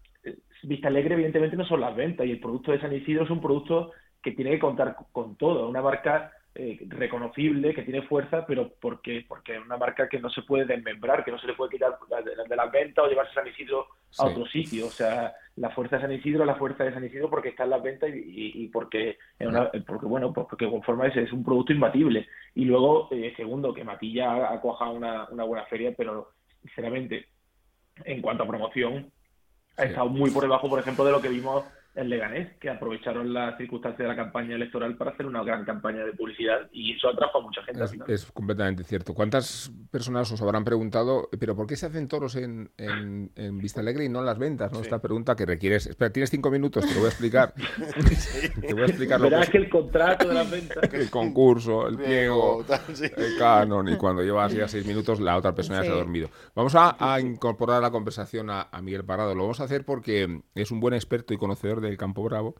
Vista 0.64 0.88
Alegre, 0.88 1.14
evidentemente, 1.14 1.56
no 1.56 1.64
son 1.64 1.80
las 1.80 1.94
ventas 1.94 2.26
y 2.26 2.32
el 2.32 2.40
producto 2.40 2.72
de 2.72 2.80
San 2.80 2.92
Isidro 2.92 3.24
es 3.24 3.30
un 3.30 3.40
producto 3.40 3.92
que 4.22 4.32
tiene 4.32 4.52
que 4.52 4.58
contar 4.58 4.96
con 5.12 5.36
todo. 5.36 5.68
Una 5.68 5.82
marca 5.82 6.32
eh, 6.56 6.78
reconocible, 6.88 7.74
que 7.74 7.82
tiene 7.82 8.02
fuerza, 8.02 8.46
pero 8.46 8.70
porque 8.80 9.24
porque 9.26 9.56
es 9.56 9.64
una 9.64 9.76
marca 9.76 10.08
que 10.08 10.20
no 10.20 10.30
se 10.30 10.42
puede 10.42 10.64
desmembrar, 10.66 11.24
que 11.24 11.32
no 11.32 11.38
se 11.38 11.48
le 11.48 11.54
puede 11.54 11.72
quitar 11.72 11.98
de, 12.24 12.56
las 12.56 12.70
ventas 12.70 13.04
o 13.04 13.08
llevarse 13.08 13.34
San 13.34 13.48
Isidro 13.48 13.88
a 14.18 14.26
otro 14.26 14.46
sitio. 14.46 14.86
O 14.86 14.90
sea, 14.90 15.34
la 15.56 15.70
fuerza 15.70 15.96
de 15.96 16.02
San 16.02 16.12
Isidro 16.12 16.42
es 16.42 16.46
la 16.46 16.54
fuerza 16.54 16.84
de 16.84 16.94
San 16.94 17.04
Isidro 17.04 17.28
porque 17.28 17.48
está 17.48 17.64
en 17.64 17.70
las 17.70 17.82
ventas 17.82 18.08
y, 18.14 18.68
porque, 18.68 19.18
porque, 19.84 20.06
bueno, 20.06 20.32
pues 20.32 20.46
porque 20.48 20.70
conforma 20.70 21.08
ese 21.08 21.22
es 21.22 21.32
un 21.32 21.42
producto 21.42 21.72
imbatible. 21.72 22.28
Y 22.54 22.64
luego, 22.66 23.08
eh, 23.10 23.32
segundo, 23.36 23.74
que 23.74 23.82
Matilla 23.82 24.52
ha 24.52 24.60
cuajado 24.60 24.92
una, 24.92 25.28
una 25.30 25.42
buena 25.42 25.66
feria, 25.66 25.92
pero 25.96 26.30
sinceramente 26.62 27.26
en 28.04 28.22
cuanto 28.22 28.44
a 28.44 28.48
promoción, 28.48 29.10
ha 29.76 29.84
estado 29.84 30.08
muy 30.08 30.30
por 30.30 30.42
debajo, 30.42 30.68
por 30.68 30.78
ejemplo, 30.78 31.04
de 31.04 31.10
lo 31.10 31.20
que 31.20 31.28
vimos 31.28 31.64
en 31.94 32.08
Leganés, 32.08 32.56
que 32.58 32.68
aprovecharon 32.68 33.32
las 33.32 33.56
circunstancias 33.56 33.98
de 33.98 34.08
la 34.08 34.16
campaña 34.16 34.56
electoral 34.56 34.96
para 34.96 35.12
hacer 35.12 35.26
una 35.26 35.44
gran 35.44 35.64
campaña 35.64 36.04
de 36.04 36.12
publicidad 36.12 36.68
y 36.72 36.96
eso 36.96 37.08
atrajo 37.08 37.38
a 37.38 37.42
mucha 37.42 37.62
gente. 37.62 37.84
Es, 38.12 38.26
completamente 38.32 38.82
cierto. 38.82 39.14
¿Cuántas 39.14 39.70
personas 39.90 40.30
os 40.32 40.42
habrán 40.42 40.64
preguntado, 40.64 41.28
pero 41.38 41.54
por 41.54 41.66
qué 41.66 41.76
se 41.76 41.86
hacen 41.86 42.08
toros 42.08 42.34
en, 42.34 42.70
en, 42.78 43.58
Vista 43.58 43.80
Alegre 43.80 44.04
y 44.04 44.08
no 44.08 44.20
en 44.20 44.26
las 44.26 44.38
ventas? 44.38 44.72
¿no? 44.72 44.80
Esta 44.80 45.00
pregunta 45.00 45.36
que 45.36 45.46
requieres. 45.46 45.86
Espera, 45.86 46.10
tienes 46.10 46.30
cinco 46.30 46.50
minutos, 46.50 46.84
te 46.84 46.94
lo 46.94 47.00
voy 47.00 47.06
a 47.06 47.10
explicar. 47.10 47.54
te 48.60 48.74
voy 48.74 48.82
a 48.82 48.86
explicar 48.86 49.20
lo 49.20 49.30
Verás 49.30 49.48
que... 49.48 49.58
el 49.58 49.68
contrato 49.68 50.28
de 50.28 50.34
las 50.34 50.50
ventas. 50.50 50.74
El 50.94 51.10
concurso, 51.10 51.88
el 51.88 51.96
pliego, 51.96 52.64
el 52.98 53.38
canon, 53.38 53.88
y 53.88 53.96
cuando 53.96 54.22
llevas 54.22 54.52
ya 54.52 54.68
seis 54.68 54.86
minutos, 54.86 55.20
la 55.20 55.36
otra 55.36 55.54
persona 55.54 55.80
ya 55.80 55.86
se 55.86 55.90
ha 55.90 55.94
dormido. 55.94 56.28
Vamos 56.54 56.74
a, 56.76 57.20
incorporar 57.20 57.78
a 57.78 57.80
la 57.80 57.90
conversación 57.90 58.48
a, 58.50 58.68
a 58.70 58.80
Miguel 58.80 59.04
Parado. 59.04 59.34
Lo 59.34 59.42
vamos 59.42 59.60
a 59.60 59.64
hacer 59.64 59.84
porque 59.84 60.42
es 60.54 60.70
un 60.70 60.80
buen 60.80 60.94
experto 60.94 61.34
y 61.34 61.36
conocedor 61.36 61.80
del 61.86 61.96
Campo 61.96 62.22
Bravo 62.22 62.56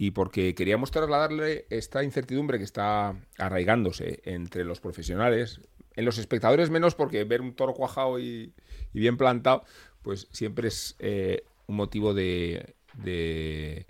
y 0.00 0.12
porque 0.12 0.54
queríamos 0.54 0.90
trasladarle 0.90 1.66
esta 1.68 2.02
incertidumbre 2.02 2.56
que 2.56 2.64
está 2.64 3.14
arraigándose 3.36 4.22
entre 4.24 4.64
los 4.64 4.80
profesionales, 4.80 5.60
en 5.94 6.06
los 6.06 6.16
espectadores 6.16 6.70
menos 6.70 6.94
porque 6.94 7.22
ver 7.24 7.42
un 7.42 7.54
toro 7.54 7.74
cuajado 7.74 8.18
y, 8.18 8.54
bien 8.94 9.18
plantado, 9.18 9.62
pues 10.00 10.26
siempre 10.32 10.68
es 10.68 10.96
eh, 11.00 11.44
un 11.66 11.76
motivo 11.76 12.14
de, 12.14 12.76
de, 12.94 13.86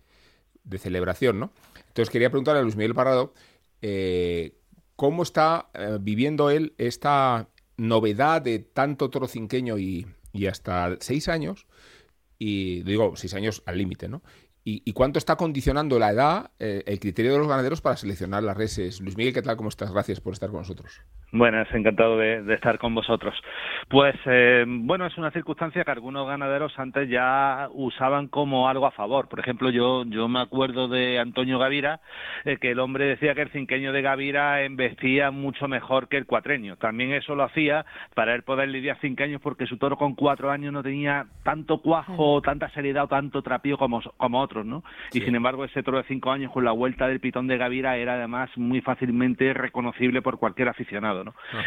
celebración, 0.78 1.38
¿no? 1.38 1.52
Entonces 1.87 2.11
quería 2.11 2.28
preguntarle 2.28 2.59
a 2.59 2.62
Luis 2.64 2.74
Miguel 2.74 2.96
Parado 2.96 3.33
eh, 3.80 4.56
cómo 4.96 5.22
está 5.22 5.70
eh, 5.74 5.98
viviendo 6.00 6.50
él 6.50 6.74
esta 6.76 7.48
novedad 7.76 8.42
de 8.42 8.59
tanto 8.59 9.11
toro 9.11 9.28
cinqueño 9.28 9.78
y 9.78 10.06
hasta 10.48 10.96
seis 10.98 11.28
años, 11.28 11.68
y 12.37 12.83
digo 12.83 13.14
seis 13.14 13.35
años 13.35 13.62
al 13.66 13.78
límite, 13.78 14.09
¿no? 14.09 14.22
¿Y, 14.85 14.92
cuánto 14.92 15.18
está 15.18 15.37
condicionando 15.37 15.98
la 15.98 16.11
edad 16.11 16.50
eh, 16.61 16.85
el 16.87 17.00
criterio 17.00 17.33
de 17.33 17.38
los 17.38 17.48
ganaderos 17.48 17.80
para 17.80 17.96
seleccionar 17.96 18.44
las 18.44 18.56
reses? 18.56 19.00
Luis 19.00 19.16
Miguel, 19.16 19.35
¿qué 19.35 19.42
tal? 19.42 19.56
¿Cómo 19.56 19.68
estás? 19.68 19.90
Gracias 19.90 20.20
por 20.20 20.33
estar 20.33 20.50
con 20.50 20.61
nosotros. 20.61 21.00
Buenas, 21.33 21.73
encantado 21.73 22.19
de, 22.19 22.43
estar 22.55 22.79
con 22.79 22.93
vosotros. 22.93 23.33
Pues 23.88 24.16
eh, 24.27 24.64
bueno, 24.66 25.07
es 25.07 25.16
una 25.16 25.31
circunstancia 25.31 25.85
que 25.85 25.90
algunos 25.93 26.27
ganaderos 26.27 26.77
antes 26.77 27.09
ya 27.09 27.69
usaban 27.73 28.27
como 28.27 28.69
algo 28.69 28.85
a 28.85 28.90
favor. 28.90 29.29
Por 29.29 29.38
ejemplo, 29.38 29.71
yo, 29.71 30.05
yo 30.07 30.27
me 30.27 30.40
acuerdo 30.40 30.88
de 30.88 31.21
Antonio 31.21 31.61
Gavira, 31.61 32.01
eh, 32.45 32.57
que 32.57 32.73
el 32.73 32.81
hombre 32.81 33.05
decía 33.05 33.37
que 33.37 33.43
el 33.43 33.51
cinqueño 33.51 33.93
de 33.93 34.03
Gavira 34.03 34.62
embestía 34.62 35.31
mucho 35.31 35.69
mejor 35.69 36.09
que 36.09 36.16
el 36.16 36.27
cuatreño. 36.27 36.77
También 36.79 37.12
eso 37.12 37.37
lo 37.37 37.45
hacía 37.45 37.87
para 38.14 38.35
él 38.35 38.43
poder 38.43 38.69
lidiar 38.69 38.99
cinqueños 39.01 39.40
porque 39.40 39.66
su 39.66 39.77
toro 39.77 39.97
con 39.97 40.16
cuatro 40.16 40.51
años 40.51 40.73
no 40.73 40.83
tenía 40.83 41.27
tanto 41.45 41.79
cuajo, 41.79 42.43
tanta 42.43 42.71
seriedad 42.71 43.05
o 43.05 43.09
tanto 43.09 43.40
trapío 43.43 43.79
como, 43.79 44.03
como 44.16 44.40
otros, 44.40 44.66
¿no? 44.66 44.83
Y 45.12 45.21
sin 45.21 45.37
embargo, 45.37 45.64
ese 45.64 45.85
toro 45.85 45.99
de 45.99 46.05
cinco 46.09 46.33
años 46.33 46.51
con 46.51 46.64
la 46.64 46.73
vuelta 46.73 47.07
del 47.07 47.21
pitón 47.21 47.47
de 47.47 47.57
Gavira 47.57 47.97
era 47.99 48.14
además 48.14 48.51
muy 48.57 48.81
fácilmente 48.81 49.55
reconocible 49.55 50.23
por 50.23 50.40
cualquier 50.40 50.69
aficionado. 50.69 51.19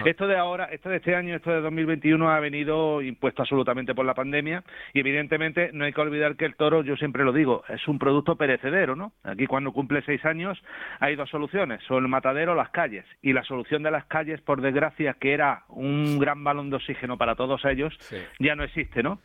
Esto 0.05 0.27
de 0.27 0.37
ahora, 0.37 0.65
esto 0.65 0.89
de 0.89 0.97
este 0.97 1.15
año, 1.15 1.35
esto 1.35 1.51
de 1.51 1.61
2021 1.61 2.29
ha 2.29 2.39
venido 2.39 3.01
impuesto 3.01 3.41
absolutamente 3.41 3.93
por 3.95 4.05
la 4.05 4.13
pandemia 4.13 4.63
y 4.93 4.99
evidentemente 4.99 5.71
no 5.73 5.85
hay 5.85 5.93
que 5.93 6.01
olvidar 6.01 6.35
que 6.35 6.45
el 6.45 6.55
toro, 6.55 6.83
yo 6.83 6.95
siempre 6.95 7.23
lo 7.23 7.33
digo, 7.33 7.63
es 7.69 7.87
un 7.87 7.99
producto 7.99 8.35
perecedero, 8.35 8.95
¿no? 8.95 9.13
Aquí 9.23 9.47
cuando 9.47 9.71
cumple 9.71 10.01
seis 10.05 10.23
años 10.25 10.61
hay 10.99 11.15
dos 11.15 11.29
soluciones, 11.29 11.81
son 11.87 12.03
el 12.03 12.09
matadero 12.09 12.53
o 12.53 12.55
las 12.55 12.69
calles 12.69 13.05
y 13.21 13.33
la 13.33 13.43
solución 13.43 13.83
de 13.83 13.91
las 13.91 14.05
calles, 14.05 14.41
por 14.41 14.61
desgracia, 14.61 15.15
que 15.19 15.33
era 15.33 15.63
un 15.69 16.19
gran 16.19 16.43
balón 16.43 16.69
de 16.69 16.77
oxígeno 16.77 17.17
para 17.17 17.35
todos 17.35 17.63
ellos, 17.65 17.93
ya 18.39 18.55
no 18.55 18.63
existe, 18.63 19.03
¿no? 19.03 19.19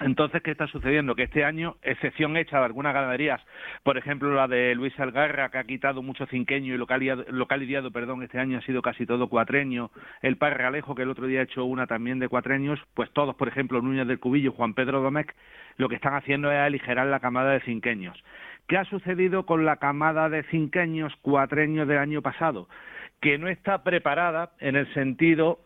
Entonces, 0.00 0.42
¿qué 0.42 0.50
está 0.50 0.66
sucediendo? 0.66 1.14
Que 1.14 1.24
este 1.24 1.44
año, 1.44 1.76
excepción 1.82 2.34
hecha 2.38 2.58
de 2.58 2.64
algunas 2.64 2.94
ganaderías, 2.94 3.42
por 3.82 3.98
ejemplo 3.98 4.34
la 4.34 4.48
de 4.48 4.74
Luis 4.74 4.98
Algarra, 4.98 5.50
que 5.50 5.58
ha 5.58 5.64
quitado 5.64 6.02
mucho 6.02 6.24
cinqueño 6.24 6.74
y 6.74 6.78
localizado, 6.78 7.90
perdón, 7.90 8.22
este 8.22 8.38
año 8.38 8.58
ha 8.58 8.62
sido 8.62 8.80
casi 8.80 9.04
todo 9.04 9.28
cuatreño, 9.28 9.90
el 10.22 10.38
Parralejo, 10.38 10.94
que 10.94 11.02
el 11.02 11.10
otro 11.10 11.26
día 11.26 11.40
ha 11.40 11.42
hecho 11.42 11.66
una 11.66 11.86
también 11.86 12.18
de 12.18 12.28
cuatreños, 12.28 12.80
pues 12.94 13.10
todos, 13.12 13.36
por 13.36 13.48
ejemplo, 13.48 13.82
Núñez 13.82 14.06
del 14.06 14.20
Cubillo, 14.20 14.52
Juan 14.52 14.72
Pedro 14.72 15.02
Domecq, 15.02 15.34
lo 15.76 15.90
que 15.90 15.96
están 15.96 16.14
haciendo 16.14 16.50
es 16.50 16.58
aligerar 16.58 17.06
la 17.06 17.20
camada 17.20 17.52
de 17.52 17.60
cinqueños. 17.60 18.16
¿Qué 18.68 18.78
ha 18.78 18.84
sucedido 18.84 19.44
con 19.44 19.66
la 19.66 19.76
camada 19.76 20.30
de 20.30 20.44
cinqueños 20.44 21.14
cuatreños 21.20 21.86
del 21.86 21.98
año 21.98 22.22
pasado? 22.22 22.68
Que 23.20 23.36
no 23.36 23.48
está 23.48 23.82
preparada 23.82 24.50
en 24.60 24.76
el 24.76 24.92
sentido 24.94 25.60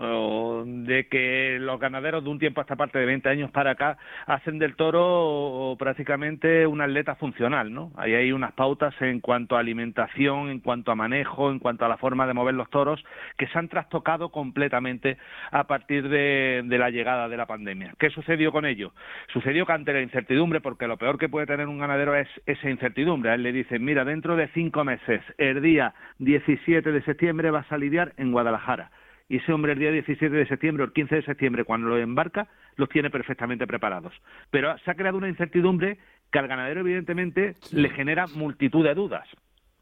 de 0.66 1.06
que 1.06 1.58
los 1.60 1.78
ganaderos 1.78 2.24
de 2.24 2.30
un 2.30 2.38
tiempo 2.40 2.60
a 2.60 2.62
esta 2.62 2.74
parte 2.74 2.98
de 2.98 3.06
20 3.06 3.28
años 3.28 3.50
para 3.52 3.72
acá 3.72 3.96
hacen 4.26 4.58
del 4.58 4.74
toro 4.74 5.76
prácticamente 5.78 6.66
un 6.66 6.80
atleta 6.80 7.14
funcional, 7.14 7.72
¿no? 7.72 7.92
Ahí 7.96 8.14
hay 8.14 8.32
unas 8.32 8.52
pautas 8.52 8.94
en 9.00 9.20
cuanto 9.20 9.56
a 9.56 9.60
alimentación, 9.60 10.50
en 10.50 10.58
cuanto 10.58 10.90
a 10.90 10.96
manejo, 10.96 11.50
en 11.50 11.60
cuanto 11.60 11.84
a 11.84 11.88
la 11.88 11.96
forma 11.96 12.26
de 12.26 12.34
mover 12.34 12.54
los 12.54 12.68
toros 12.70 13.04
que 13.36 13.46
se 13.46 13.58
han 13.58 13.68
trastocado 13.68 14.30
completamente 14.30 15.16
a 15.52 15.64
partir 15.64 16.08
de, 16.08 16.62
de 16.64 16.78
la 16.78 16.90
llegada 16.90 17.28
de 17.28 17.36
la 17.36 17.46
pandemia. 17.46 17.94
¿Qué 18.00 18.10
sucedió 18.10 18.50
con 18.50 18.66
ello? 18.66 18.92
Sucedió 19.32 19.64
que 19.64 19.72
ante 19.72 19.92
la 19.92 20.02
incertidumbre, 20.02 20.60
porque 20.60 20.88
lo 20.88 20.96
peor 20.96 21.18
que 21.18 21.28
puede 21.28 21.46
tener 21.46 21.68
un 21.68 21.78
ganadero 21.78 22.16
es 22.16 22.28
esa 22.46 22.68
incertidumbre. 22.68 23.30
A 23.30 23.34
él 23.34 23.44
le 23.44 23.52
dicen, 23.52 23.84
mira, 23.84 24.04
dentro 24.04 24.34
de 24.34 24.48
cinco 24.48 24.82
meses, 24.82 25.22
el 25.38 25.62
día 25.62 25.94
17 26.18 26.90
de 26.90 27.02
septiembre 27.02 27.43
vas 27.50 27.70
a 27.70 27.78
lidiar 27.78 28.12
en 28.16 28.32
Guadalajara. 28.32 28.90
Y 29.28 29.38
ese 29.38 29.52
hombre 29.52 29.72
el 29.72 29.78
día 29.78 29.90
17 29.90 30.34
de 30.34 30.46
septiembre 30.46 30.82
o 30.82 30.86
el 30.86 30.92
15 30.92 31.16
de 31.16 31.22
septiembre, 31.22 31.64
cuando 31.64 31.88
lo 31.88 31.96
embarca, 31.96 32.48
los 32.76 32.88
tiene 32.88 33.10
perfectamente 33.10 33.66
preparados. 33.66 34.12
Pero 34.50 34.76
se 34.78 34.90
ha 34.90 34.94
creado 34.94 35.16
una 35.16 35.28
incertidumbre 35.28 35.98
que 36.30 36.38
al 36.38 36.48
ganadero, 36.48 36.80
evidentemente, 36.80 37.54
le 37.72 37.88
genera 37.90 38.26
multitud 38.26 38.84
de 38.84 38.94
dudas. 38.94 39.26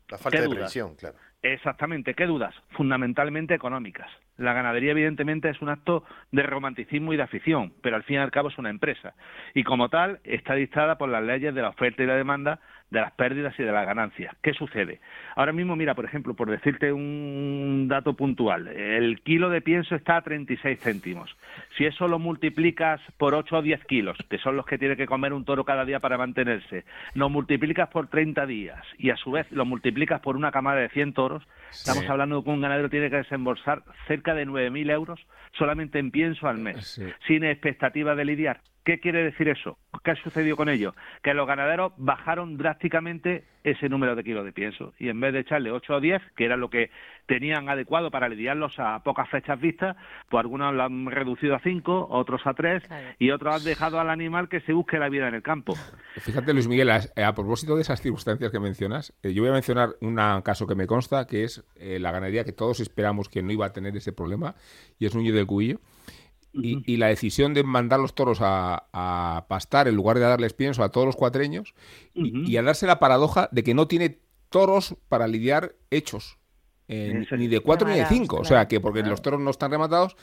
La 0.08 0.18
falta 0.18 0.40
de 0.40 0.48
previsión, 0.48 0.94
claro. 0.94 1.16
Exactamente. 1.42 2.14
¿Qué 2.14 2.26
dudas? 2.26 2.54
Fundamentalmente 2.70 3.54
económicas. 3.54 4.08
La 4.36 4.52
ganadería, 4.52 4.92
evidentemente, 4.92 5.50
es 5.50 5.60
un 5.60 5.68
acto 5.68 6.04
de 6.30 6.42
romanticismo 6.44 7.12
y 7.12 7.16
de 7.16 7.24
afición, 7.24 7.72
pero 7.82 7.96
al 7.96 8.04
fin 8.04 8.16
y 8.16 8.18
al 8.18 8.30
cabo 8.30 8.48
es 8.48 8.58
una 8.58 8.70
empresa. 8.70 9.14
Y 9.54 9.64
como 9.64 9.88
tal, 9.88 10.20
está 10.24 10.54
dictada 10.54 10.98
por 10.98 11.08
las 11.08 11.22
leyes 11.22 11.54
de 11.54 11.62
la 11.62 11.70
oferta 11.70 12.02
y 12.02 12.06
la 12.06 12.16
demanda 12.16 12.60
de 12.92 13.00
las 13.00 13.12
pérdidas 13.12 13.58
y 13.58 13.62
de 13.62 13.72
las 13.72 13.86
ganancias. 13.86 14.36
¿Qué 14.42 14.52
sucede? 14.52 15.00
Ahora 15.34 15.52
mismo, 15.52 15.74
mira, 15.76 15.94
por 15.94 16.04
ejemplo, 16.04 16.34
por 16.34 16.50
decirte 16.50 16.92
un 16.92 17.86
dato 17.88 18.12
puntual, 18.12 18.68
el 18.68 19.22
kilo 19.22 19.48
de 19.48 19.62
pienso 19.62 19.94
está 19.94 20.18
a 20.18 20.22
36 20.22 20.78
céntimos. 20.78 21.34
Si 21.76 21.86
eso 21.86 22.06
lo 22.06 22.18
multiplicas 22.18 23.00
por 23.16 23.34
8 23.34 23.56
o 23.56 23.62
10 23.62 23.84
kilos, 23.86 24.18
que 24.28 24.36
son 24.36 24.56
los 24.56 24.66
que 24.66 24.76
tiene 24.76 24.96
que 24.96 25.06
comer 25.06 25.32
un 25.32 25.46
toro 25.46 25.64
cada 25.64 25.86
día 25.86 26.00
para 26.00 26.18
mantenerse, 26.18 26.84
lo 27.14 27.30
multiplicas 27.30 27.88
por 27.88 28.08
30 28.08 28.44
días 28.44 28.84
y 28.98 29.08
a 29.08 29.16
su 29.16 29.30
vez 29.30 29.50
lo 29.50 29.64
multiplicas 29.64 30.20
por 30.20 30.36
una 30.36 30.52
camada 30.52 30.80
de 30.80 30.90
100 30.90 31.14
toros, 31.14 31.42
estamos 31.70 32.06
hablando 32.10 32.38
de 32.38 32.44
que 32.44 32.50
un 32.50 32.60
ganadero 32.60 32.90
tiene 32.90 33.08
que 33.08 33.16
desembolsar 33.16 33.84
cerca 34.06 34.34
de 34.34 34.46
9.000 34.46 34.90
euros 34.90 35.20
solamente 35.52 35.98
en 35.98 36.10
pienso 36.10 36.46
al 36.46 36.58
mes, 36.58 37.00
sin 37.26 37.42
expectativa 37.44 38.14
de 38.14 38.26
lidiar. 38.26 38.60
¿Qué 38.84 38.98
quiere 38.98 39.22
decir 39.22 39.48
eso? 39.48 39.78
¿Qué 40.02 40.10
ha 40.10 40.16
sucedido 40.16 40.56
con 40.56 40.68
ello? 40.68 40.94
Que 41.22 41.34
los 41.34 41.46
ganaderos 41.46 41.92
bajaron 41.96 42.56
drásticamente 42.56 43.44
ese 43.62 43.88
número 43.88 44.16
de 44.16 44.24
kilos 44.24 44.44
de 44.44 44.52
pienso 44.52 44.92
y 44.98 45.08
en 45.08 45.20
vez 45.20 45.32
de 45.32 45.40
echarle 45.40 45.70
8 45.70 45.94
o 45.94 46.00
10, 46.00 46.20
que 46.34 46.44
era 46.44 46.56
lo 46.56 46.68
que 46.68 46.90
tenían 47.26 47.68
adecuado 47.68 48.10
para 48.10 48.28
lidiarlos 48.28 48.80
a 48.80 49.04
pocas 49.04 49.28
fechas 49.28 49.60
vistas, 49.60 49.96
pues 50.28 50.40
algunos 50.40 50.74
lo 50.74 50.82
han 50.82 51.06
reducido 51.06 51.54
a 51.54 51.60
5, 51.60 52.08
otros 52.10 52.44
a 52.44 52.54
3 52.54 52.82
y 53.20 53.30
otros 53.30 53.54
han 53.54 53.64
dejado 53.64 54.00
al 54.00 54.10
animal 54.10 54.48
que 54.48 54.60
se 54.62 54.72
busque 54.72 54.98
la 54.98 55.08
vida 55.08 55.28
en 55.28 55.36
el 55.36 55.42
campo. 55.42 55.74
Fíjate, 56.16 56.52
Luis 56.52 56.66
Miguel, 56.66 56.90
a, 56.90 57.34
propósito 57.34 57.76
de 57.76 57.82
esas 57.82 58.02
circunstancias 58.02 58.50
que 58.50 58.58
mencionas, 58.58 59.14
eh, 59.22 59.32
yo 59.32 59.42
voy 59.42 59.50
a 59.50 59.54
mencionar 59.54 59.90
un 60.00 60.16
caso 60.42 60.66
que 60.66 60.74
me 60.74 60.88
consta, 60.88 61.28
que 61.28 61.44
es 61.44 61.64
eh, 61.76 62.00
la 62.00 62.10
ganadería 62.10 62.42
que 62.42 62.52
todos 62.52 62.80
esperamos 62.80 63.28
que 63.28 63.42
no 63.42 63.52
iba 63.52 63.66
a 63.66 63.72
tener 63.72 63.96
ese 63.96 64.12
problema, 64.12 64.56
y 64.98 65.06
es 65.06 65.14
Núñez 65.14 65.34
del 65.34 65.46
Cubillo 65.46 65.78
y, 66.52 66.96
la 66.96 67.08
decisión 67.08 67.54
de 67.54 67.62
mandar 67.64 68.00
los 68.00 68.14
toros 68.14 68.38
a, 68.40 69.46
pastar 69.48 69.88
en 69.88 69.94
lugar 69.94 70.18
de 70.18 70.24
darles 70.24 70.52
pienso 70.52 70.82
a 70.82 70.90
todos 70.90 71.06
los 71.06 71.16
cuatreños 71.16 71.74
y, 72.14 72.56
a 72.56 72.62
darse 72.62 72.86
la 72.86 72.98
paradoja 72.98 73.48
de 73.52 73.62
que 73.62 73.74
no 73.74 73.88
tiene 73.88 74.20
toros 74.48 74.96
para 75.08 75.26
lidiar 75.26 75.74
hechos. 75.90 76.38
ni 76.88 77.48
de 77.48 77.60
cuatro 77.60 77.88
ni 77.88 77.96
de 77.96 78.06
cinco. 78.06 78.36
O 78.36 78.44
sea, 78.44 78.68
que 78.68 78.80
porque 78.80 79.02
los 79.02 79.22
toros 79.22 79.40
no 79.40 79.50
están 79.50 79.70
rematados 79.70 80.16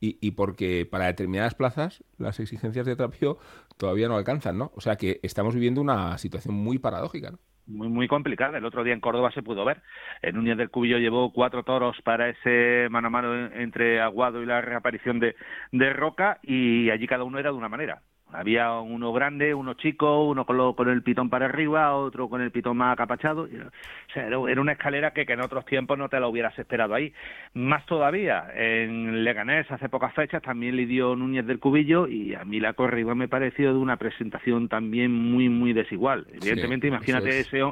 y, 0.00 0.18
y, 0.20 0.32
porque 0.32 0.86
para 0.90 1.06
determinadas 1.06 1.54
plazas 1.54 2.04
las 2.18 2.40
exigencias 2.40 2.86
de 2.86 2.96
trapio 2.96 3.38
todavía 3.76 4.08
no 4.08 4.16
alcanzan, 4.16 4.58
¿no? 4.58 4.72
O 4.74 4.80
sea, 4.80 4.96
que 4.96 5.20
estamos 5.22 5.54
viviendo 5.54 5.80
una 5.80 6.18
situación 6.18 6.54
muy 6.54 6.78
paradójica, 6.78 7.30
¿no? 7.30 7.38
Muy 7.66 7.88
muy 7.88 8.08
complicada. 8.08 8.58
El 8.58 8.64
otro 8.64 8.84
día 8.84 8.94
en 8.94 9.00
Córdoba 9.00 9.30
se 9.32 9.42
pudo 9.42 9.64
ver. 9.64 9.82
En 10.22 10.36
Núñez 10.36 10.56
del 10.56 10.70
Cubillo 10.70 10.98
llevó 10.98 11.32
cuatro 11.32 11.62
toros 11.64 12.00
para 12.02 12.28
ese 12.28 12.88
mano 12.90 13.08
a 13.08 13.10
mano 13.10 13.46
entre 13.54 14.00
Aguado 14.00 14.42
y 14.42 14.46
la 14.46 14.60
reaparición 14.60 15.20
de, 15.20 15.36
de 15.72 15.92
Roca 15.92 16.38
y 16.42 16.90
allí 16.90 17.06
cada 17.06 17.24
uno 17.24 17.38
era 17.38 17.50
de 17.50 17.56
una 17.56 17.68
manera. 17.68 18.02
Había 18.32 18.72
uno 18.72 19.12
grande, 19.12 19.54
uno 19.54 19.74
chico, 19.74 20.24
uno 20.26 20.44
con, 20.44 20.88
el 20.88 21.02
pitón 21.02 21.30
para 21.30 21.46
arriba, 21.46 21.94
otro 21.94 22.28
con 22.28 22.40
el 22.40 22.50
pitón 22.50 22.76
más 22.76 22.94
acapachado. 22.94 23.42
O 23.42 24.12
sea, 24.12 24.26
era, 24.26 24.38
una 24.38 24.72
escalera 24.72 25.12
que, 25.12 25.26
que, 25.26 25.34
en 25.34 25.40
otros 25.40 25.64
tiempos 25.66 25.98
no 25.98 26.08
te 26.08 26.18
la 26.18 26.28
hubieras 26.28 26.58
esperado 26.58 26.94
ahí. 26.94 27.12
Más 27.54 27.84
todavía, 27.86 28.46
en 28.54 29.24
Leganés 29.24 29.70
hace 29.70 29.88
pocas 29.88 30.14
fechas 30.14 30.42
también 30.42 30.76
le 30.76 30.86
dio 30.86 31.14
Núñez 31.16 31.46
del 31.46 31.58
Cubillo 31.58 32.08
y 32.08 32.34
a 32.34 32.44
mí 32.44 32.60
la 32.60 32.72
corrida 32.72 33.14
me 33.14 33.28
pareció 33.28 33.72
de 33.72 33.78
una 33.78 33.96
presentación 33.96 34.68
también 34.68 35.12
muy, 35.12 35.48
muy 35.48 35.72
desigual. 35.72 36.26
Evidentemente, 36.32 36.86
imagínate 36.88 37.40
ese, 37.40 37.62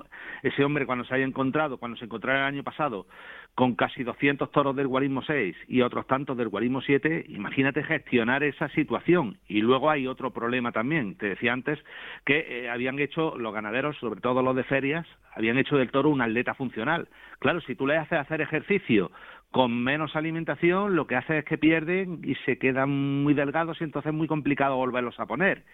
ese 0.42 0.64
hombre 0.64 0.87
cuando 0.87 1.05
se 1.05 1.14
haya 1.14 1.25
encontrado, 1.25 1.79
cuando 1.79 1.96
se 1.96 2.05
encontrara 2.05 2.40
el 2.40 2.55
año 2.55 2.62
pasado 2.62 3.07
con 3.54 3.74
casi 3.74 4.04
200 4.04 4.50
toros 4.52 4.74
del 4.74 4.86
guarismo 4.86 5.22
6 5.22 5.56
y 5.68 5.82
otros 5.82 6.06
tantos 6.06 6.36
del 6.36 6.48
guarismo 6.48 6.80
7, 6.80 7.26
imagínate 7.28 7.82
gestionar 7.82 8.42
esa 8.42 8.68
situación. 8.70 9.38
Y 9.48 9.60
luego 9.60 9.90
hay 9.90 10.06
otro 10.06 10.30
problema 10.30 10.72
también. 10.72 11.16
Te 11.16 11.28
decía 11.30 11.52
antes 11.52 11.78
que 12.24 12.38
eh, 12.48 12.70
habían 12.70 12.98
hecho 12.98 13.36
los 13.36 13.52
ganaderos, 13.52 13.96
sobre 13.98 14.20
todo 14.20 14.42
los 14.42 14.56
de 14.56 14.64
ferias, 14.64 15.06
habían 15.34 15.58
hecho 15.58 15.76
del 15.76 15.90
toro 15.90 16.08
un 16.08 16.22
atleta 16.22 16.54
funcional. 16.54 17.08
Claro, 17.38 17.60
si 17.60 17.74
tú 17.74 17.86
le 17.86 17.96
haces 17.96 18.18
hacer 18.18 18.40
ejercicio 18.40 19.10
con 19.50 19.82
menos 19.82 20.14
alimentación, 20.14 20.94
lo 20.94 21.06
que 21.06 21.16
hace 21.16 21.38
es 21.38 21.44
que 21.44 21.58
pierden 21.58 22.20
y 22.22 22.36
se 22.46 22.58
quedan 22.58 23.22
muy 23.24 23.34
delgados 23.34 23.80
y 23.80 23.84
entonces 23.84 24.10
es 24.10 24.16
muy 24.16 24.28
complicado 24.28 24.76
volverlos 24.76 25.18
a 25.18 25.26
poner 25.26 25.64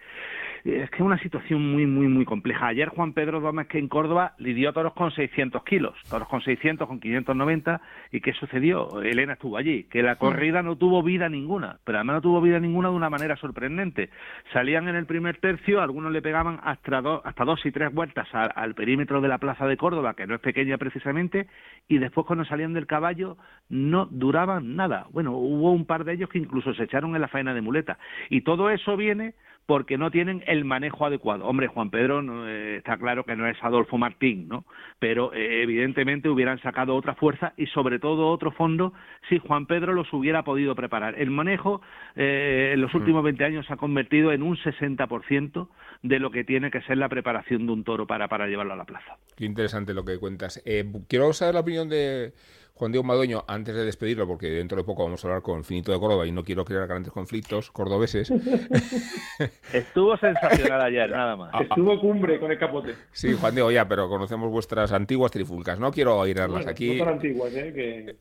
es 0.67 0.89
que 0.89 0.97
es 0.97 1.01
una 1.01 1.17
situación 1.19 1.71
muy, 1.71 1.85
muy, 1.85 2.07
muy 2.07 2.25
compleja. 2.25 2.67
Ayer 2.67 2.89
Juan 2.89 3.13
Pedro 3.13 3.39
Gómez, 3.39 3.67
que 3.67 3.79
en 3.79 3.87
Córdoba, 3.87 4.33
lidió 4.37 4.73
toros 4.73 4.93
con 4.93 5.11
600 5.11 5.63
kilos, 5.63 5.95
toros 6.09 6.27
con 6.27 6.41
600, 6.41 6.87
con 6.87 6.99
590, 6.99 7.81
¿y 8.11 8.21
qué 8.21 8.33
sucedió? 8.33 9.01
Elena 9.01 9.33
estuvo 9.33 9.57
allí, 9.57 9.83
que 9.85 10.03
la 10.03 10.15
corrida 10.15 10.61
no 10.61 10.75
tuvo 10.75 11.03
vida 11.03 11.29
ninguna, 11.29 11.79
pero 11.83 11.99
además 11.99 12.17
no 12.17 12.21
tuvo 12.21 12.41
vida 12.41 12.59
ninguna 12.59 12.89
de 12.89 12.95
una 12.95 13.09
manera 13.09 13.37
sorprendente. 13.37 14.09
Salían 14.51 14.87
en 14.87 14.95
el 14.95 15.05
primer 15.05 15.37
tercio, 15.37 15.81
algunos 15.81 16.11
le 16.11 16.21
pegaban 16.21 16.59
hasta, 16.63 16.99
hasta 17.23 17.45
dos 17.45 17.65
y 17.65 17.71
tres 17.71 17.93
vueltas 17.93 18.27
al, 18.33 18.75
perímetro 18.75 19.21
de 19.21 19.27
la 19.27 19.37
plaza 19.37 19.65
de 19.67 19.77
Córdoba, 19.77 20.15
que 20.15 20.27
no 20.27 20.35
es 20.35 20.41
pequeña 20.41 20.77
precisamente, 20.77 21.47
y 21.87 21.97
después 21.97 22.27
cuando 22.27 22.45
salían 22.45 22.73
del 22.73 22.87
caballo 22.87 23.37
no 23.69 24.05
duraban 24.05 24.75
nada. 24.75 25.07
Bueno, 25.11 25.31
hubo 25.31 25.71
un 25.71 25.85
par 25.85 26.03
de 26.03 26.13
ellos 26.13 26.29
que 26.29 26.39
incluso 26.39 26.73
se 26.73 26.83
echaron 26.83 27.15
en 27.15 27.21
la 27.21 27.27
faena 27.27 27.53
de 27.53 27.61
muleta. 27.61 27.97
Y 28.29 28.41
todo 28.41 28.69
eso 28.69 28.97
viene 28.97 29.33
porque 29.67 29.97
no 29.97 30.09
tienen 30.09 30.43
el 30.47 30.63
manejo 30.63 31.05
adecuado. 31.05 31.45
Hombre, 31.45 31.67
Juan 31.67 31.91
Pedro 31.91 32.47
eh, 32.47 32.77
está 32.77 32.97
claro 32.97 33.25
que 33.25 33.35
no 33.35 33.47
es 33.47 33.57
Adolfo 33.61 33.97
Martín, 33.97 34.47
¿no? 34.47 34.65
Pero 34.97 35.33
eh, 35.33 35.61
evidentemente 35.61 36.29
hubieran 36.29 36.59
sacado 36.61 36.95
otra 36.95 37.15
fuerza 37.15 37.53
y 37.57 37.67
sobre 37.67 37.99
todo 37.99 38.29
otro 38.29 38.51
fondo 38.51 38.93
si 39.27 39.39
Juan 39.39 39.65
Pedro 39.65 39.93
los 39.93 40.11
hubiera 40.13 40.43
podido 40.43 40.73
preparar. 40.73 41.19
El 41.19 41.31
manejo 41.31 41.81
eh, 42.15 42.71
en 42.73 42.81
los 42.81 42.93
mm. 42.93 42.97
últimos 42.97 43.23
20 43.25 43.43
años 43.43 43.65
se 43.65 43.73
ha 43.73 43.77
convertido 43.77 44.31
en 44.31 44.41
un 44.41 44.55
60% 44.55 45.67
de 46.01 46.19
lo 46.19 46.31
que 46.31 46.45
tiene 46.45 46.71
que 46.71 46.81
ser 46.83 46.97
la 46.97 47.09
preparación 47.09 47.65
de 47.65 47.73
un 47.73 47.83
toro 47.83 48.07
para, 48.07 48.29
para 48.29 48.47
llevarlo 48.47 48.71
a 48.71 48.77
la 48.77 48.85
plaza. 48.85 49.17
Qué 49.35 49.43
interesante 49.43 49.93
lo 49.93 50.05
que 50.05 50.17
cuentas. 50.17 50.63
quiero 51.09 51.33
saber 51.33 51.55
la 51.55 51.61
opinión 51.61 51.89
de 51.89 52.31
Juan 52.77 52.91
Diego 52.91 53.03
Madueño, 53.03 53.43
antes 53.47 53.75
de 53.75 53.83
despedirlo, 53.83 54.27
porque 54.27 54.47
dentro 54.51 54.77
de 54.77 54.83
poco 54.83 55.03
vamos 55.03 55.23
a 55.23 55.27
hablar 55.27 55.41
con 55.41 55.63
Finito 55.63 55.91
de 55.91 55.99
Córdoba 55.99 56.27
y 56.27 56.31
no 56.31 56.43
quiero 56.43 56.63
crear 56.63 56.87
grandes 56.87 57.11
conflictos 57.11 57.71
cordobeses. 57.71 58.31
Estuvo 59.73 60.15
sensacional 60.17 60.81
ayer, 60.81 61.09
nada 61.09 61.35
más. 61.35 61.49
Ah, 61.53 61.59
ah. 61.59 61.63
Estuvo 61.63 61.99
cumbre 61.99 62.39
con 62.39 62.51
el 62.51 62.59
capote. 62.59 62.93
Sí, 63.11 63.33
Juan 63.33 63.55
Diego, 63.55 63.71
ya, 63.71 63.87
pero 63.87 64.07
conocemos 64.07 64.51
vuestras 64.51 64.91
antiguas 64.91 65.31
trifulcas. 65.31 65.79
No 65.79 65.91
quiero 65.91 66.17
oírlas 66.17 66.67
aquí. 66.67 66.97
No 66.97 67.05
tan 67.05 67.13
antiguas, 67.15 67.53
¿eh? 67.55 67.73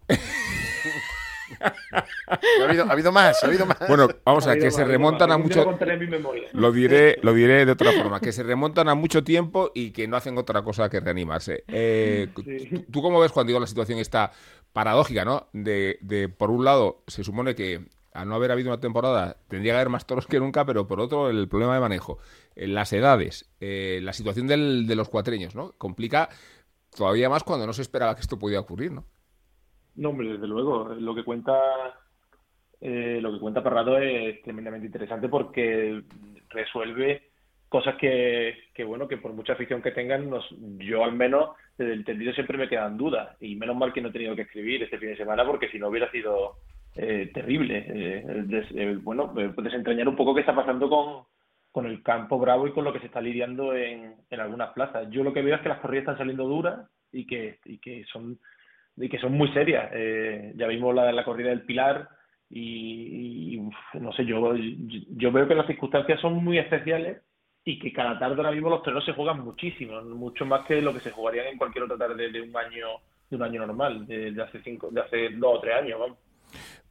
Que... 0.09 0.15
ha, 1.61 2.65
habido, 2.65 3.13
más, 3.13 3.43
ha 3.43 3.47
habido 3.47 3.67
más. 3.67 3.79
Bueno, 3.89 4.09
vamos 4.25 4.47
a 4.47 4.51
ver, 4.51 4.61
que 4.61 4.71
se 4.71 4.85
remontan 4.85 5.31
a 5.31 5.39
mucho. 5.39 5.79
Lo 6.53 6.73
diré, 6.73 7.19
lo 7.23 7.33
diré 7.35 7.65
de 7.65 7.73
otra 7.73 7.93
forma, 7.93 8.21
que 8.21 8.33
se 8.33 8.43
remontan 8.43 8.89
a 8.89 8.95
mucho 8.95 9.25
tiempo 9.25 9.71
y 9.75 9.91
que 9.91 10.09
no 10.09 10.17
hacen 10.17 10.37
otra 10.39 10.63
cosa 10.63 10.89
que 10.89 11.01
reanimarse. 11.01 11.65
Eh, 11.69 12.29
¿Tú 12.91 13.03
cómo 13.03 13.21
ves 13.21 13.33
cuando 13.33 13.49
digo 13.49 13.61
la 13.61 13.67
situación 13.67 13.99
está 13.99 14.33
paradójica, 14.73 15.25
¿no? 15.25 15.49
De, 15.53 15.99
de, 16.03 16.29
por 16.29 16.51
un 16.51 16.65
lado, 16.65 17.03
se 17.07 17.25
supone 17.25 17.55
que 17.55 17.87
al 18.17 18.29
no 18.29 18.35
haber 18.35 18.51
habido 18.51 18.71
una 18.71 18.81
temporada 18.81 19.37
tendría 19.49 19.73
que 19.73 19.77
haber 19.77 19.91
más 19.91 20.07
toros 20.07 20.27
que 20.27 20.41
nunca, 20.41 20.65
pero 20.65 20.87
por 20.87 21.01
otro, 21.01 21.31
el 21.31 21.49
problema 21.49 21.75
de 21.75 21.81
manejo, 21.81 22.19
eh, 22.55 22.67
las 22.67 22.93
edades, 22.93 23.47
eh, 23.61 24.01
la 24.03 24.13
situación 24.13 24.47
del, 24.47 24.87
de 24.87 24.97
los 24.97 25.09
cuatreños, 25.09 25.55
¿no? 25.55 25.73
Complica 25.73 26.31
todavía 26.97 27.29
más 27.29 27.45
cuando 27.45 27.67
no 27.67 27.73
se 27.73 27.83
esperaba 27.83 28.15
que 28.15 28.23
esto 28.23 28.39
pudiera 28.39 28.61
ocurrir, 28.61 28.93
¿no? 28.93 29.05
No, 29.97 30.11
hombre, 30.11 30.33
desde 30.33 30.47
luego. 30.47 30.95
Lo 30.95 31.15
que 31.15 31.25
cuenta 31.25 31.55
eh, 32.81 33.19
lo 33.23 33.33
que 33.33 33.41
cuenta 33.41 33.63
Parrado 33.63 33.99
es 33.99 34.43
tremendamente 34.43 34.87
interesante 34.87 35.29
porque 35.29 36.03
resuelve 36.51 37.31
cosas 37.69 37.97
que, 37.97 38.55
que, 38.75 38.85
bueno, 38.85 39.09
que 39.09 39.17
por 39.17 39.33
mucha 39.33 39.55
afición 39.55 39.83
que 39.83 39.91
tengan, 39.91 40.31
nos, 40.31 40.45
yo 40.79 41.03
al 41.03 41.13
menos 41.13 41.51
desde 41.77 41.93
el 41.93 41.99
entendido 42.01 42.33
siempre 42.33 42.59
me 42.59 42.69
quedan 42.69 42.97
dudas 42.97 43.37
y 43.41 43.57
menos 43.57 43.77
mal 43.77 43.93
que 43.93 44.01
no 44.01 44.09
he 44.09 44.13
tenido 44.13 44.37
que 44.37 44.43
escribir 44.43 44.83
este 44.83 44.99
fin 44.99 45.09
de 45.11 45.17
semana 45.17 45.45
porque 45.45 45.69
si 45.69 45.79
no 45.79 45.89
hubiera 45.89 46.11
sido 46.11 46.59
eh, 46.95 47.31
terrible. 47.33 47.85
Eh, 47.89 48.99
bueno, 49.03 49.33
desentrañar 49.35 50.09
un 50.09 50.17
poco 50.17 50.35
qué 50.35 50.41
está 50.41 50.55
pasando 50.55 50.89
con, 50.89 51.25
con 51.73 51.87
el 51.87 52.03
campo 52.03 52.39
bravo 52.39 52.67
y 52.67 52.73
con 52.73 52.85
lo 52.85 52.93
que 52.93 53.01
se 53.01 53.07
está 53.07 53.21
lidiando 53.21 53.75
en, 53.75 54.15
en 54.31 54.41
algunas 54.41 54.73
plazas. 54.73 55.09
Yo 55.11 55.25
lo 55.25 55.33
que 55.33 55.43
veo 55.43 55.57
es 55.57 55.63
que 55.63 55.69
las 55.69 55.81
corridas 55.81 56.03
están 56.03 56.19
saliendo 56.19 56.45
duras 56.45 56.89
y 57.11 57.27
que, 57.27 57.59
y 57.65 57.79
que 57.79 58.05
son 58.05 58.39
y 58.97 59.09
que 59.09 59.19
son 59.19 59.33
muy 59.33 59.49
serias. 59.53 59.91
ya 60.55 60.67
vimos 60.67 60.95
la, 60.95 61.13
la 61.13 61.25
corrida 61.25 61.51
del 61.51 61.63
Pilar, 61.63 62.09
y, 62.49 63.59
no 63.95 64.13
sé, 64.13 64.25
yo, 64.25 64.55
yo 64.57 65.33
veo 65.33 65.49
que 65.49 65.55
las 65.55 65.67
circunstancias 65.67 66.21
son 66.21 66.45
muy 66.45 66.59
especiales 66.59 67.23
y 67.65 67.79
que 67.79 67.93
cada 67.93 68.19
tarde 68.19 68.37
ahora 68.37 68.53
mismo 68.53 68.71
los 68.71 68.83
toreros 68.83 69.05
se 69.05 69.13
juegan 69.13 69.45
muchísimo, 69.45 70.01
mucho 70.03 70.47
más 70.47 70.65
que 70.67 70.81
lo 70.81 70.95
que 70.95 71.01
se 71.01 71.11
jugarían 71.11 71.49
en 71.49 71.59
cualquier 71.59 71.85
otra 71.85 71.99
tarde 71.99 72.31
de 72.31 72.41
un 72.41 72.57
año 72.57 72.87
de 73.29 73.35
un 73.35 73.43
año 73.43 73.67
normal, 73.67 74.07
de, 74.07 74.41
hace 74.41 74.63
cinco, 74.63 74.89
de 74.93 75.01
hace 75.01 75.31
dos 75.31 75.57
o 75.57 75.61
tres 75.61 75.75
años, 75.75 76.01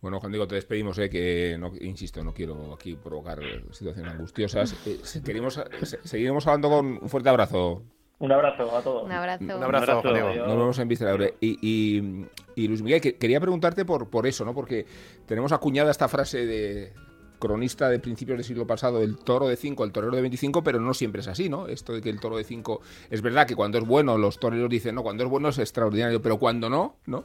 Bueno, 0.01 0.19
Juan 0.19 0.33
Diego, 0.33 0.45
te 0.45 0.55
despedimos, 0.55 0.99
eh, 0.99 1.09
que 1.09 1.55
no, 1.57 1.71
insisto, 1.79 2.21
no 2.25 2.33
quiero 2.33 2.73
aquí 2.73 2.95
provocar 2.95 3.39
situaciones 3.71 4.11
angustiosas. 4.11 4.85
Eh, 4.85 4.99
seguiremos 5.01 6.45
hablando 6.45 6.69
con 6.69 6.85
un 7.03 7.09
fuerte 7.09 7.29
abrazo. 7.29 7.83
Un 8.19 8.31
abrazo 8.31 8.75
a 8.75 8.81
todos. 8.81 9.03
Un 9.03 9.11
abrazo. 9.11 9.43
Un 9.43 9.63
abrazo, 9.63 10.01
Nos 10.03 10.47
vemos 10.47 10.79
en 10.79 10.87
Vista 10.87 11.17
y, 11.41 11.57
y, 11.61 12.25
y, 12.55 12.67
Luis 12.67 12.81
Miguel, 12.81 13.01
quería 13.01 13.39
preguntarte 13.41 13.83
por, 13.83 14.09
por 14.09 14.25
eso, 14.25 14.45
¿no? 14.45 14.53
Porque 14.53 14.85
tenemos 15.25 15.51
acuñada 15.51 15.91
esta 15.91 16.07
frase 16.07 16.45
de 16.45 16.93
cronista 17.39 17.89
de 17.89 17.99
principios 17.99 18.37
del 18.37 18.45
siglo 18.45 18.65
pasado, 18.65 19.01
el 19.01 19.17
toro 19.17 19.47
de 19.47 19.57
5, 19.57 19.83
el 19.83 19.91
torero 19.91 20.15
de 20.15 20.21
25, 20.21 20.63
pero 20.63 20.79
no 20.79 20.93
siempre 20.93 21.21
es 21.21 21.27
así, 21.27 21.49
¿no? 21.49 21.67
Esto 21.67 21.93
de 21.93 22.01
que 22.01 22.09
el 22.09 22.19
toro 22.19 22.37
de 22.37 22.43
5 22.43 22.81
es 23.09 23.21
verdad 23.21 23.45
que 23.45 23.55
cuando 23.55 23.77
es 23.77 23.85
bueno 23.85 24.17
los 24.17 24.39
toreros 24.39 24.69
dicen, 24.69 24.95
no, 24.95 25.03
cuando 25.03 25.23
es 25.25 25.29
bueno 25.29 25.49
es 25.49 25.59
extraordinario, 25.59 26.21
pero 26.21 26.37
cuando 26.37 26.69
no, 26.69 26.95
¿no? 27.05 27.23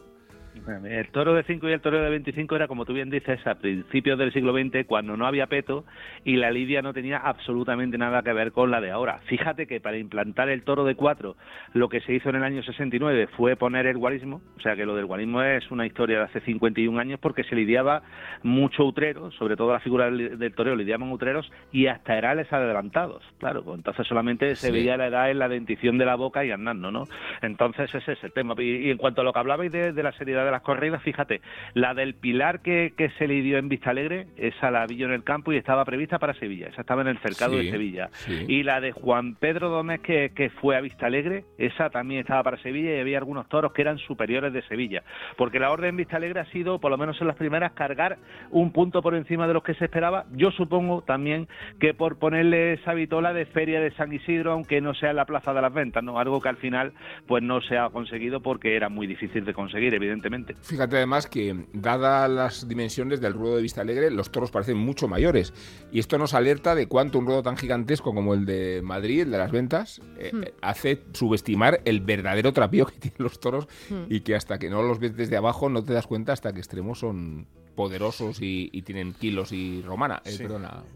El 0.84 1.08
toro 1.08 1.34
de 1.34 1.44
5 1.44 1.68
y 1.68 1.72
el 1.72 1.80
toro 1.80 2.02
de 2.02 2.10
25 2.10 2.56
era, 2.56 2.68
como 2.68 2.84
tú 2.84 2.92
bien 2.92 3.08
dices, 3.08 3.44
a 3.46 3.54
principios 3.54 4.18
del 4.18 4.32
siglo 4.32 4.52
XX, 4.52 4.84
cuando 4.86 5.16
no 5.16 5.26
había 5.26 5.46
peto 5.46 5.84
y 6.24 6.36
la 6.36 6.50
lidia 6.50 6.82
no 6.82 6.92
tenía 6.92 7.18
absolutamente 7.18 7.98
nada 7.98 8.22
que 8.22 8.32
ver 8.32 8.52
con 8.52 8.70
la 8.70 8.80
de 8.80 8.90
ahora. 8.90 9.20
Fíjate 9.26 9.66
que 9.66 9.80
para 9.80 9.96
implantar 9.96 10.48
el 10.48 10.62
toro 10.62 10.84
de 10.84 10.96
4, 10.96 11.36
lo 11.74 11.88
que 11.88 12.00
se 12.00 12.14
hizo 12.14 12.30
en 12.30 12.36
el 12.36 12.42
año 12.42 12.62
69 12.62 13.28
fue 13.36 13.56
poner 13.56 13.86
el 13.86 13.96
guarismo, 13.96 14.40
o 14.56 14.60
sea 14.60 14.76
que 14.76 14.86
lo 14.86 14.96
del 14.96 15.06
guarismo 15.06 15.42
es 15.42 15.70
una 15.70 15.86
historia 15.86 16.18
de 16.18 16.24
hace 16.24 16.40
51 16.40 16.98
años 16.98 17.20
porque 17.20 17.44
se 17.44 17.54
lidiaba 17.54 18.02
mucho 18.42 18.84
utrero, 18.84 19.30
sobre 19.32 19.56
todo 19.56 19.72
la 19.72 19.80
figura 19.80 20.10
del 20.10 20.54
toreo 20.54 20.74
lidiaban 20.74 21.10
utreros 21.12 21.50
y 21.72 21.86
hasta 21.86 22.16
herales 22.16 22.52
adelantados, 22.52 23.22
claro, 23.38 23.62
pues 23.64 23.78
entonces 23.78 24.06
solamente 24.06 24.56
se 24.56 24.72
veía 24.72 24.96
la 24.96 25.06
edad 25.06 25.30
en 25.30 25.38
la 25.38 25.48
dentición 25.48 25.98
de 25.98 26.06
la 26.06 26.16
boca 26.16 26.44
y 26.44 26.50
andando, 26.50 26.90
¿no? 26.90 27.04
Entonces 27.40 27.94
ese 27.94 28.12
es 28.12 28.24
el 28.24 28.32
tema. 28.32 28.54
Y, 28.58 28.90
en 28.90 28.96
cuanto 28.96 29.20
a 29.20 29.24
lo 29.24 29.32
que 29.32 29.38
hablabais 29.38 29.70
de, 29.70 29.92
de 29.92 30.02
la 30.02 30.12
seriedad 30.12 30.39
de 30.44 30.50
las 30.50 30.62
corridas, 30.62 31.02
fíjate, 31.02 31.40
la 31.74 31.94
del 31.94 32.14
Pilar 32.14 32.60
que, 32.60 32.92
que 32.96 33.10
se 33.10 33.26
le 33.26 33.42
dio 33.42 33.58
en 33.58 33.68
Vista 33.68 33.90
Alegre, 33.90 34.26
esa 34.36 34.70
la 34.70 34.86
vi 34.86 35.02
en 35.02 35.12
el 35.12 35.24
campo 35.24 35.52
y 35.52 35.56
estaba 35.56 35.84
prevista 35.84 36.18
para 36.18 36.34
Sevilla, 36.34 36.68
esa 36.68 36.82
estaba 36.82 37.02
en 37.02 37.08
el 37.08 37.18
cercado 37.18 37.56
de 37.56 37.70
Sevilla. 37.70 38.10
Y 38.48 38.62
la 38.62 38.80
de 38.80 38.92
Juan 38.92 39.34
Pedro 39.34 39.70
que, 40.02 40.32
que 40.34 40.50
fue 40.50 40.76
a 40.76 40.80
Vista 40.80 41.06
Alegre, 41.06 41.44
esa 41.58 41.90
también 41.90 42.20
estaba 42.20 42.42
para 42.42 42.58
Sevilla 42.58 42.96
y 42.96 43.00
había 43.00 43.18
algunos 43.18 43.48
toros 43.48 43.72
que 43.72 43.82
eran 43.82 43.98
superiores 43.98 44.52
de 44.52 44.62
Sevilla. 44.62 45.02
Porque 45.36 45.58
la 45.58 45.70
orden 45.70 45.96
Vista 45.96 46.16
Alegre 46.16 46.40
ha 46.40 46.44
sido, 46.46 46.78
por 46.80 46.90
lo 46.90 46.98
menos 46.98 47.20
en 47.20 47.26
las 47.26 47.36
primeras, 47.36 47.72
cargar 47.72 48.18
un 48.50 48.72
punto 48.72 49.02
por 49.02 49.14
encima 49.14 49.46
de 49.46 49.54
los 49.54 49.62
que 49.62 49.74
se 49.74 49.84
esperaba. 49.84 50.26
Yo 50.32 50.50
supongo 50.50 51.02
también 51.02 51.48
que 51.78 51.94
por 51.94 52.18
ponerle 52.18 52.74
esa 52.74 52.94
vitola 52.94 53.32
de 53.32 53.46
Feria 53.46 53.80
de 53.80 53.90
San 53.92 54.12
Isidro, 54.12 54.52
aunque 54.52 54.80
no 54.80 54.94
sea 54.94 55.10
en 55.10 55.16
la 55.16 55.24
Plaza 55.24 55.52
de 55.54 55.62
las 55.62 55.72
Ventas, 55.72 56.02
¿no? 56.02 56.18
Algo 56.18 56.40
que 56.40 56.48
al 56.48 56.56
final 56.56 56.92
pues 57.26 57.42
no 57.42 57.60
se 57.60 57.78
ha 57.78 57.88
conseguido 57.90 58.40
porque 58.40 58.76
era 58.76 58.88
muy 58.88 59.06
difícil 59.06 59.44
de 59.44 59.54
conseguir, 59.54 59.94
evidentemente. 59.94 60.29
Fíjate 60.62 60.96
además 60.96 61.26
que, 61.26 61.66
dadas 61.72 62.30
las 62.30 62.68
dimensiones 62.68 63.20
del 63.20 63.34
ruedo 63.34 63.56
de 63.56 63.62
Vista 63.62 63.80
Alegre, 63.80 64.10
los 64.10 64.30
toros 64.30 64.50
parecen 64.50 64.76
mucho 64.76 65.08
mayores. 65.08 65.52
Y 65.92 65.98
esto 65.98 66.18
nos 66.18 66.34
alerta 66.34 66.74
de 66.74 66.86
cuánto 66.86 67.18
un 67.18 67.26
ruedo 67.26 67.42
tan 67.42 67.56
gigantesco 67.56 68.14
como 68.14 68.34
el 68.34 68.46
de 68.46 68.80
Madrid, 68.82 69.22
el 69.22 69.30
de 69.30 69.38
las 69.38 69.50
ventas, 69.50 70.00
eh, 70.18 70.30
hmm. 70.32 70.42
hace 70.62 71.02
subestimar 71.12 71.80
el 71.84 72.00
verdadero 72.00 72.52
trapío 72.52 72.86
que 72.86 72.92
tienen 72.98 73.18
los 73.18 73.40
toros 73.40 73.68
hmm. 73.88 74.04
y 74.08 74.20
que 74.20 74.34
hasta 74.34 74.58
que 74.58 74.70
no 74.70 74.82
los 74.82 74.98
ves 74.98 75.16
desde 75.16 75.36
abajo 75.36 75.68
no 75.68 75.84
te 75.84 75.92
das 75.92 76.06
cuenta 76.06 76.32
hasta 76.32 76.52
que 76.52 76.58
extremos 76.58 76.98
son 76.98 77.46
poderosos 77.74 78.38
y, 78.40 78.82
tienen 78.82 79.14
kilos 79.14 79.52
y 79.52 79.82
romana. 79.82 80.22
Eh, 80.24 80.32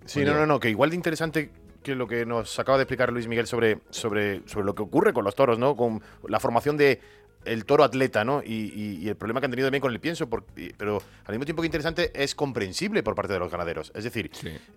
sí, 0.06 0.20
no, 0.24 0.34
no, 0.34 0.46
no, 0.46 0.60
que 0.60 0.70
igual 0.70 0.90
de 0.90 0.96
interesante 0.96 1.50
que 1.82 1.94
lo 1.94 2.08
que 2.08 2.26
nos 2.26 2.58
acaba 2.58 2.78
de 2.78 2.82
explicar 2.82 3.12
Luis 3.12 3.28
Miguel 3.28 3.46
sobre, 3.46 3.78
sobre, 3.90 4.40
sobre 4.48 4.64
lo 4.64 4.74
que 4.74 4.82
ocurre 4.82 5.12
con 5.12 5.24
los 5.24 5.34
toros, 5.34 5.58
¿no? 5.58 5.76
Con 5.76 6.02
la 6.26 6.40
formación 6.40 6.76
de 6.76 7.00
el 7.44 7.64
toro 7.64 7.84
atleta, 7.84 8.24
¿no? 8.24 8.42
Y, 8.44 9.08
el 9.08 9.16
problema 9.16 9.40
que 9.40 9.46
han 9.46 9.50
tenido 9.50 9.68
también 9.68 9.80
con 9.80 9.92
el 9.92 10.00
pienso, 10.00 10.28
pero 10.28 11.02
al 11.24 11.32
mismo 11.32 11.44
tiempo 11.44 11.62
que 11.62 11.66
interesante, 11.66 12.10
es 12.14 12.34
comprensible 12.34 13.02
por 13.02 13.14
parte 13.14 13.32
de 13.32 13.38
los 13.38 13.50
ganaderos. 13.50 13.92
Es 13.94 14.04
decir, 14.04 14.30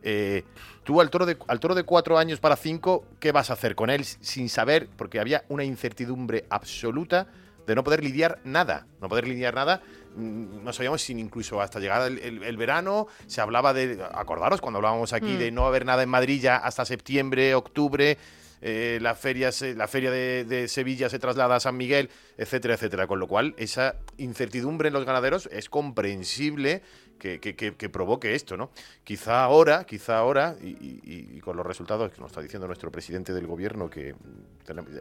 eh, 0.03 0.43
tú 0.83 1.01
al 1.01 1.09
toro, 1.09 1.25
de, 1.25 1.37
al 1.47 1.59
toro 1.59 1.75
de 1.75 1.83
cuatro 1.83 2.17
años 2.17 2.39
para 2.39 2.55
cinco, 2.55 3.05
¿qué 3.19 3.31
vas 3.31 3.49
a 3.49 3.53
hacer 3.53 3.75
con 3.75 3.89
él 3.89 4.05
sin 4.05 4.49
saber? 4.49 4.87
Porque 4.97 5.19
había 5.19 5.45
una 5.49 5.63
incertidumbre 5.63 6.45
absoluta 6.49 7.27
de 7.65 7.75
no 7.75 7.83
poder 7.83 8.03
lidiar 8.03 8.39
nada, 8.43 8.87
no 9.01 9.09
poder 9.09 9.27
lidiar 9.27 9.53
nada. 9.53 9.81
Mm, 10.15 10.63
no 10.63 10.73
sabíamos 10.73 11.01
sin 11.01 11.19
incluso 11.19 11.61
hasta 11.61 11.79
llegar 11.79 12.09
el, 12.09 12.57
verano 12.57 13.07
se 13.27 13.41
hablaba 13.41 13.73
de, 13.73 14.03
acordaros 14.13 14.61
cuando 14.61 14.77
hablábamos 14.77 15.13
aquí 15.13 15.33
mm. 15.33 15.37
de 15.37 15.51
no 15.51 15.67
haber 15.67 15.85
nada 15.85 16.01
en 16.01 16.09
Madrid 16.09 16.41
ya 16.41 16.55
hasta 16.55 16.85
septiembre, 16.85 17.53
octubre, 17.53 18.17
eh, 18.61 18.99
la 19.01 19.15
feria, 19.15 19.51
la 19.75 19.87
feria 19.87 20.11
de, 20.11 20.67
Sevilla 20.67 21.09
se 21.09 21.19
traslada 21.19 21.55
a 21.55 21.59
San 21.59 21.77
Miguel, 21.77 22.09
etcétera, 22.37 22.75
etcétera. 22.75 23.07
Con 23.07 23.19
lo 23.19 23.27
cual, 23.27 23.53
esa 23.57 23.95
incertidumbre 24.17 24.87
en 24.87 24.93
los 24.93 25.05
ganaderos 25.05 25.47
es 25.51 25.69
comprensible 25.69 26.81
que, 27.17 27.39
que, 27.39 27.89
provoque 27.89 28.35
esto, 28.35 28.57
¿no? 28.57 28.69
Quizá 29.03 29.43
ahora, 29.43 29.85
quizá 29.85 30.17
ahora, 30.17 30.55
y, 30.61 31.39
con 31.39 31.55
los 31.57 31.65
resultados 31.65 32.11
que 32.11 32.19
nos 32.19 32.31
está 32.31 32.41
diciendo 32.41 32.67
nuestro 32.67 32.91
presidente 32.91 33.33
del 33.33 33.47
gobierno, 33.47 33.89
que 33.89 34.15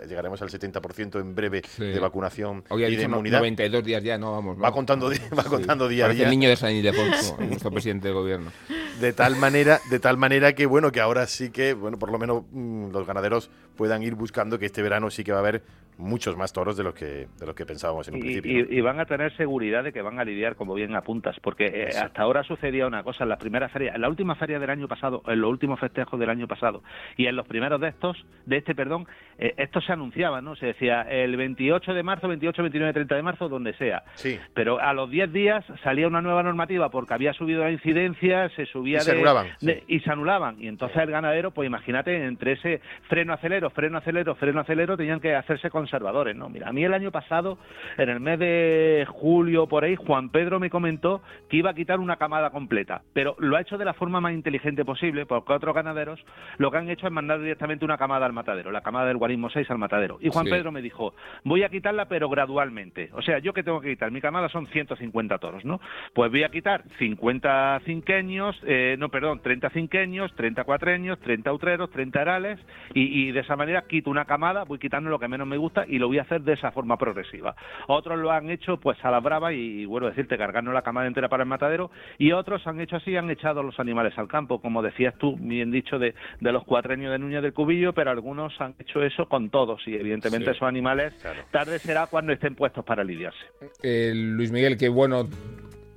llegaremos 0.08 0.40
al 0.42 0.48
70% 0.48 1.20
en 1.20 1.34
breve 1.34 1.62
de 1.78 1.98
vacunación 1.98 2.64
y 2.70 2.96
de 2.96 3.02
inmunidad. 3.02 3.38
92 3.38 3.84
días 3.84 4.02
ya, 4.02 4.18
no 4.18 4.32
vamos. 4.32 4.62
Va 4.62 4.72
contando, 4.72 5.10
va 5.36 5.44
contando 5.44 5.88
día 5.88 6.06
a 6.06 6.08
día. 6.10 6.24
el 6.24 6.30
niño 6.30 6.48
de 6.48 6.56
San 6.56 6.72
Ildefonso, 6.72 7.36
nuestro 7.40 7.70
presidente 7.70 8.08
del 8.08 8.14
gobierno. 8.14 8.52
De 9.00 9.12
tal 9.12 9.36
manera, 9.36 9.80
de 9.90 9.98
tal 9.98 10.16
manera 10.16 10.54
que 10.54 10.66
bueno, 10.66 10.92
que 10.92 11.00
ahora 11.00 11.26
sí 11.26 11.50
que, 11.50 11.74
bueno, 11.74 11.98
por 11.98 12.10
lo 12.10 12.18
menos 12.18 12.44
mm, 12.50 12.90
los 12.90 13.06
ganaderos 13.06 13.50
puedan 13.76 14.02
ir 14.02 14.14
buscando 14.14 14.58
que 14.58 14.66
este 14.66 14.82
verano 14.82 15.10
sí 15.10 15.24
que 15.24 15.32
va 15.32 15.38
a 15.38 15.40
haber 15.40 15.62
muchos 15.98 16.36
más 16.36 16.52
toros 16.52 16.76
de 16.76 16.84
los 16.84 16.94
que 16.94 17.26
de 17.38 17.46
los 17.46 17.54
que 17.54 17.64
pensábamos 17.64 18.06
en 18.08 18.14
un 18.14 18.20
principio. 18.20 18.66
Y, 18.70 18.80
van 18.80 19.00
a 19.00 19.06
tener 19.06 19.34
seguridad 19.36 19.82
de 19.82 19.92
que 19.92 20.02
van 20.02 20.18
a 20.18 20.24
lidiar, 20.24 20.54
como 20.54 20.74
bien 20.74 20.94
apuntas, 20.94 21.36
porque 21.40 21.66
eh, 21.66 21.88
hasta 21.88 22.22
ahora 22.22 22.42
sucedía 22.42 22.86
una 22.86 23.02
cosa 23.02 23.24
en 23.24 23.30
la 23.30 23.38
primera 23.38 23.68
feria, 23.68 23.94
en 23.94 24.00
la 24.00 24.08
última 24.08 24.34
feria 24.34 24.58
del 24.58 24.70
año 24.70 24.86
pasado, 24.86 25.22
en 25.26 25.40
los 25.40 25.50
últimos 25.50 25.80
festejos 25.80 26.20
del 26.20 26.30
año 26.30 26.46
pasado 26.46 26.82
y 27.16 27.26
en 27.26 27.34
los 27.34 27.46
primeros 27.46 27.80
de 27.80 27.88
estos, 27.88 28.24
de 28.44 28.58
este, 28.58 28.74
perdón, 28.74 29.06
eh, 29.38 29.54
esto 29.56 29.80
se 29.80 29.92
anunciaba, 29.92 30.40
¿no? 30.40 30.54
Se 30.56 30.66
decía 30.66 31.02
el 31.02 31.36
28 31.36 31.94
de 31.94 32.02
marzo, 32.02 32.28
28, 32.28 32.62
29, 32.62 32.92
30 32.92 33.14
de 33.14 33.22
marzo, 33.22 33.48
donde 33.48 33.72
sea. 33.74 34.04
Sí. 34.14 34.38
Pero 34.54 34.78
a 34.78 34.92
los 34.92 35.10
10 35.10 35.32
días 35.32 35.64
salía 35.82 36.06
una 36.06 36.20
nueva 36.20 36.42
normativa 36.42 36.90
porque 36.90 37.14
había 37.14 37.32
subido 37.32 37.62
la 37.62 37.70
incidencia, 37.70 38.48
se 38.50 38.66
subía 38.66 38.98
y 38.98 39.00
se 39.00 39.12
anulaban, 39.12 39.46
y 39.88 40.00
se 40.00 40.10
anulaban 40.10 40.56
y 40.58 40.68
entonces 40.68 40.96
el 40.98 41.10
ganadero, 41.10 41.50
pues 41.50 41.66
imagínate 41.66 42.24
entre 42.24 42.52
ese 42.52 42.80
freno 43.08 43.32
acelero, 43.32 43.65
freno 43.70 43.98
acelero, 43.98 44.34
freno 44.34 44.60
acelero 44.60 44.96
tenían 44.96 45.20
que 45.20 45.34
hacerse 45.34 45.70
conservadores, 45.70 46.36
¿no? 46.36 46.48
Mira, 46.48 46.68
a 46.68 46.72
mí 46.72 46.84
el 46.84 46.94
año 46.94 47.10
pasado, 47.10 47.58
en 47.98 48.08
el 48.08 48.20
mes 48.20 48.38
de 48.38 49.06
julio 49.08 49.66
por 49.66 49.84
ahí, 49.84 49.96
Juan 49.96 50.30
Pedro 50.30 50.60
me 50.60 50.70
comentó 50.70 51.22
que 51.48 51.58
iba 51.58 51.70
a 51.70 51.74
quitar 51.74 52.00
una 52.00 52.16
camada 52.16 52.50
completa, 52.50 53.02
pero 53.12 53.36
lo 53.38 53.56
ha 53.56 53.60
hecho 53.60 53.78
de 53.78 53.84
la 53.84 53.94
forma 53.94 54.20
más 54.20 54.32
inteligente 54.32 54.84
posible, 54.84 55.26
porque 55.26 55.52
otros 55.52 55.74
ganaderos 55.74 56.24
lo 56.58 56.70
que 56.70 56.78
han 56.78 56.88
hecho 56.88 57.06
es 57.06 57.12
mandar 57.12 57.40
directamente 57.40 57.84
una 57.84 57.98
camada 57.98 58.26
al 58.26 58.32
matadero, 58.32 58.70
la 58.70 58.80
camada 58.80 59.06
del 59.06 59.16
guarismo 59.16 59.50
6 59.50 59.70
al 59.70 59.78
matadero. 59.78 60.18
Y 60.20 60.30
Juan 60.30 60.46
Pedro 60.46 60.72
me 60.72 60.82
dijo, 60.82 61.14
voy 61.44 61.62
a 61.62 61.68
quitarla 61.68 62.06
pero 62.06 62.28
gradualmente. 62.28 63.10
O 63.12 63.22
sea, 63.22 63.38
yo 63.38 63.52
que 63.52 63.62
tengo 63.62 63.80
que 63.80 63.90
quitar, 63.90 64.10
mi 64.10 64.20
camada 64.20 64.48
son 64.48 64.66
150 64.66 65.38
toros, 65.38 65.64
¿no? 65.64 65.80
Pues 66.14 66.30
voy 66.30 66.44
a 66.44 66.48
quitar 66.48 66.84
50 66.98 67.80
cinqueños, 67.84 68.60
eh, 68.66 68.96
no, 68.98 69.08
perdón, 69.08 69.40
30 69.42 69.70
cinqueños, 69.70 70.34
30 70.34 70.64
cuatreños, 70.64 71.18
30 71.20 71.52
utreros, 71.52 71.90
30 71.90 72.20
herales, 72.20 72.60
y, 72.94 73.28
y 73.28 73.32
de 73.32 73.40
esa 73.40 73.55
manera 73.56 73.82
quito 73.82 74.10
una 74.10 74.24
camada, 74.24 74.64
voy 74.64 74.78
quitando 74.78 75.10
lo 75.10 75.18
que 75.18 75.28
menos 75.28 75.46
me 75.46 75.56
gusta 75.56 75.84
y 75.86 75.98
lo 75.98 76.08
voy 76.08 76.18
a 76.18 76.22
hacer 76.22 76.42
de 76.42 76.52
esa 76.54 76.70
forma 76.70 76.96
progresiva. 76.96 77.56
Otros 77.88 78.18
lo 78.18 78.30
han 78.30 78.50
hecho 78.50 78.78
pues 78.78 79.02
a 79.04 79.10
la 79.10 79.20
brava 79.20 79.52
y, 79.52 79.84
bueno, 79.84 80.06
decirte, 80.06 80.38
cargando 80.38 80.72
la 80.72 80.82
camada 80.82 81.06
entera 81.06 81.28
para 81.28 81.42
el 81.42 81.48
matadero, 81.48 81.90
y 82.18 82.32
otros 82.32 82.66
han 82.66 82.80
hecho 82.80 82.96
así, 82.96 83.16
han 83.16 83.30
echado 83.30 83.62
los 83.62 83.78
animales 83.80 84.16
al 84.18 84.28
campo, 84.28 84.60
como 84.60 84.82
decías 84.82 85.14
tú, 85.18 85.36
bien 85.38 85.70
dicho, 85.70 85.98
de, 85.98 86.14
de 86.40 86.52
los 86.52 86.64
cuatreños 86.64 87.12
de 87.12 87.18
Núñez 87.18 87.42
del 87.42 87.52
Cubillo, 87.52 87.92
pero 87.92 88.10
algunos 88.10 88.58
han 88.60 88.74
hecho 88.78 89.02
eso 89.02 89.28
con 89.28 89.50
todos, 89.50 89.86
y 89.86 89.94
evidentemente 89.94 90.50
esos 90.50 90.62
animales 90.62 91.14
tarde 91.50 91.78
será 91.78 92.06
cuando 92.06 92.32
estén 92.32 92.54
puestos 92.54 92.84
para 92.84 93.04
lidiarse. 93.04 93.38
Eh, 93.82 94.12
Luis 94.14 94.52
Miguel, 94.52 94.76
qué 94.76 94.88
bueno 94.88 95.28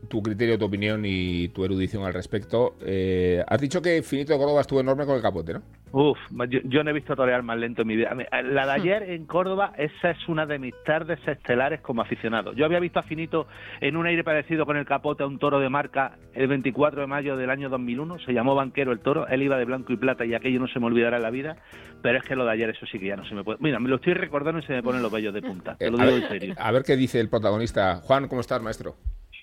tu 0.10 0.22
criterio, 0.22 0.58
tu 0.58 0.66
opinión 0.66 1.04
y 1.06 1.48
tu 1.50 1.64
erudición 1.64 2.04
al 2.04 2.14
respecto. 2.14 2.76
Eh, 2.86 3.44
has 3.48 3.62
dicho 3.62 3.82
que 3.82 4.02
Finito 4.02 4.34
de 4.34 4.40
Córdoba 4.40 4.62
estuvo 4.62 4.82
enorme 4.82 5.06
con 5.06 5.16
el 5.16 5.22
capote, 5.22 5.54
¿no? 5.54 5.62
Uf, 5.92 6.18
yo, 6.50 6.84
no 6.84 6.92
he 6.92 6.94
visto 6.94 7.16
torear 7.16 7.42
más 7.42 7.58
lento 7.58 7.82
en 7.82 7.88
mi 7.88 7.96
vida. 7.96 8.16
La 8.44 8.66
de 8.66 8.72
hmm. 8.72 8.82
ayer 8.82 9.04
en 9.12 9.26
Córdoba, 9.26 9.74
esa 9.78 10.12
es 10.12 10.28
una 10.28 10.46
de 10.46 10.60
mis 10.60 10.74
tardes 10.84 11.20
estelares 11.26 11.82
como 11.82 12.02
aficionado. 12.02 12.54
Yo 12.54 12.66
había 12.66 12.80
visto 12.80 13.00
a 13.00 13.04
Finito 13.04 13.48
en 13.82 13.96
un 13.96 14.06
aire 14.06 14.24
parecido 14.24 14.66
con 14.66 14.78
el 14.78 14.86
capote 14.86 15.24
a 15.24 15.28
un 15.28 15.40
toro 15.40 15.60
de 15.60 15.70
marca 15.70 16.18
el 16.34 16.48
24 16.48 17.02
de 17.02 17.08
mayo 17.08 17.38
del 17.38 17.50
año 17.50 17.70
2001. 17.70 18.20
Se 18.20 18.34
llamó 18.34 18.54
Banquero 18.54 18.92
el 18.92 19.00
toro. 19.00 19.28
Él 19.28 19.42
iba 19.42 19.58
de 19.58 19.66
blanco 19.66 19.94
y 19.94 19.98
plata 19.98 20.26
y 20.26 20.36
aquello 20.36 20.60
no 20.60 20.68
se 20.68 20.80
me 20.80 20.86
olvidará 20.86 21.18
en 21.18 21.24
la 21.24 21.32
vida. 21.32 21.58
Pero 22.02 22.20
es 22.20 22.24
que 22.24 22.36
lo 22.36 22.46
de 22.46 22.52
ayer, 22.52 22.70
eso 22.70 22.86
sí 22.86 23.00
que 23.00 23.08
ya 23.08 23.16
no 23.16 23.26
se 23.28 23.34
me 23.34 23.44
puede. 23.44 23.58
Mira, 23.60 23.80
me 23.80 23.90
lo 23.90 23.96
estoy 23.96 24.14
recordando 24.14 24.60
y 24.60 24.64
se 24.64 24.74
me 24.74 24.84
ponen 24.84 25.02
los 25.02 25.12
vellos 25.12 25.34
de 25.34 25.42
punta. 25.42 25.76
Te 25.76 25.90
lo 25.90 25.98
digo 25.98 26.18
en 26.18 26.28
serio. 26.28 26.56
A 26.58 26.72
ver 26.72 26.84
qué 26.84 26.96
dice 26.96 27.20
el 27.20 27.30
protagonista. 27.30 27.98
Juan, 27.98 28.28
¿cómo 28.28 28.42
estás, 28.42 28.62
maestro? 28.62 28.96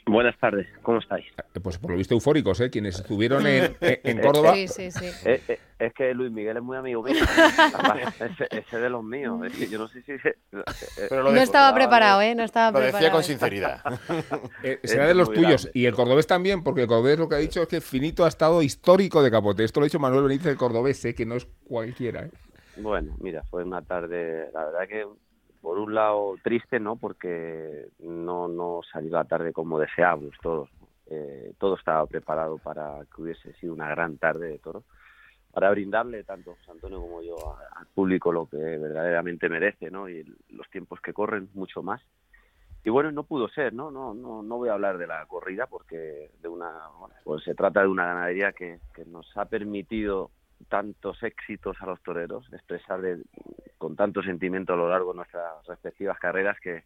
Buenas 0.09 0.39
tardes, 0.39 0.69
¿cómo 0.83 0.99
estáis? 0.99 1.27
Eh, 1.27 1.61
pues 1.61 1.79
por 1.79 1.91
lo 1.91 1.97
visto 1.97 2.15
eufóricos, 2.15 2.61
¿eh? 2.61 2.71
Quienes 2.71 3.01
estuvieron 3.01 3.45
en, 3.45 3.77
en 3.81 4.21
Córdoba. 4.23 4.55
Sí, 4.55 4.69
sí, 4.69 4.93
sí. 4.93 5.07
Eh, 5.25 5.43
eh, 5.49 5.59
es 5.81 5.93
que 5.95 6.15
Luis 6.15 6.31
Miguel 6.31 6.59
es 6.59 6.63
muy 6.63 6.77
amigo 6.77 7.03
mío. 7.03 7.17
ese, 8.51 8.79
de 8.79 8.89
los 8.89 9.03
míos. 9.03 9.41
Es 9.45 9.59
que 9.59 9.67
yo 9.67 9.81
no 9.81 9.89
sé 9.89 10.03
si. 10.03 10.13
no 11.11 11.41
estaba 11.41 11.75
preparado, 11.75 12.23
¿eh? 12.23 12.37
No 12.37 12.45
estaba 12.45 12.79
lo 12.79 12.87
decía 12.87 13.11
con 13.11 13.25
sinceridad. 13.25 13.83
será 14.85 15.09
de 15.09 15.15
los 15.15 15.33
tuyos. 15.33 15.69
Y 15.75 15.87
el 15.87 15.95
cordobés 15.95 16.29
también, 16.29 16.63
porque 16.63 16.83
el 16.83 16.87
cordobés 16.87 17.19
lo 17.19 17.29
que 17.29 17.35
ha 17.35 17.39
dicho 17.39 17.63
es 17.63 17.69
que 17.69 17.81
Finito 17.81 18.25
ha 18.25 18.29
estado 18.29 18.63
histórico 18.63 19.25
de 19.25 19.33
capote. 19.33 19.65
Esto 19.65 19.81
lo 19.81 19.85
ha 19.85 19.89
dicho 19.89 19.99
Manuel 19.99 20.23
Benítez, 20.23 20.47
el 20.47 20.57
cordobés, 20.57 21.05
¿eh? 21.05 21.17
que 21.17 21.27
no 21.27 21.35
es 21.35 21.49
cualquiera. 21.65 22.27
¿eh? 22.27 22.31
Bueno, 22.77 23.17
mira, 23.19 23.43
fue 23.51 23.65
una 23.65 23.83
tarde, 23.83 24.51
la 24.53 24.67
verdad 24.67 24.89
que 24.89 25.05
por 25.67 25.81
un 25.81 25.97
lado 25.97 26.37
triste, 26.45 26.79
¿no? 26.79 26.95
Porque 26.95 27.89
no, 27.99 28.47
no 28.47 28.83
salió 28.93 29.11
la 29.11 29.25
tarde 29.25 29.53
como 29.53 29.81
deseábamos 29.81 30.37
todos. 30.41 30.71
Eh, 31.11 31.55
todo 31.59 31.75
estaba 31.75 32.07
preparado 32.07 32.59
para 32.59 33.01
que 33.13 33.21
hubiese 33.21 33.53
sido 33.55 33.75
una 33.75 33.89
gran 33.89 34.17
tarde 34.17 34.47
de 34.47 34.59
toros, 34.61 34.85
para 35.51 35.69
brindarle 35.73 36.23
tanto 36.23 36.55
José 36.55 36.71
Antonio 36.71 37.01
como 37.01 37.21
yo 37.21 37.35
al 37.75 37.87
público 37.89 38.31
lo 38.31 38.47
que 38.47 38.59
verdaderamente 38.59 39.49
merece, 39.49 39.91
¿no? 39.91 40.09
Y 40.09 40.23
los 40.51 40.71
tiempos 40.71 41.01
que 41.01 41.13
corren 41.13 41.49
mucho 41.55 41.83
más. 41.83 42.01
Y 42.85 42.91
bueno, 42.91 43.11
no 43.11 43.25
pudo 43.25 43.49
ser, 43.49 43.75
¿no? 43.75 43.91
No, 43.91 44.15
no, 44.15 44.45
no 44.45 44.59
voy 44.59 44.69
a 44.69 44.75
hablar 44.75 44.99
de 44.99 45.09
la 45.09 45.27
corrida 45.27 45.67
porque 45.67 46.31
de 46.41 46.49
una, 46.49 46.71
pues 47.25 47.43
se 47.43 47.57
trata 47.57 47.81
de 47.81 47.89
una 47.89 48.07
ganadería 48.07 48.53
que, 48.53 48.79
que 48.95 49.05
nos 49.05 49.37
ha 49.37 49.47
permitido 49.47 50.31
tantos 50.69 51.23
éxitos 51.23 51.77
a 51.81 51.87
los 51.87 52.03
toreros, 52.03 52.51
expresar 52.53 53.01
con 53.79 53.97
tanto 53.97 54.23
sentimiento 54.23 54.73
a 54.73 54.77
lo 54.77 54.89
largo 54.89 55.13
de 55.13 55.17
nuestras 55.19 55.67
respectivas 55.67 56.19
carreras 56.19 56.59
que, 56.61 56.85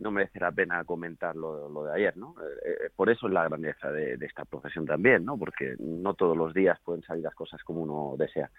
no 0.00 0.10
merece 0.10 0.40
la 0.40 0.52
pena 0.52 0.84
comentar 0.84 1.36
lo, 1.36 1.84
de 1.84 1.94
ayer, 1.94 2.16
¿no? 2.16 2.34
Eh, 2.40 2.70
eh, 2.86 2.90
por 2.94 3.10
eso 3.10 3.26
es 3.26 3.32
la 3.32 3.44
grandeza 3.44 3.90
de, 3.90 4.14
esta 4.20 4.44
profesión 4.44 4.86
también, 4.86 5.24
¿no? 5.24 5.38
Porque 5.38 5.74
no 5.78 6.14
todos 6.14 6.36
los 6.36 6.54
días 6.54 6.78
pueden 6.84 7.02
salir 7.02 7.24
las 7.24 7.34
cosas 7.34 7.62
como 7.62 7.82
uno 7.82 8.14
desea. 8.18 8.50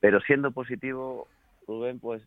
Pero 0.00 0.20
siendo 0.20 0.50
positivo, 0.50 1.28
Rubén, 1.66 1.98
pues 1.98 2.22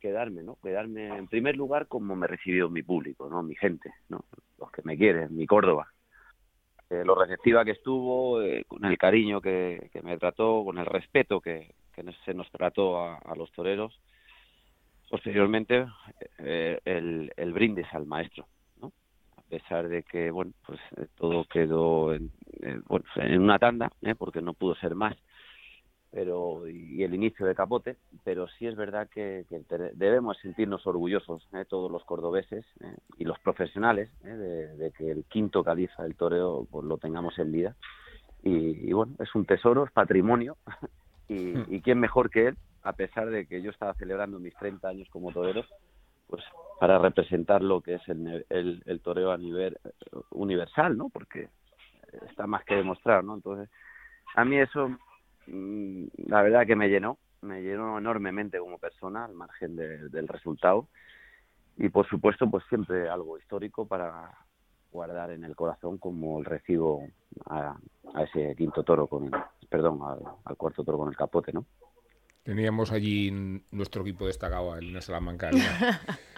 quedarme, 0.00 0.42
¿no? 0.42 0.56
Quedarme 0.62 1.08
en 1.08 1.26
primer 1.26 1.56
lugar 1.56 1.88
como 1.88 2.14
me 2.14 2.26
recibió 2.26 2.70
mi 2.70 2.82
público, 2.82 3.28
¿no? 3.28 3.42
Mi 3.42 3.56
gente, 3.56 3.92
¿no? 4.08 4.24
Los 4.58 4.70
que 4.70 4.82
me 4.84 4.96
quieren, 4.96 5.34
mi 5.36 5.46
Córdoba, 5.46 5.88
eh, 6.90 7.04
lo 7.04 7.14
receptiva 7.14 7.64
que 7.64 7.72
estuvo, 7.72 8.40
eh, 8.42 8.64
con 8.66 8.84
el 8.84 8.96
cariño 8.96 9.40
que, 9.40 9.90
me 10.02 10.16
trató, 10.16 10.64
con 10.64 10.78
el 10.78 10.86
respeto 10.86 11.40
que, 11.40 11.74
se 12.24 12.32
nos 12.32 12.48
trató 12.50 13.00
a, 13.02 13.34
los 13.36 13.50
toreros. 13.52 13.98
Posteriormente, 15.10 15.86
eh, 16.38 16.78
el, 16.84 17.32
el, 17.36 17.52
brindis 17.52 17.86
al 17.92 18.06
maestro, 18.06 18.46
¿no? 18.80 18.92
A 19.36 19.42
pesar 19.42 19.88
de 19.88 20.04
que, 20.04 20.30
bueno, 20.30 20.52
pues 20.64 20.78
todo 21.16 21.44
quedó 21.44 22.14
en, 22.14 22.30
bueno, 22.86 23.04
en 23.16 23.42
una 23.42 23.58
tanda, 23.58 23.90
porque 24.16 24.40
no 24.40 24.54
pudo 24.54 24.76
ser 24.76 24.94
más 24.94 25.16
pero 26.10 26.66
y 26.66 27.02
el 27.02 27.14
inicio 27.14 27.46
de 27.46 27.54
Capote, 27.54 27.96
pero 28.24 28.48
sí 28.48 28.66
es 28.66 28.76
verdad 28.76 29.08
que, 29.08 29.44
debemos 29.94 30.38
sentirnos 30.38 30.86
orgullosos 30.86 31.46
¿eh? 31.52 31.64
todos 31.68 31.90
los 31.90 32.04
cordobeses 32.04 32.64
¿eh? 32.80 32.96
y 33.18 33.24
los 33.24 33.38
profesionales 33.40 34.10
¿eh? 34.24 34.28
de, 34.28 34.90
que 34.92 35.10
el 35.10 35.24
quinto 35.24 35.62
califa 35.62 36.02
del 36.02 36.16
toreo 36.16 36.66
pues, 36.70 36.86
lo 36.86 36.96
tengamos 36.96 37.38
en 37.38 37.52
vida 37.52 37.76
y, 38.42 38.92
bueno 38.92 39.14
es 39.18 39.34
un 39.34 39.44
tesoro 39.44 39.84
es 39.84 39.90
patrimonio 39.90 40.56
hmm. 41.28 41.64
y, 41.68 41.80
quién 41.82 42.00
mejor 42.00 42.30
que 42.30 42.48
él 42.48 42.56
a 42.82 42.94
pesar 42.94 43.28
de 43.28 43.46
que 43.46 43.60
yo 43.60 43.70
estaba 43.70 43.92
celebrando 43.94 44.38
mis 44.38 44.54
30 44.54 44.88
años 44.88 45.08
como 45.10 45.32
torero 45.32 45.64
pues 46.26 46.42
para 46.80 46.98
representar 46.98 47.62
lo 47.62 47.80
que 47.80 47.94
es 47.94 48.08
el, 48.08 48.46
el, 48.48 48.82
el 48.86 49.00
toreo 49.00 49.32
a 49.32 49.36
nivel 49.36 49.76
universal 50.30 50.96
no 50.96 51.10
porque 51.10 51.48
está 52.30 52.46
más 52.46 52.64
que 52.64 52.76
demostrado 52.76 53.22
no 53.22 53.34
entonces 53.34 53.68
a 54.34 54.44
mí 54.44 54.58
eso 54.58 54.96
la 56.26 56.42
verdad 56.42 56.66
que 56.66 56.76
me 56.76 56.88
llenó, 56.88 57.18
me 57.42 57.62
llenó 57.62 57.98
enormemente 57.98 58.58
como 58.58 58.78
persona 58.78 59.24
al 59.24 59.34
margen 59.34 59.76
del 59.76 60.28
resultado. 60.28 60.88
Y 61.76 61.88
por 61.90 62.08
supuesto 62.08 62.50
pues 62.50 62.64
siempre 62.68 63.08
algo 63.08 63.38
histórico 63.38 63.86
para 63.86 64.32
guardar 64.90 65.30
en 65.30 65.44
el 65.44 65.54
corazón 65.54 65.98
como 65.98 66.38
el 66.38 66.44
recibo 66.44 67.06
a, 67.46 67.76
ese 68.22 68.54
quinto 68.56 68.82
toro 68.82 69.06
con 69.06 69.30
perdón 69.68 70.00
al, 70.44 70.56
cuarto 70.56 70.82
toro 70.82 70.98
con 70.98 71.08
el 71.08 71.16
capote 71.16 71.52
no 71.52 71.66
teníamos 72.42 72.90
allí 72.90 73.30
nuestro 73.70 74.02
equipo 74.02 74.26
destacado 74.26 74.78
en 74.78 74.94
la 74.94 75.02
Salamanca 75.02 75.50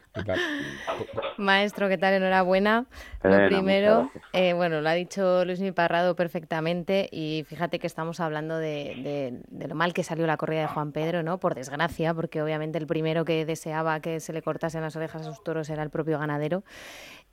Maestro, 1.37 1.88
¿qué 1.88 1.99
tal? 1.99 2.14
Enhorabuena. 2.14 2.87
Lo 3.23 3.46
primero, 3.46 4.11
eh, 4.33 4.53
bueno, 4.53 4.81
lo 4.81 4.88
ha 4.88 4.94
dicho 4.94 5.44
Luis 5.44 5.61
Miparrado 5.61 6.16
perfectamente 6.16 7.09
y 7.12 7.44
fíjate 7.49 7.79
que 7.79 7.87
estamos 7.87 8.20
hablando 8.20 8.59
de, 8.59 9.40
lo 9.51 9.75
mal 9.75 9.92
que 9.92 10.05
salió 10.05 10.27
la 10.27 10.37
corrida 10.37 10.62
de 10.62 10.66
Juan 10.66 10.92
Pedro, 10.92 11.23
¿no? 11.23 11.38
Por 11.38 11.55
desgracia, 11.55 12.12
porque 12.14 12.42
obviamente 12.42 12.79
el 12.79 12.87
primero 12.87 13.25
que 13.25 13.44
deseaba 13.44 14.01
que 14.01 14.20
se 14.20 14.33
le 14.33 14.42
cortasen 14.42 14.83
las 14.83 14.96
orejas 14.96 15.23
a 15.23 15.25
sus 15.25 15.42
toros 15.44 15.70
era 15.70 15.83
el 15.83 15.90
propio 15.90 16.18
ganadero. 16.18 16.64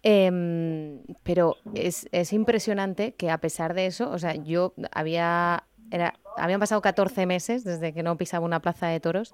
Em, 0.04 1.02
pero 1.24 1.56
es, 1.74 2.08
es 2.12 2.32
impresionante 2.32 3.16
que 3.16 3.32
a 3.32 3.40
pesar 3.40 3.74
de 3.74 3.88
eso, 3.88 4.12
o 4.12 4.20
sea, 4.20 4.36
yo 4.36 4.74
había 4.92 5.63
era, 5.90 6.13
habían 6.38 6.60
pasado 6.60 6.82
14 6.82 7.26
meses 7.26 7.63
desde 7.63 7.94
que 7.94 8.04
no 8.04 8.18
pisaba 8.18 8.46
una 8.46 8.62
plaza 8.62 8.88
de 8.88 9.00
toros 9.00 9.34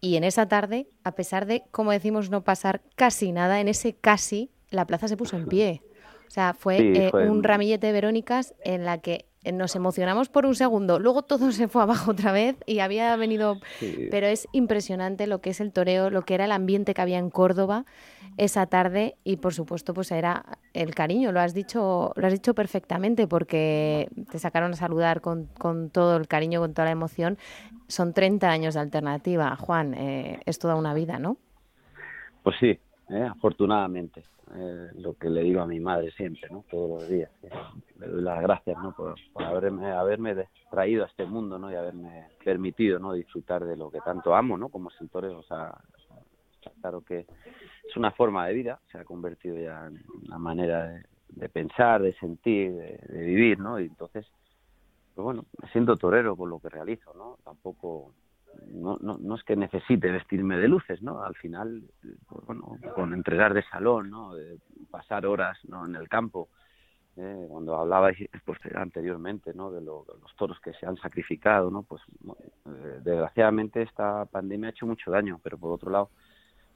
y 0.00 0.16
en 0.16 0.24
esa 0.24 0.48
tarde, 0.48 0.88
a 1.04 1.12
pesar 1.12 1.46
de, 1.46 1.64
como 1.70 1.92
decimos, 1.92 2.30
no 2.30 2.42
pasar 2.42 2.82
casi 2.94 3.32
nada, 3.32 3.60
en 3.60 3.68
ese 3.68 3.94
casi, 3.94 4.50
la 4.70 4.86
plaza 4.86 5.08
se 5.08 5.16
puso 5.16 5.36
en 5.36 5.46
pie. 5.46 5.82
O 6.26 6.30
sea, 6.30 6.54
fue, 6.54 6.78
eh, 6.78 7.10
un 7.12 7.42
ramillete 7.42 7.88
de 7.88 7.92
Verónicas 7.92 8.54
en 8.64 8.84
la 8.84 8.98
que 8.98 9.26
nos 9.52 9.74
emocionamos 9.74 10.28
por 10.28 10.44
un 10.44 10.54
segundo, 10.54 10.98
luego 10.98 11.22
todo 11.22 11.50
se 11.52 11.68
fue 11.68 11.82
abajo 11.82 12.10
otra 12.10 12.32
vez 12.32 12.56
y 12.66 12.80
había 12.80 13.14
venido, 13.16 13.56
pero 14.10 14.26
es 14.26 14.46
impresionante 14.52 15.26
lo 15.26 15.40
que 15.40 15.50
es 15.50 15.60
el 15.60 15.72
toreo, 15.72 16.10
lo 16.10 16.22
que 16.22 16.34
era 16.34 16.44
el 16.44 16.52
ambiente 16.52 16.94
que 16.94 17.00
había 17.00 17.18
en 17.18 17.30
Córdoba 17.30 17.86
esa 18.36 18.66
tarde 18.66 19.16
y 19.24 19.36
por 19.36 19.54
supuesto 19.54 19.94
pues 19.94 20.12
era 20.12 20.58
el 20.72 20.94
cariño, 20.94 21.32
lo 21.32 21.40
has 21.40 21.54
dicho, 21.54 22.12
lo 22.16 22.26
has 22.26 22.32
dicho 22.32 22.54
perfectamente 22.54 23.26
porque 23.26 24.08
te 24.30 24.38
sacaron 24.38 24.72
a 24.72 24.76
saludar 24.76 25.20
con, 25.20 25.46
con 25.58 25.90
todo 25.90 26.16
el 26.16 26.28
cariño, 26.28 26.60
con 26.60 26.72
toda 26.72 26.86
la 26.86 26.92
emoción. 26.92 27.38
Son 27.88 28.12
30 28.12 28.48
años 28.48 28.74
de 28.74 28.80
alternativa, 28.80 29.56
Juan, 29.56 29.94
eh, 29.94 30.40
es 30.46 30.58
toda 30.58 30.76
una 30.76 30.94
vida, 30.94 31.18
¿no? 31.18 31.36
Pues 32.42 32.56
sí, 32.60 32.78
eh, 33.10 33.28
afortunadamente. 33.30 34.22
Eh, 34.52 34.90
lo 34.94 35.14
que 35.14 35.30
le 35.30 35.42
digo 35.42 35.60
a 35.60 35.66
mi 35.66 35.78
madre 35.78 36.10
siempre, 36.12 36.48
¿no? 36.50 36.64
Todos 36.68 37.02
los 37.02 37.08
días. 37.08 37.30
Le 37.98 38.06
doy 38.06 38.22
las 38.22 38.42
gracias, 38.42 38.76
¿no? 38.82 38.92
Por, 38.92 39.14
haberme, 39.34 39.92
haberme 39.92 40.48
traído 40.70 41.04
a 41.04 41.06
este 41.06 41.24
mundo, 41.24 41.58
¿no? 41.58 41.70
Y 41.70 41.76
haberme 41.76 42.28
permitido, 42.44 42.98
¿no? 42.98 43.12
Disfrutar 43.12 43.64
de 43.64 43.76
lo 43.76 43.90
que 43.90 44.00
tanto 44.00 44.34
amo, 44.34 44.58
¿no? 44.58 44.68
Como 44.68 44.90
sentores, 44.90 45.32
o 45.32 45.42
sea, 45.44 45.72
claro 46.80 47.02
que 47.02 47.26
es 47.88 47.96
una 47.96 48.10
forma 48.10 48.46
de 48.46 48.54
vida, 48.54 48.80
se 48.90 48.98
ha 48.98 49.04
convertido 49.04 49.56
ya 49.56 49.86
en 49.86 50.02
una 50.26 50.38
manera 50.38 51.02
de, 51.28 51.48
pensar, 51.48 52.02
de 52.02 52.12
sentir, 52.14 52.72
de, 52.72 53.22
vivir, 53.24 53.58
¿no? 53.60 53.78
Y 53.78 53.84
entonces, 53.84 54.26
pues 55.14 55.24
bueno, 55.24 55.44
me 55.62 55.68
siento 55.70 55.96
torero 55.96 56.36
por 56.36 56.48
lo 56.48 56.58
que 56.58 56.70
realizo, 56.70 57.14
¿no? 57.14 57.38
Tampoco 57.44 58.12
no, 58.72 58.98
no, 59.00 59.18
no 59.18 59.34
es 59.34 59.42
que 59.44 59.56
necesite 59.56 60.10
vestirme 60.10 60.56
de 60.56 60.68
luces, 60.68 61.02
¿no? 61.02 61.22
Al 61.22 61.34
final, 61.34 61.82
pues 62.28 62.46
bueno, 62.46 62.78
con 62.94 63.12
entregar 63.12 63.54
de 63.54 63.62
salón, 63.64 64.10
¿no? 64.10 64.34
De 64.34 64.58
pasar 64.90 65.26
horas 65.26 65.58
¿no? 65.64 65.86
en 65.86 65.96
el 65.96 66.08
campo. 66.08 66.48
Eh, 67.16 67.46
cuando 67.48 67.76
hablabais 67.76 68.16
pues, 68.44 68.58
anteriormente, 68.74 69.52
¿no? 69.52 69.70
De, 69.70 69.80
los 69.80 70.06
toros 70.36 70.58
que 70.60 70.72
se 70.74 70.86
han 70.86 70.96
sacrificado, 70.96 71.70
¿no? 71.70 71.82
Pues 71.82 72.02
eh, 72.26 73.00
desgraciadamente 73.02 73.82
esta 73.82 74.24
pandemia 74.26 74.68
ha 74.68 74.70
hecho 74.70 74.86
mucho 74.86 75.10
daño, 75.10 75.40
pero 75.42 75.58
por 75.58 75.72
otro 75.72 75.90
lado, 75.90 76.10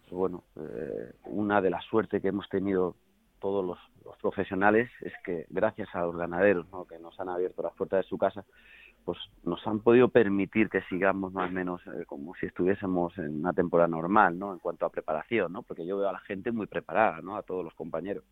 pues, 0.03 0.13
bueno, 0.13 0.45
eh, 0.57 1.13
una 1.25 1.61
de 1.63 1.71
las 1.71 1.85
suertes 1.85 2.21
que 2.21 2.29
hemos 2.29 2.49
tenido 2.49 2.97
todos 3.41 3.65
los, 3.65 3.79
los, 4.05 4.17
profesionales 4.19 4.91
es 5.03 5.13
que 5.25 5.47
gracias 5.51 5.89
a 5.95 6.01
los 6.01 6.17
ganaderos, 6.17 6.69
¿no? 6.71 6.85
Que 6.85 6.99
nos 6.99 7.19
han 7.21 7.29
abierto 7.29 7.63
las 7.63 7.75
puertas 7.75 8.05
de 8.05 8.09
su 8.09 8.19
casa, 8.19 8.45
pues 9.05 9.19
nos 9.45 9.65
han 9.67 9.81
podido 9.81 10.09
permitir 10.09 10.69
que 10.71 10.83
sigamos 10.83 11.33
más 11.33 11.51
o 11.51 11.53
menos 11.53 11.83
eh, 11.87 12.05
como 12.07 12.35
si 12.37 12.47
estuviésemos 12.47 13.17
en 13.19 13.41
una 13.41 13.53
temporada 13.53 13.89
normal, 13.89 14.39
¿no? 14.39 14.53
En 14.53 14.59
cuanto 14.59 14.87
a 14.87 14.91
preparación, 14.91 15.53
¿no? 15.53 15.63
Porque 15.63 15.87
yo 15.87 15.99
veo 15.99 16.09
a 16.09 16.13
la 16.13 16.21
gente 16.21 16.53
muy 16.53 16.67
preparada, 16.67 17.21
¿no? 17.21 17.37
A 17.37 17.43
todos 17.43 17.65
los 17.65 17.75
compañeros. 17.75 18.25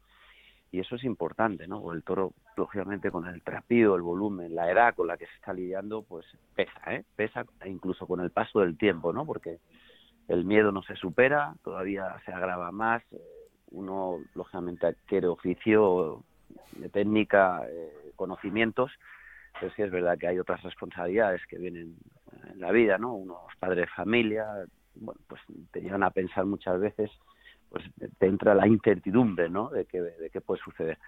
y 0.71 0.81
eso 0.81 0.97
es 0.97 1.05
importante, 1.05 1.69
¿no? 1.69 1.93
el 1.93 2.03
toro, 2.03 2.33
lógicamente, 2.57 3.11
con 3.11 3.27
el 3.27 3.43
trapido, 3.43 3.95
el 3.95 4.01
volumen, 4.01 4.55
la 4.55 4.71
edad 4.71 4.95
con 4.95 5.07
la 5.07 5.19
que 5.19 5.27
se 5.27 5.35
está 5.35 5.53
lidiando, 5.53 6.03
pues 6.03 6.25
pesa, 6.55 6.81
¿eh? 6.95 7.05
Pesa 7.15 7.45
incluso 7.67 8.07
con 8.07 8.21
el 8.21 8.31
paso 8.31 8.61
del 8.61 8.79
tiempo, 8.79 9.13
¿no? 9.13 9.27
Porque 9.27 9.59
el 10.29 10.45
miedo 10.45 10.73
no 10.73 10.83
se 10.83 10.97
supera, 10.97 11.55
todavía 11.63 12.17
se 12.25 12.33
agrava 12.33 12.73
más, 12.73 13.03
eh, 13.13 13.21
uno, 13.73 14.19
lógicamente, 14.35 14.87
adquiere 14.87 15.27
oficio 15.27 16.25
de 16.77 16.89
técnica, 16.89 17.67
eh, 17.69 18.13
conocimientos, 18.17 18.91
pero 19.59 19.73
sí 19.75 19.83
es 19.83 19.91
verdad 19.91 20.19
que 20.19 20.27
hay 20.27 20.39
otras 20.39 20.63
responsabilidades 20.63 21.41
que 21.47 21.59
vienen 21.59 21.97
en 22.53 22.61
la 22.61 22.71
vida, 22.73 22.99
¿no? 22.99 23.15
Unos 23.15 23.39
padres 23.59 23.87
de 23.87 23.95
familia, 23.95 24.47
bueno, 24.95 25.21
pues 25.27 25.41
te 25.71 25.81
llevan 25.81 26.03
a 26.03 26.11
pensar 26.11 26.45
muchas 26.45 26.81
veces, 26.81 27.11
pues 27.69 27.85
te 28.19 28.27
entra 28.27 28.55
la 28.55 28.67
incertidumbre, 28.67 29.49
¿no? 29.49 29.71
De 29.71 29.87
qué, 29.87 30.01
de 30.01 30.31
qué 30.31 30.41
puede 30.41 30.61
suceder. 30.63 30.99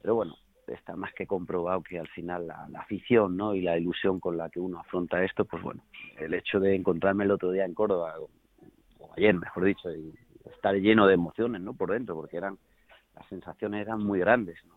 Pero 0.00 0.14
bueno, 0.14 0.36
está 0.66 0.96
más 0.96 1.12
que 1.14 1.26
comprobado 1.26 1.82
que 1.82 1.98
al 1.98 2.08
final 2.08 2.46
la, 2.46 2.68
afición, 2.76 3.36
¿no? 3.36 3.54
Y 3.54 3.62
la 3.62 3.78
ilusión 3.78 4.20
con 4.20 4.36
la 4.36 4.48
que 4.48 4.60
uno 4.60 4.78
afronta 4.78 5.22
esto, 5.24 5.44
pues 5.44 5.62
bueno, 5.62 5.82
el 6.18 6.34
hecho 6.34 6.60
de 6.60 6.74
encontrarme 6.74 7.24
el 7.24 7.30
otro 7.30 7.50
día 7.50 7.64
en 7.64 7.74
Córdoba, 7.74 8.14
o, 8.20 9.12
ayer, 9.16 9.34
mejor 9.34 9.64
dicho, 9.64 9.90
y 9.90 10.14
estar 10.50 10.74
lleno 10.74 11.06
de 11.06 11.14
emociones, 11.14 11.60
¿no? 11.60 11.74
Por 11.74 11.92
dentro, 11.92 12.14
porque 12.14 12.36
eran 12.36 12.58
las 13.14 13.26
sensaciones 13.28 13.82
eran 13.82 14.02
muy 14.02 14.20
grandes, 14.20 14.58
¿no? 14.64 14.74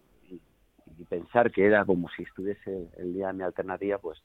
Y, 0.97 1.03
pensar 1.05 1.51
que 1.51 1.65
era 1.65 1.85
como 1.85 2.09
si 2.15 2.23
estuviese 2.23 2.89
el 2.97 3.13
día 3.13 3.27
de 3.27 3.33
mi 3.33 3.43
alternativa, 3.43 3.97
pues 3.97 4.21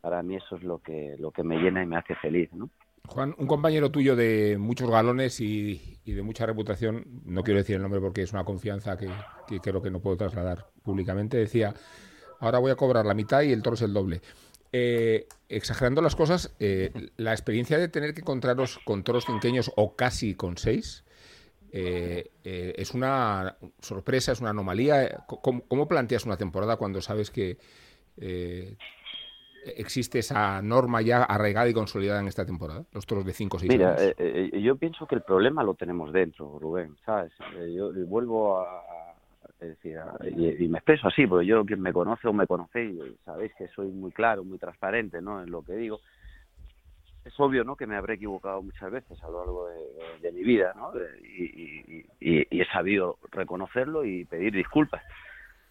para 0.00 0.22
mí 0.22 0.36
eso 0.36 0.56
es 0.56 0.62
lo 0.62 0.78
que 0.78 1.16
lo 1.18 1.30
que 1.30 1.42
me 1.42 1.58
llena 1.58 1.82
y 1.82 1.86
me 1.86 1.96
hace 1.96 2.14
feliz, 2.16 2.52
¿no? 2.52 2.68
Juan, 3.06 3.34
un 3.36 3.46
compañero 3.46 3.90
tuyo 3.90 4.14
de 4.14 4.56
muchos 4.58 4.88
galones 4.88 5.40
y, 5.40 5.98
de 6.04 6.22
mucha 6.22 6.46
reputación, 6.46 7.04
no 7.24 7.42
quiero 7.42 7.58
decir 7.58 7.76
el 7.76 7.82
nombre 7.82 8.00
porque 8.00 8.22
es 8.22 8.32
una 8.32 8.44
confianza 8.44 8.96
que, 8.96 9.10
creo 9.60 9.82
que 9.82 9.90
no 9.90 10.00
puedo 10.00 10.16
trasladar 10.16 10.66
públicamente, 10.82 11.36
decía, 11.36 11.74
ahora 12.38 12.58
voy 12.58 12.70
a 12.70 12.76
cobrar 12.76 13.04
la 13.04 13.14
mitad 13.14 13.42
y 13.42 13.52
el 13.52 13.62
toro 13.62 13.74
es 13.74 13.82
el 13.82 13.92
doble. 13.92 14.20
Eh, 14.72 15.26
exagerando 15.48 16.00
las 16.00 16.16
cosas, 16.16 16.54
eh, 16.60 16.92
la 17.16 17.32
experiencia 17.32 17.76
de 17.76 17.88
tener 17.88 18.14
que 18.14 18.20
encontraros 18.20 18.78
con 18.84 19.02
toros 19.02 19.26
cinqueños 19.26 19.72
o 19.76 19.96
casi 19.96 20.34
con 20.34 20.56
seis 20.56 21.04
eh, 21.72 22.30
es 22.76 22.92
una 22.92 23.56
sorpresa, 23.80 24.32
es 24.32 24.40
una 24.40 24.50
anomalía. 24.50 25.24
¿Cómo, 25.26 25.62
¿Cómo, 25.66 25.88
planteas 25.88 26.26
una 26.26 26.36
temporada 26.36 26.76
cuando 26.76 27.00
sabes 27.00 27.30
que 27.30 27.58
existe 29.64 30.18
esa 30.18 30.60
norma 30.62 31.02
ya 31.02 31.22
arraigada 31.22 31.68
y 31.68 31.74
consolidada 31.74 32.20
en 32.20 32.28
esta 32.28 32.44
temporada? 32.44 32.84
Los 32.92 33.06
toros 33.06 33.24
de 33.24 33.32
5 33.32 33.56
o 33.56 33.60
6 33.60 33.72
Mira, 33.72 33.96
eh, 33.98 34.14
eh, 34.18 34.60
yo 34.60 34.76
pienso 34.76 35.06
que 35.06 35.14
el 35.14 35.22
problema 35.22 35.62
lo 35.62 35.74
tenemos 35.74 36.12
dentro, 36.12 36.58
Rubén, 36.58 36.96
¿sabes? 37.04 37.32
Eh, 37.56 37.72
yo 37.74 37.92
vuelvo 38.06 38.60
a, 38.60 39.14
decir, 39.60 39.98
y, 40.36 40.66
me 40.68 40.78
expreso 40.78 41.06
así, 41.06 41.26
porque 41.26 41.46
yo 41.46 41.64
quien 41.64 41.80
me 41.80 41.92
conoce 41.92 42.26
o 42.26 42.32
me 42.32 42.46
conocéis, 42.46 42.98
sabéis 43.24 43.52
que 43.56 43.68
soy 43.68 43.88
muy 43.88 44.10
claro, 44.10 44.42
muy 44.42 44.58
transparente, 44.58 45.22
¿no? 45.22 45.42
En 45.42 45.50
lo 45.50 45.62
que 45.62 45.74
digo. 45.74 46.00
Es 47.24 47.38
obvio, 47.38 47.64
¿no? 47.64 47.76
Que 47.76 47.86
me 47.86 47.96
habré 47.96 48.14
equivocado 48.14 48.62
muchas 48.62 48.90
veces 48.90 49.22
a 49.22 49.28
lo 49.28 49.38
largo 49.38 49.68
de, 50.20 50.32
mi 50.32 50.42
vida, 50.42 50.72
¿no? 50.76 50.92
y, 51.22 52.04
he 52.20 52.64
sabido 52.66 53.18
reconocerlo 53.30 54.04
y 54.04 54.24
pedir 54.24 54.52
disculpas. 54.52 55.02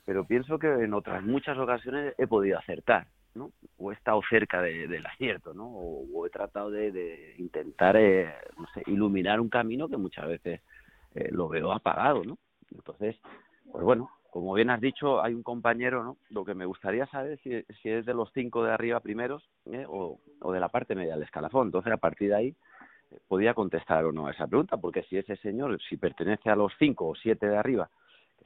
Pero 0.06 0.26
pienso 0.26 0.60
que 0.60 0.68
en 0.68 0.94
otras 0.94 1.24
muchas 1.24 1.58
ocasiones 1.58 2.16
he 2.18 2.28
podido 2.28 2.58
acertar 2.58 3.08
¿no? 3.36 3.52
O 3.78 3.92
he 3.92 3.96
estado 3.96 4.22
cerca 4.30 4.62
del 4.62 5.06
acierto, 5.06 5.54
¿no? 5.54 5.68
O, 5.68 6.26
he 6.26 6.30
tratado 6.30 6.70
de, 6.70 7.36
intentar, 7.38 7.96
eh, 7.98 8.34
no 8.58 8.68
sé, 8.74 8.84
iluminar 8.88 9.40
un 9.40 9.50
camino 9.50 9.88
que 9.88 9.98
muchas 9.98 10.28
veces 10.28 10.62
eh, 11.16 11.30
lo 11.32 11.48
veo 11.48 11.72
apagado, 11.72 12.24
¿no? 12.24 12.38
Entonces, 12.72 13.18
pues 13.72 13.84
bueno, 13.84 14.10
como 14.32 14.54
bien 14.54 14.72
has 14.72 14.82
dicho, 14.82 15.22
hay 15.22 15.36
un 15.36 15.44
compañero, 15.44 16.04
¿no? 16.04 16.18
Lo 16.30 16.44
que 16.44 16.56
me 16.56 16.66
gustaría 16.66 17.06
saber 17.08 17.38
si, 17.44 17.64
si 17.82 17.90
es 17.90 18.06
de 18.06 18.14
los 18.16 18.32
cinco 18.34 18.64
de 18.64 18.72
arriba 18.72 19.00
primeros 19.02 19.48
¿eh? 19.66 19.86
o, 19.88 20.20
o 20.40 20.52
de 20.52 20.60
la 20.60 20.70
parte 20.70 20.96
media 20.96 21.14
del 21.14 21.24
escalafón. 21.24 21.68
Entonces, 21.68 21.94
a 21.94 21.98
partir 21.98 22.30
de 22.30 22.36
ahí, 22.36 22.56
podía 23.28 23.54
contestar 23.54 24.06
o 24.06 24.12
no 24.12 24.28
a 24.28 24.32
esa 24.32 24.48
pregunta, 24.48 24.78
porque 24.78 25.04
si 25.04 25.18
ese 25.18 25.36
señor, 25.38 25.78
si 25.88 25.98
pertenece 25.98 26.50
a 26.50 26.56
los 26.56 26.72
cinco 26.80 27.10
o 27.10 27.16
siete 27.16 27.48
de 27.48 27.58
arriba, 27.58 27.90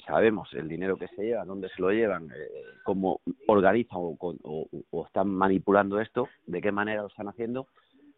sabemos 0.06 0.52
el 0.54 0.68
dinero 0.68 0.98
que 0.98 1.08
se 1.10 1.24
lleva, 1.24 1.46
dónde 1.46 1.70
se 1.70 1.82
lo 1.82 1.92
llevan, 1.92 2.30
eh, 2.32 2.48
cómo 2.84 3.22
organizan 3.48 4.00
o, 4.00 5.06
están 5.06 5.30
manipulando 5.30 6.00
esto, 6.00 6.28
de 6.46 6.62
qué 6.62 6.72
manera 6.72 7.04
lo 7.04 7.08
están 7.08 7.28
haciendo, 7.28 7.68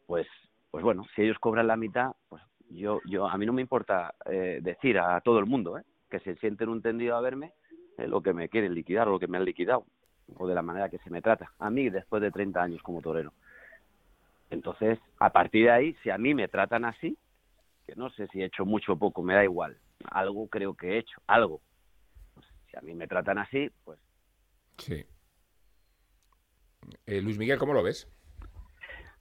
pues, 0.06 0.28
pues 0.72 0.84
bueno, 0.84 1.06
si 1.16 1.24
ellos 1.24 1.38
cobran 1.40 1.68
la 1.68 1.78
mitad, 1.78 2.12
pues 2.30 2.42
yo, 2.70 3.02
yo 3.06 3.28
a 3.28 3.38
mí 3.38 3.46
no 3.46 3.54
me 3.54 3.62
importa 3.62 4.14
eh, 4.26 4.60
decir 4.62 5.00
a 5.00 5.22
todo 5.22 5.40
el 5.40 5.46
mundo 5.46 5.78
eh, 5.78 5.84
que 6.10 6.20
se 6.20 6.36
sienten 6.36 6.70
un 6.70 6.82
tendido 6.82 7.16
a 7.16 7.22
verme 7.22 7.54
lo 7.98 8.22
que 8.22 8.34
me 8.34 8.50
quieren 8.50 8.74
liquidar 8.74 9.08
o 9.08 9.12
lo 9.12 9.20
que 9.20 9.28
me 9.28 9.38
han 9.38 9.46
liquidado 9.46 9.86
o 10.36 10.48
de 10.48 10.54
la 10.54 10.62
manera 10.62 10.90
que 10.90 11.00
se 11.00 11.10
me 11.10 11.22
trata. 11.22 11.52
A 11.60 11.70
mí 11.70 11.90
después 11.90 12.22
de 12.22 12.32
30 12.32 12.62
años 12.62 12.84
como 12.84 13.02
torero. 13.02 13.34
Entonces, 14.50 15.00
a 15.20 15.32
partir 15.32 15.66
de 15.66 15.72
ahí, 15.72 15.96
si 16.04 16.10
a 16.10 16.18
mí 16.18 16.34
me 16.34 16.48
tratan 16.48 16.86
así, 16.86 17.18
que 17.86 17.96
no 17.96 18.10
sé 18.12 18.28
si 18.28 18.42
he 18.42 18.46
hecho 18.46 18.66
mucho 18.66 18.94
o 18.94 18.98
poco, 18.98 19.24
me 19.24 19.34
da 19.34 19.44
igual. 19.44 19.78
Algo 20.12 20.48
creo 20.48 20.76
que 20.76 20.94
he 20.94 20.98
hecho, 21.00 21.22
algo 21.28 21.62
a 22.78 22.82
mí 22.82 22.94
me 22.94 23.08
tratan 23.08 23.38
así, 23.38 23.70
pues... 23.84 24.00
Sí. 24.78 25.06
Eh, 27.06 27.22
Luis 27.22 27.38
Miguel, 27.38 27.58
¿cómo 27.58 27.74
lo 27.74 27.84
ves? 27.84 28.08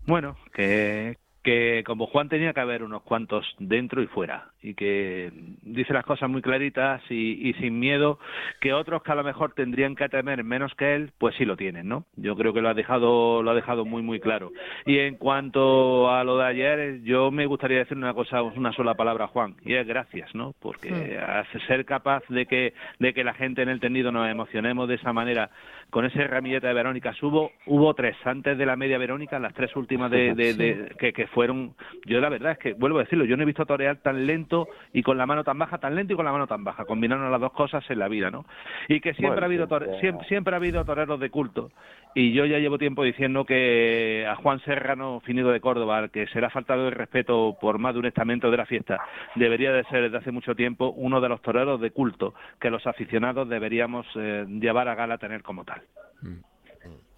Bueno, 0.06 0.36
que, 0.52 1.18
que 1.42 1.82
como 1.84 2.06
Juan 2.06 2.28
tenía 2.28 2.52
que 2.52 2.60
haber 2.60 2.82
unos 2.82 3.02
cuantos 3.02 3.46
dentro 3.58 4.02
y 4.02 4.06
fuera 4.06 4.52
y 4.62 4.74
que 4.74 5.30
dice 5.62 5.92
las 5.92 6.04
cosas 6.04 6.28
muy 6.28 6.42
claritas 6.42 7.02
y, 7.10 7.52
sin 7.60 7.78
miedo 7.78 8.18
que 8.60 8.72
otros 8.72 9.02
que 9.02 9.12
a 9.12 9.14
lo 9.14 9.22
mejor 9.22 9.52
tendrían 9.52 9.94
que 9.94 10.08
temer 10.08 10.42
menos 10.44 10.74
que 10.74 10.94
él 10.94 11.12
pues 11.18 11.34
sí 11.36 11.44
lo 11.44 11.56
tienen 11.56 11.88
no 11.88 12.04
yo 12.16 12.36
creo 12.36 12.52
que 12.52 12.60
lo 12.60 12.68
ha 12.68 12.74
dejado 12.74 13.42
lo 13.42 13.50
ha 13.50 13.54
dejado 13.54 13.84
muy 13.84 14.02
muy 14.02 14.20
claro. 14.20 14.52
Y 14.84 14.98
en 14.98 15.16
cuanto 15.16 16.10
a 16.10 16.24
lo 16.24 16.38
de 16.38 16.46
ayer 16.46 17.02
yo 17.02 17.30
me 17.30 17.46
gustaría 17.46 17.78
decir 17.78 17.96
una 17.96 18.14
cosa 18.14 18.42
una 18.42 18.72
sola 18.72 18.94
palabra 18.94 19.28
Juan 19.28 19.54
y 19.64 19.74
es 19.74 19.86
gracias 19.86 20.34
no 20.34 20.54
porque 20.60 21.18
hace 21.18 21.60
ser 21.66 21.84
capaz 21.84 22.22
de 22.28 22.46
que 22.46 22.74
de 22.98 23.12
que 23.14 23.24
la 23.24 23.34
gente 23.34 23.62
en 23.62 23.68
el 23.68 23.80
tendido 23.80 24.10
nos 24.10 24.28
emocionemos 24.28 24.88
de 24.88 24.94
esa 24.96 25.12
manera 25.12 25.50
con 25.90 26.04
ese 26.04 26.26
ramillete 26.26 26.66
de 26.66 26.74
Verónica 26.74 27.14
hubo 27.22 27.52
hubo 27.66 27.94
tres 27.94 28.16
antes 28.24 28.58
de 28.58 28.66
la 28.66 28.76
media 28.76 28.98
Verónica 28.98 29.38
las 29.38 29.54
tres 29.54 29.74
últimas 29.76 30.10
de, 30.10 30.34
de, 30.34 30.92
que, 30.98 31.12
que 31.12 31.26
fueron 31.28 31.74
yo 32.04 32.20
la 32.20 32.28
verdad 32.28 32.52
es 32.52 32.58
que 32.58 32.72
vuelvo 32.72 32.98
a 32.98 33.02
decirlo 33.02 33.24
yo 33.24 33.36
no 33.36 33.42
he 33.42 33.46
visto 33.46 33.66
torear 33.66 33.96
tan 33.98 34.26
lento 34.26 34.55
y 34.92 35.02
con 35.02 35.18
la 35.18 35.26
mano 35.26 35.44
tan 35.44 35.58
baja 35.58 35.78
tan 35.78 35.94
lento 35.94 36.12
y 36.12 36.16
con 36.16 36.24
la 36.24 36.32
mano 36.32 36.46
tan 36.46 36.64
baja 36.64 36.84
combinando 36.84 37.28
las 37.28 37.40
dos 37.40 37.52
cosas 37.52 37.84
en 37.90 37.98
la 37.98 38.08
vida 38.08 38.30
no 38.30 38.44
y 38.88 39.00
que 39.00 39.14
siempre 39.14 39.42
ha 39.42 39.46
habido 39.46 39.66
siempre, 40.00 40.26
siempre, 40.28 40.54
ha 40.54 40.58
habido 40.58 40.84
toreros 40.84 41.20
de 41.20 41.30
culto. 41.30 41.70
Y 42.14 42.32
yo 42.32 42.46
ya 42.46 42.58
llevo 42.58 42.78
tiempo 42.78 43.02
diciendo 43.02 43.44
que 43.44 44.26
a 44.26 44.36
Juan 44.36 44.60
Serrano 44.60 45.20
Finido 45.20 45.50
de 45.50 45.60
Córdoba 45.60 46.08
que 46.08 46.26
será 46.28 46.48
faltado 46.48 46.88
el 46.88 46.94
respeto 46.94 47.56
por 47.60 47.78
más 47.78 47.94
de 47.94 48.00
un 48.00 48.06
estamento 48.06 48.50
de 48.50 48.56
la 48.56 48.66
fiesta 48.66 49.00
debería 49.34 49.72
de 49.72 49.84
ser 49.84 50.02
desde 50.02 50.18
hace 50.18 50.30
mucho 50.30 50.54
tiempo 50.54 50.94
uno 50.96 51.20
de 51.20 51.28
los 51.28 51.42
toreros 51.42 51.80
de 51.80 51.90
culto 51.90 52.34
que 52.60 52.70
los 52.70 52.86
aficionados 52.86 53.48
deberíamos 53.48 54.06
eh, 54.16 54.46
llevar 54.48 54.88
a 54.88 54.94
gala 54.94 55.18
tener 55.18 55.42
como 55.42 55.64
tal. 55.64 55.82
Mm. 56.22 56.55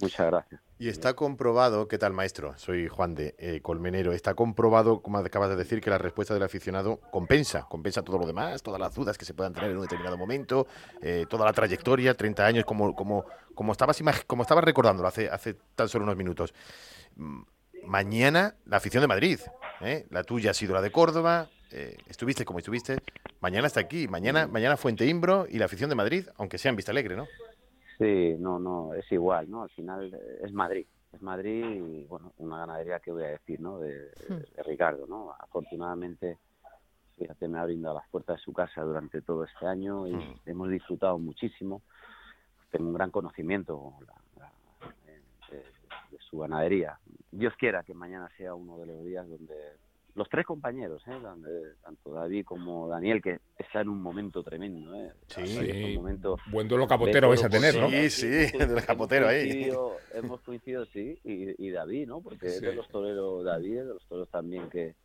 Muchas 0.01 0.27
gracias. 0.27 0.61
Y 0.81 0.89
está 0.89 1.15
comprobado, 1.15 1.89
¿qué 1.89 1.99
tal 1.99 2.13
maestro? 2.13 2.57
Soy 2.57 2.87
Juan 2.87 3.17
de 3.17 3.35
eh, 3.39 3.61
Colmenero. 3.61 4.13
Está 4.13 4.35
comprobado, 4.35 5.03
como 5.03 5.19
acabas 5.19 5.51
de 5.51 5.57
decir, 5.57 5.81
que 5.81 5.91
la 5.91 5.99
respuesta 5.99 6.35
del 6.35 6.45
aficionado 6.45 7.01
compensa, 7.11 7.67
compensa 7.69 8.03
todo 8.03 8.17
lo 8.19 8.27
demás, 8.27 8.63
todas 8.63 8.79
las 8.79 8.95
dudas 8.95 9.19
que 9.19 9.25
se 9.25 9.35
puedan 9.35 9.53
tener 9.53 9.73
en 9.73 9.77
un 9.77 9.83
determinado 9.83 10.17
momento, 10.17 10.69
eh, 11.03 11.27
toda 11.29 11.45
la 11.45 11.53
trayectoria, 11.53 12.15
30 12.15 12.47
años, 12.47 12.65
como, 12.65 12.95
como, 12.95 13.25
como, 13.57 13.73
estabas, 13.73 14.01
como 14.29 14.43
estabas 14.43 14.63
recordándolo 14.63 15.09
hace, 15.09 15.29
hace 15.29 15.55
tan 15.75 15.89
solo 15.89 16.05
unos 16.05 16.17
minutos. 16.17 16.55
Mañana 17.85 18.55
la 18.65 18.77
afición 18.77 19.01
de 19.01 19.09
Madrid, 19.09 19.41
¿eh? 19.81 20.07
la 20.11 20.23
tuya 20.23 20.53
ha 20.53 20.55
sido 20.55 20.75
la 20.75 20.81
de 20.81 20.93
Córdoba, 20.93 21.49
estuviste 22.07 22.45
como 22.45 22.61
estuviste, 22.61 22.99
mañana 23.41 23.67
está 23.67 23.81
aquí, 23.81 24.07
mañana, 24.07 24.47
mañana 24.47 24.77
Fuente 24.77 25.07
Imbro 25.07 25.47
y 25.51 25.59
la 25.59 25.65
afición 25.65 25.91
de 25.91 25.97
Madrid, 25.97 26.27
aunque 26.37 26.59
sea 26.59 26.71
en 26.71 26.77
Vista 26.77 26.93
Alegre, 26.93 27.17
¿no? 27.17 27.27
Sí, 27.99 28.37
no, 28.39 28.61
no, 28.61 28.95
es 28.95 29.11
igual, 29.11 29.51
¿no? 29.51 29.63
Al 29.63 29.71
final 29.71 30.15
eh, 30.15 30.41
es 30.43 30.53
Madrid, 30.53 30.87
es 31.13 31.21
Madrid 31.21 31.65
y, 31.65 32.05
bueno, 32.05 32.33
una 32.39 32.59
ganadería 32.59 33.01
que 33.01 33.11
voy 33.11 33.25
a 33.25 33.31
decir, 33.31 33.61
¿no? 33.61 33.81
De, 33.81 34.13
hmm. 34.29 34.63
Ricardo, 34.65 35.07
¿no? 35.09 35.35
Afortunadamente, 35.39 36.39
fíjate, 37.19 37.49
me 37.49 37.59
ha 37.59 37.65
brindado 37.65 37.97
las 37.97 38.09
puertas 38.09 38.37
de 38.37 38.43
su 38.43 38.53
casa 38.53 38.83
durante 38.83 39.21
todo 39.23 39.45
este 39.45 39.67
año 39.67 40.07
y 40.07 40.15
hmm. 40.15 40.35
hemos 40.47 40.71
disfrutado 40.71 41.19
muchísimo. 41.19 41.83
Tengo 42.71 42.87
un 42.87 42.95
gran 42.95 43.11
conocimiento 43.11 43.95
de, 45.51 45.63
su 46.31 46.39
ganadería. 46.39 46.99
Dios 47.33 47.55
quiera 47.59 47.83
que 47.83 47.95
mañana 47.95 48.29
sea 48.37 48.55
uno 48.55 48.79
de 48.79 48.87
los 48.87 49.03
días 49.03 49.27
donde 49.27 49.55
los 50.19 50.29
tres 50.29 50.45
compañeros, 50.45 51.01
¿eh? 51.07 51.17
tanto 51.83 52.13
David 52.13 52.45
como 52.45 52.89
Daniel, 52.89 53.23
que 53.23 53.39
está 53.57 53.81
en 53.81 53.89
un 53.89 54.03
momento 54.03 54.43
tremendo. 54.43 54.93
¿eh? 54.95 55.13
Sí, 55.29 55.97
momento 55.97 56.37
buen 56.51 56.67
duelo 56.67 56.89
capotero 56.89 57.29
vais 57.29 57.45
a 57.45 57.49
tener, 57.49 57.77
¿no? 57.77 57.89
Sí, 57.89 58.11
sí, 58.11 58.59
del 58.59 58.85
capotero 58.85 59.29
ahí. 59.29 59.71
Hemos 60.13 60.41
coincidido, 60.41 60.85
sí, 60.87 61.19
y, 61.23 61.71
David, 61.71 62.09
¿no? 62.09 62.21
Porque 62.21 62.47
es 62.49 62.61
de 62.61 62.75
los 62.75 62.89
toreros, 62.89 63.45
David, 63.45 63.79
de 63.79 63.85
los 63.95 64.05
toreros 64.07 64.29
también 64.29 64.69
que, 64.69 64.97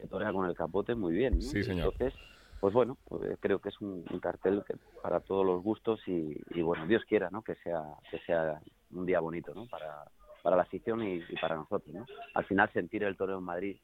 que 0.00 0.06
torea 0.06 0.32
con 0.32 0.48
el 0.48 0.54
capote 0.54 0.94
muy 0.94 1.14
bien. 1.14 1.34
¿no? 1.34 1.40
Sí, 1.40 1.64
señor. 1.64 1.92
Entonces, 1.92 2.18
pues 2.60 2.72
bueno, 2.72 2.96
pues 3.08 3.36
creo 3.40 3.58
que 3.58 3.70
es 3.70 3.80
un, 3.80 4.04
cartel 4.22 4.62
que 4.64 4.74
para 5.02 5.18
todos 5.18 5.44
los 5.44 5.62
gustos 5.62 6.00
y, 6.06 6.62
bueno, 6.62 6.86
Dios 6.86 7.02
quiera, 7.08 7.28
¿no? 7.30 7.42
Que 7.42 7.56
sea, 7.56 7.82
que 8.08 8.20
sea 8.20 8.60
un 8.92 9.04
día 9.04 9.18
bonito, 9.18 9.52
¿no? 9.52 9.66
Para, 9.66 10.04
para 10.42 10.54
la 10.54 10.62
afición 10.62 11.02
y, 11.02 11.20
para 11.40 11.56
nosotros, 11.56 11.92
¿no? 11.92 12.06
Al 12.34 12.44
final 12.44 12.70
sentir 12.72 13.02
el 13.02 13.16
toreo 13.16 13.38
en 13.38 13.44
Madrid 13.44 13.76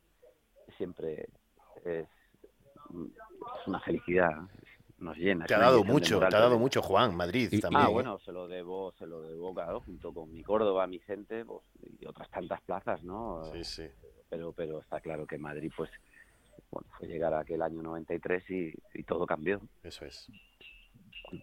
siempre 0.76 1.28
es, 1.84 2.06
una 3.66 3.80
felicidad, 3.80 4.32
nos 4.98 5.16
llena. 5.16 5.46
Te 5.46 5.54
ha 5.54 5.58
dado 5.58 5.84
mucho, 5.84 6.18
te 6.20 6.36
ha 6.36 6.40
dado 6.40 6.58
mucho 6.58 6.82
Juan, 6.82 7.16
Madrid 7.16 7.60
también. 7.60 7.84
Ah, 7.84 7.88
bueno, 7.88 8.18
se 8.20 8.32
lo 8.32 8.48
debo, 8.48 8.92
se 8.98 9.06
lo 9.06 9.22
debo, 9.22 9.54
claro, 9.54 9.80
junto 9.80 10.12
con 10.12 10.32
mi 10.32 10.42
Córdoba, 10.42 10.86
mi 10.86 10.98
gente, 11.00 11.44
pues, 11.44 11.62
y 12.00 12.06
otras 12.06 12.30
tantas 12.30 12.60
plazas, 12.62 13.02
¿no? 13.02 13.44
Sí, 13.52 13.64
sí. 13.64 13.86
Pero, 14.28 14.52
pero 14.52 14.80
está 14.80 15.00
claro 15.00 15.26
que 15.26 15.38
Madrid, 15.38 15.70
pues, 15.76 15.90
bueno, 16.70 16.88
fue 16.98 17.06
llegar 17.08 17.34
a 17.34 17.40
aquel 17.40 17.62
año 17.62 17.82
93 17.82 18.50
y, 18.50 18.72
y 18.94 19.02
todo 19.04 19.26
cambió. 19.26 19.60
Eso 19.82 20.04
es. 20.04 20.28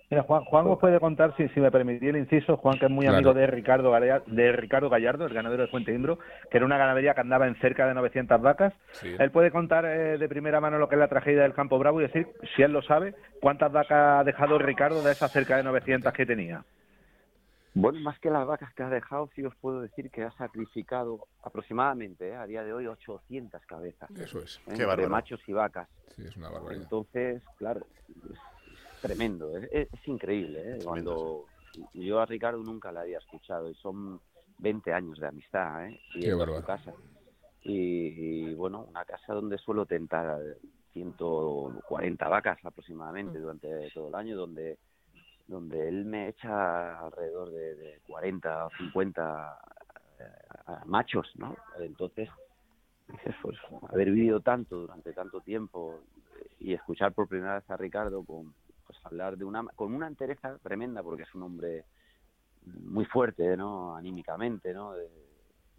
Mira, 0.09 0.23
Juan, 0.23 0.43
Juan 0.45 0.67
os 0.67 0.79
puede 0.79 0.99
contar, 0.99 1.36
si, 1.36 1.47
si 1.49 1.59
me 1.59 1.71
permitís 1.71 2.09
el 2.09 2.17
inciso, 2.17 2.57
Juan, 2.57 2.79
que 2.79 2.86
es 2.86 2.91
muy 2.91 3.05
amigo 3.05 3.34
de 3.34 3.47
Ricardo, 3.47 3.91
de 3.91 4.51
Ricardo 4.53 4.89
Gallardo, 4.89 5.25
el 5.25 5.34
ganadero 5.34 5.63
de 5.63 5.69
Fuente 5.69 5.93
Imbro, 5.93 6.19
que 6.49 6.57
era 6.57 6.65
una 6.65 6.77
ganadería 6.77 7.13
que 7.13 7.21
andaba 7.21 7.47
en 7.47 7.55
cerca 7.55 7.88
de 7.88 7.93
900 7.93 8.41
vacas. 8.41 8.73
Él 9.03 9.31
puede 9.31 9.51
contar 9.51 9.86
eh, 9.86 10.17
de 10.17 10.29
primera 10.29 10.61
mano 10.61 10.77
lo 10.77 10.88
que 10.88 10.95
es 10.95 10.99
la 10.99 11.07
tragedia 11.07 11.43
del 11.43 11.53
Campo 11.53 11.77
Bravo 11.79 11.99
y 11.99 12.03
decir, 12.03 12.27
si 12.55 12.61
él 12.61 12.71
lo 12.71 12.81
sabe, 12.81 13.15
cuántas 13.41 13.71
vacas 13.71 14.21
ha 14.21 14.23
dejado 14.23 14.57
Ricardo 14.57 15.03
de 15.03 15.11
esas 15.11 15.31
cerca 15.31 15.57
de 15.57 15.63
900 15.63 16.13
que 16.13 16.25
tenía. 16.25 16.63
Bueno, 17.75 17.99
más 18.01 18.19
que 18.19 18.29
las 18.29 18.45
vacas 18.45 18.71
que 18.75 18.84
ha 18.84 18.89
dejado, 18.89 19.29
sí 19.36 19.43
os 19.43 19.55
puedo 19.55 19.81
decir 19.81 20.11
que 20.11 20.23
ha 20.23 20.31
sacrificado 20.34 21.27
aproximadamente, 21.41 22.29
eh, 22.29 22.36
a 22.36 22.45
día 22.45 22.63
de 22.63 22.71
hoy, 22.71 22.86
800 22.86 23.65
cabezas. 23.65 24.11
Eso 24.11 24.39
es. 24.39 24.61
¿eh? 24.67 24.86
de 24.95 25.07
machos 25.07 25.41
y 25.47 25.53
vacas. 25.53 25.89
Sí, 26.15 26.23
es 26.23 26.38
una 26.38 26.49
barbaridad. 26.49 26.84
Entonces, 26.84 27.41
claro, 27.57 27.81
tremendo, 29.04 29.58
es, 29.58 29.89
increíble. 30.06 30.76
¿eh? 30.76 30.80
Cuando 30.84 31.45
yo 31.93 32.20
a 32.22 32.26
Ricardo 32.26 32.64
nunca 32.64 32.91
la 32.91 33.01
había 33.01 33.18
escuchado 33.18 33.70
y 33.70 33.76
son 33.76 34.22
20 34.60 34.93
años 34.93 35.20
de 35.20 35.28
amistad 35.28 35.88
¿eh? 35.88 35.99
y 36.16 36.26
en 36.26 36.39
su 36.39 36.64
casa. 36.64 36.93
Y, 37.64 38.54
bueno, 38.56 38.86
una 38.89 39.04
casa 39.04 39.34
donde 39.34 39.58
suelo 39.58 39.86
tentar 39.86 40.39
140 40.93 42.28
vacas 42.30 42.58
aproximadamente 42.64 43.39
mm. 43.39 43.41
durante 43.41 43.91
todo 43.93 44.08
el 44.08 44.16
año, 44.16 44.36
donde 44.38 44.78
donde 45.45 45.89
él 45.89 46.06
me 46.06 46.30
echa 46.30 46.99
alrededor 46.99 47.51
de, 47.51 47.99
40 48.08 48.66
o 48.66 48.70
50 48.78 49.60
eh, 50.20 50.24
machos, 50.86 51.30
¿no? 51.36 51.58
Entonces, 51.80 52.30
pues, 53.41 53.58
haber 53.89 54.12
vivido 54.12 54.39
tanto 54.39 54.78
durante 54.78 55.12
tanto 55.12 55.41
tiempo 55.41 55.99
y 56.60 56.74
escuchar 56.74 57.12
por 57.12 57.28
primera 57.28 57.56
vez 57.56 57.70
a 57.70 57.76
Ricardo 57.76 58.24
con, 58.24 58.54
pues 58.93 59.05
hablar 59.05 59.37
de 59.37 59.45
una 59.45 59.63
con 59.75 59.93
una 59.93 60.07
entereza 60.07 60.57
tremenda 60.59 61.01
porque 61.01 61.23
es 61.23 61.35
un 61.35 61.43
hombre 61.43 61.85
muy 62.65 63.05
fuerte 63.05 63.57
no 63.57 63.95
anímicamente 63.95 64.73
no 64.73 64.93
de, 64.93 65.09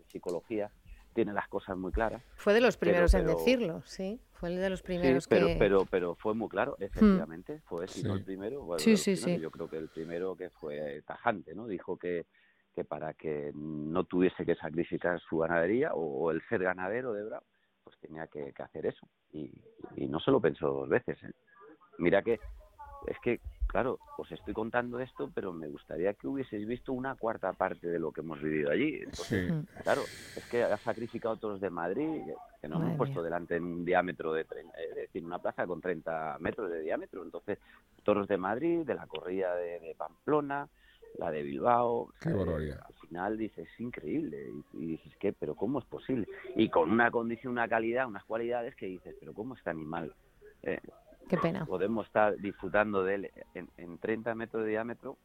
psicología. 0.08 0.70
Tiene 1.12 1.32
las 1.32 1.48
cosas 1.48 1.76
muy 1.76 1.92
claras. 1.92 2.22
Fue 2.36 2.54
de 2.54 2.60
los 2.60 2.76
primeros 2.76 3.14
en 3.14 3.26
decirlo 3.26 3.82
sí. 3.84 4.20
Fue 4.32 4.48
el 4.48 4.56
de 4.56 4.70
los 4.70 4.82
primeros 4.82 5.26
pero 5.28 5.48
pero 5.58 5.84
pero 5.86 6.14
fue 6.16 6.34
muy 6.34 6.48
claro 6.48 6.76
hmm. 6.78 6.82
efectivamente. 6.82 7.60
Fue 7.66 7.88
si 7.88 8.02
no 8.02 8.14
el 8.14 8.24
primero 8.24 8.66
sí, 8.78 8.96
sí, 8.96 9.16
sí. 9.16 9.38
yo 9.38 9.50
creo 9.50 9.68
que 9.68 9.76
el 9.78 9.88
primero 9.88 10.36
que 10.36 10.50
fue 10.50 11.02
tajante 11.06 11.54
no 11.54 11.66
dijo 11.66 11.96
que 11.96 12.26
que 12.74 12.84
para 12.84 13.14
que 13.14 13.52
no 13.54 14.02
tuviese 14.04 14.44
que 14.44 14.56
sacrificar 14.56 15.20
su 15.20 15.38
ganadería 15.38 15.94
o, 15.94 16.32
el 16.32 16.42
ser 16.48 16.64
ganadero 16.64 17.12
de 17.12 17.22
Bravo 17.22 17.46
pues 17.84 17.96
tenía 17.98 18.26
que, 18.26 18.52
hacer 18.58 18.86
eso. 18.86 19.06
Y, 19.30 19.52
y, 19.94 20.08
no 20.08 20.18
se 20.18 20.30
lo 20.30 20.40
pensó 20.40 20.68
dos 20.68 20.88
veces 20.88 21.22
¿eh? 21.22 21.32
mira 21.98 22.22
que 22.22 22.40
es 23.06 23.18
que, 23.20 23.40
claro, 23.66 23.98
os 24.18 24.30
estoy 24.32 24.54
contando 24.54 25.00
esto, 25.00 25.30
pero 25.34 25.52
me 25.52 25.68
gustaría 25.68 26.14
que 26.14 26.26
hubieseis 26.26 26.66
visto 26.66 26.92
una 26.92 27.14
cuarta 27.16 27.52
parte 27.52 27.88
de 27.88 27.98
lo 27.98 28.12
que 28.12 28.20
hemos 28.20 28.40
vivido 28.40 28.70
allí. 28.70 29.00
Entonces, 29.02 29.52
claro, 29.82 30.02
es 30.36 30.44
que 30.50 30.62
ha 30.62 30.76
sacrificado 30.78 31.36
toros 31.36 31.60
de 31.60 31.70
Madrid, 31.70 32.22
que 32.60 32.68
nos 32.68 32.82
hemos 32.82 32.96
puesto 32.96 33.22
delante 33.22 33.56
en 33.56 33.64
un 33.64 33.84
diámetro 33.84 34.32
de, 34.32 34.42
eh, 34.42 34.46
es 34.90 34.96
decir, 34.96 35.24
una 35.24 35.38
plaza 35.38 35.66
con 35.66 35.80
30 35.80 36.38
metros 36.40 36.70
de 36.70 36.80
diámetro. 36.80 37.22
Entonces, 37.22 37.58
toros 38.02 38.26
de 38.28 38.36
Madrid, 38.36 38.80
de 38.86 38.94
la 38.94 39.06
corrida 39.06 39.54
de, 39.54 39.94
Pamplona, 39.96 40.68
la 41.18 41.30
de 41.30 41.42
Bilbao. 41.42 42.12
Qué 42.20 42.30
al 42.30 42.94
final 43.00 43.36
dices, 43.36 43.68
es 43.68 43.80
increíble. 43.80 44.50
Y, 44.72 44.86
dices, 44.86 45.12
¿qué? 45.18 45.32
¿Pero 45.32 45.54
cómo 45.54 45.78
es 45.78 45.84
posible? 45.84 46.26
Y 46.56 46.68
con 46.70 46.90
una 46.90 47.10
condición, 47.10 47.52
una 47.52 47.68
calidad, 47.68 48.06
unas 48.06 48.24
cualidades 48.24 48.74
que 48.76 48.86
dices, 48.86 49.14
¿pero 49.20 49.34
cómo 49.34 49.54
este 49.54 49.70
animal? 49.70 50.14
Eh, 50.62 50.80
Qué 51.28 51.38
pena. 51.38 51.64
Podemos 51.64 52.06
estar 52.06 52.36
disfrutando 52.36 53.02
de 53.02 53.14
él 53.14 53.30
en, 53.54 53.68
en 53.76 53.98
30 53.98 54.34
metros 54.34 54.64
de 54.64 54.70
diámetro 54.70 55.16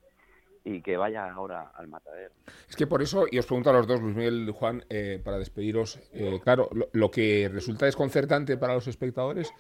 y 0.64 0.82
que 0.82 0.98
vaya 0.98 1.32
ahora 1.32 1.72
al 1.76 1.88
matadero. 1.88 2.34
Es 2.70 2.76
que 2.76 2.88
por 2.88 3.02
eso, 3.02 3.26
y 3.30 3.40
os 3.40 3.46
pregunto 3.46 3.70
a 3.70 3.74
los 3.74 3.88
dos, 3.88 4.02
Luis 4.02 4.16
Miguel 4.16 4.48
y 4.48 4.52
Juan, 4.52 4.86
eh, 4.90 5.22
para 5.24 5.38
despediros, 5.38 6.00
eh, 6.14 6.40
claro, 6.44 6.70
lo, 6.92 7.12
que 7.12 7.50
resulta 7.52 7.86
desconcertante 7.86 8.58
para 8.58 8.74
los 8.76 8.88
espectadores 8.88 9.52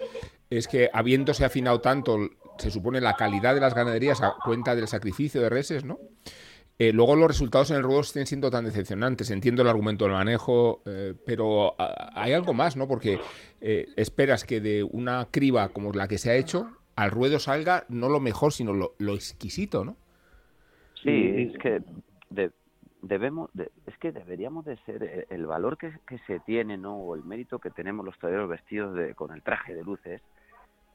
es 0.50 0.68
que 0.68 0.90
habiéndose 0.94 1.46
afinado 1.46 1.82
tanto, 1.82 2.18
se 2.58 2.72
supone, 2.72 3.02
la 3.02 3.16
calidad 3.16 3.56
de 3.56 3.62
las 3.62 3.74
ganaderías 3.74 4.22
a 4.22 4.36
cuenta 4.44 4.76
del 4.76 4.88
sacrificio 4.88 5.42
de 5.42 5.50
reses, 5.50 5.84
¿no? 5.84 6.00
Eh, 6.82 6.94
luego 6.94 7.18
los 7.18 7.28
resultados 7.28 7.72
en 7.72 7.78
el 7.78 7.84
ruedo 7.84 8.00
estén 8.00 8.26
siendo 8.26 8.50
tan 8.50 8.64
decepcionantes. 8.64 9.30
Entiendo 9.32 9.64
el 9.64 9.68
argumento 9.68 10.06
del 10.06 10.14
manejo, 10.14 10.82
eh, 10.86 11.14
pero 11.26 11.76
ah, 11.78 12.12
hay 12.16 12.32
algo 12.32 12.54
más, 12.54 12.78
¿no? 12.78 12.88
Porque 12.88 13.20
eh, 13.60 13.88
esperas 13.98 14.46
que 14.46 14.62
de 14.62 14.84
una 14.84 15.28
criba 15.30 15.70
como 15.70 15.92
la 15.92 16.08
que 16.08 16.18
se 16.18 16.32
ha 16.32 16.36
hecho, 16.36 16.70
al 16.96 17.12
ruedo 17.12 17.38
salga 17.38 17.84
no 17.90 18.08
lo 18.08 18.22
mejor, 18.22 18.54
sino 18.54 18.74
lo, 18.74 19.14
exquisito, 19.14 19.84
¿no? 19.84 19.98
Sí, 21.04 21.50
es 21.52 21.58
que 21.58 21.82
debemos, 23.02 23.50
es 23.86 23.98
que 23.98 24.14
deberíamos 24.14 24.64
de 24.64 24.78
ser 24.86 25.28
el 25.30 25.46
valor 25.48 25.78
que, 25.78 25.92
se 26.28 26.40
tiene, 26.40 26.78
¿no? 26.78 26.96
O 26.96 27.16
el 27.16 27.26
mérito 27.26 27.60
que 27.60 27.72
tenemos 27.72 28.06
los 28.06 28.18
toreros 28.20 28.48
vestidos 28.48 28.96
de, 28.96 29.16
con 29.16 29.34
el 29.34 29.44
traje 29.44 29.76
de 29.76 29.84
luces, 29.84 30.22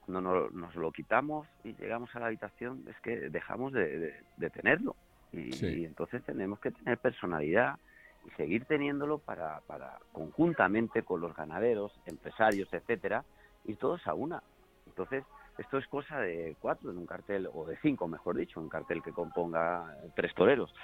cuando 0.06 0.50
nos, 0.50 0.74
lo 0.76 0.92
quitamos 0.92 1.46
y 1.62 1.74
llegamos 1.74 2.08
a 2.14 2.20
la 2.20 2.26
habitación, 2.26 2.84
es 2.88 2.98
que 3.02 3.28
dejamos 3.28 3.74
de 3.74 4.50
tenerlo 4.54 4.96
y, 5.38 5.84
entonces 5.84 6.22
tenemos 6.24 6.58
que 6.60 6.70
tener 6.70 6.98
personalidad 6.98 7.78
y 8.26 8.30
seguir 8.30 8.64
teniéndolo 8.64 9.18
para, 9.18 9.60
para 9.66 9.98
conjuntamente 10.12 11.02
con 11.02 11.20
los 11.20 11.34
ganaderos, 11.36 11.92
empresarios, 12.06 12.72
etcétera, 12.72 13.24
y 13.64 13.74
todos 13.74 14.06
a 14.06 14.14
una. 14.14 14.42
Entonces, 14.86 15.24
esto 15.58 15.78
es 15.78 15.86
cosa 15.86 16.18
de 16.18 16.56
cuatro 16.60 16.90
en 16.90 16.98
un 16.98 17.06
cartel, 17.06 17.48
o 17.52 17.64
de 17.66 17.76
cinco, 17.78 18.08
mejor 18.08 18.36
dicho, 18.36 18.60
un 18.60 18.68
cartel 18.68 19.02
que 19.02 19.12
componga 19.12 19.96
tres 20.16 20.34
toreros, 20.34 20.74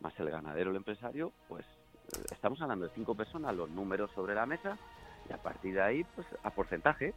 más 0.00 0.18
el 0.18 0.30
ganadero, 0.30 0.70
el 0.70 0.76
empresario, 0.76 1.32
pues 1.48 1.64
estamos 2.32 2.60
hablando 2.60 2.86
de 2.86 2.94
cinco 2.94 3.14
personas, 3.14 3.54
los 3.54 3.70
números 3.70 4.10
sobre 4.12 4.34
la 4.34 4.46
mesa, 4.46 4.78
y 5.28 5.32
a 5.32 5.38
partir 5.38 5.74
de 5.74 5.82
ahí, 5.82 6.04
pues 6.14 6.26
a 6.42 6.50
porcentaje. 6.50 7.14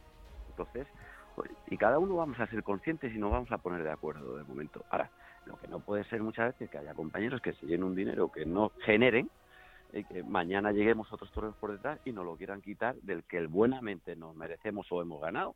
Entonces, 0.50 0.86
pues, 1.34 1.50
y 1.68 1.76
cada 1.76 1.98
uno 1.98 2.16
vamos 2.16 2.38
a 2.40 2.46
ser 2.46 2.62
conscientes 2.62 3.14
y 3.14 3.18
nos 3.18 3.30
vamos 3.30 3.50
a 3.52 3.58
poner 3.58 3.82
de 3.82 3.90
acuerdo 3.90 4.36
de 4.36 4.44
momento. 4.44 4.84
Ahora, 4.90 5.10
lo 5.46 5.56
que 5.58 5.68
no 5.68 5.80
puede 5.80 6.04
ser 6.04 6.22
muchas 6.22 6.52
veces 6.52 6.70
que 6.70 6.78
haya 6.78 6.94
compañeros 6.94 7.40
que 7.40 7.52
se 7.54 7.66
llenen 7.66 7.84
un 7.84 7.94
dinero 7.94 8.30
que 8.30 8.44
no 8.44 8.72
generen 8.84 9.30
y 9.92 10.04
que 10.04 10.22
mañana 10.22 10.72
lleguemos 10.72 11.12
otros 11.12 11.30
toreros 11.32 11.56
por 11.56 11.72
detrás 11.72 11.98
y 12.04 12.12
nos 12.12 12.24
lo 12.24 12.36
quieran 12.36 12.60
quitar 12.60 12.94
del 12.96 13.24
que 13.24 13.46
buenamente 13.46 14.16
nos 14.16 14.36
merecemos 14.36 14.86
o 14.90 15.02
hemos 15.02 15.20
ganado. 15.20 15.54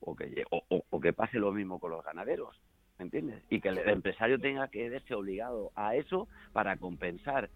O 0.00 0.14
que, 0.14 0.44
o, 0.50 1.00
que 1.00 1.12
pase 1.12 1.38
lo 1.38 1.50
mismo 1.50 1.80
con 1.80 1.90
los 1.90 2.04
ganaderos. 2.04 2.56
¿Me 2.98 3.04
entiendes? 3.06 3.42
Y 3.50 3.60
que 3.60 3.68
el 3.68 3.78
empresario 3.78 4.38
tenga 4.38 4.68
que 4.68 4.88
verse 4.88 5.14
obligado 5.14 5.72
a 5.74 5.96
eso 5.96 6.28
para 6.52 6.76
compensar 6.76 7.50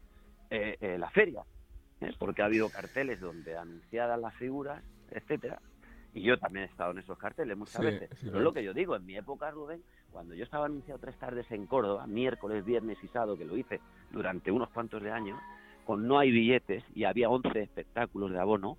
eh, 0.50 0.76
eh, 0.80 0.98
la 0.98 1.10
feria. 1.10 1.44
¿eh? 2.00 2.12
Porque 2.18 2.42
ha 2.42 2.46
habido 2.46 2.68
carteles 2.68 3.20
donde 3.20 3.56
anunciadas 3.56 4.20
las 4.20 4.34
figuras, 4.34 4.82
etcétera, 5.10 5.60
y 6.14 6.22
yo 6.22 6.38
también 6.38 6.66
he 6.66 6.68
estado 6.68 6.90
en 6.90 6.98
esos 6.98 7.18
carteles 7.18 7.56
muchas 7.56 7.80
veces. 7.80 8.10
Pero 8.20 8.38
es 8.38 8.44
lo 8.44 8.52
que 8.52 8.62
yo 8.62 8.74
digo, 8.74 8.96
en 8.96 9.06
mi 9.06 9.16
época, 9.16 9.50
Rubén, 9.50 9.82
cuando 10.12 10.34
yo 10.34 10.44
estaba 10.44 10.66
anunciado 10.66 11.00
tres 11.00 11.16
tardes 11.16 11.50
en 11.50 11.66
Córdoba, 11.66 12.06
miércoles, 12.06 12.64
viernes 12.64 12.98
y 13.02 13.08
sábado, 13.08 13.36
que 13.36 13.44
lo 13.44 13.56
hice 13.56 13.80
durante 14.10 14.52
unos 14.52 14.68
cuantos 14.70 15.02
de 15.02 15.10
años, 15.10 15.40
con 15.86 16.06
no 16.06 16.18
hay 16.18 16.30
billetes 16.30 16.84
y 16.94 17.04
había 17.04 17.28
11 17.28 17.60
espectáculos 17.60 18.30
de 18.30 18.38
abono, 18.38 18.76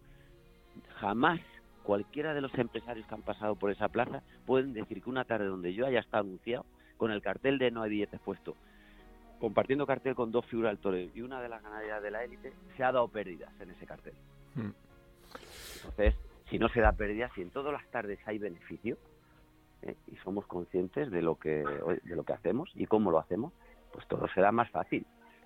jamás 1.00 1.40
cualquiera 1.84 2.34
de 2.34 2.42
los 2.42 2.54
empresarios 2.58 3.06
que 3.08 3.16
han 3.16 3.24
pasado 3.24 3.56
por 3.56 3.72
esa 3.72 3.90
plaza 3.90 4.24
pueden 4.46 4.74
decir 4.74 5.02
que 5.02 5.10
una 5.10 5.26
tarde 5.26 5.46
donde 5.46 5.74
yo 5.74 5.86
haya 5.86 6.00
estado 6.00 6.24
anunciado, 6.24 6.66
con 6.98 7.12
el 7.12 7.22
cartel 7.22 7.58
de 7.58 7.72
no 7.72 7.82
hay 7.82 7.90
billetes 7.90 8.22
puesto, 8.22 8.56
compartiendo 9.40 9.86
cartel 9.86 10.16
con 10.16 10.32
dos 10.32 10.46
figuras 10.46 10.72
del 10.72 10.80
toreo 10.80 11.10
y 11.14 11.22
una 11.22 11.42
de 11.42 11.50
las 11.50 11.62
ganaderías 11.62 12.02
de 12.02 12.12
la 12.12 12.24
élite, 12.24 12.54
se 12.78 12.84
ha 12.84 12.92
dado 12.92 13.08
pérdidas 13.10 13.52
en 13.60 13.72
ese 13.72 13.86
cartel. 13.86 14.14
Hmm. 14.56 14.72
Entonces, 15.76 16.16
si 16.50 16.60
no 16.60 16.70
se 16.70 16.80
da 16.80 16.94
pérdida, 16.94 17.30
si 17.36 17.42
en 17.42 17.50
todas 17.50 17.74
las 17.74 17.86
tardes 17.90 18.20
hay 18.26 18.38
beneficio 18.38 18.98
eh, 19.84 19.96
y 20.08 20.16
somos 20.18 20.46
conscientes 20.48 21.12
de 21.12 21.22
lo 21.22 21.36
que 21.36 21.64
de 22.04 22.16
lo 22.16 22.24
que 22.24 22.34
hacemos 22.34 22.72
y 22.76 22.86
cómo 22.86 23.12
lo 23.12 23.20
hacemos, 23.20 23.54
pues 23.92 24.08
todo 24.08 24.28
será 24.30 24.52
más 24.52 24.70
fácil. 24.72 25.06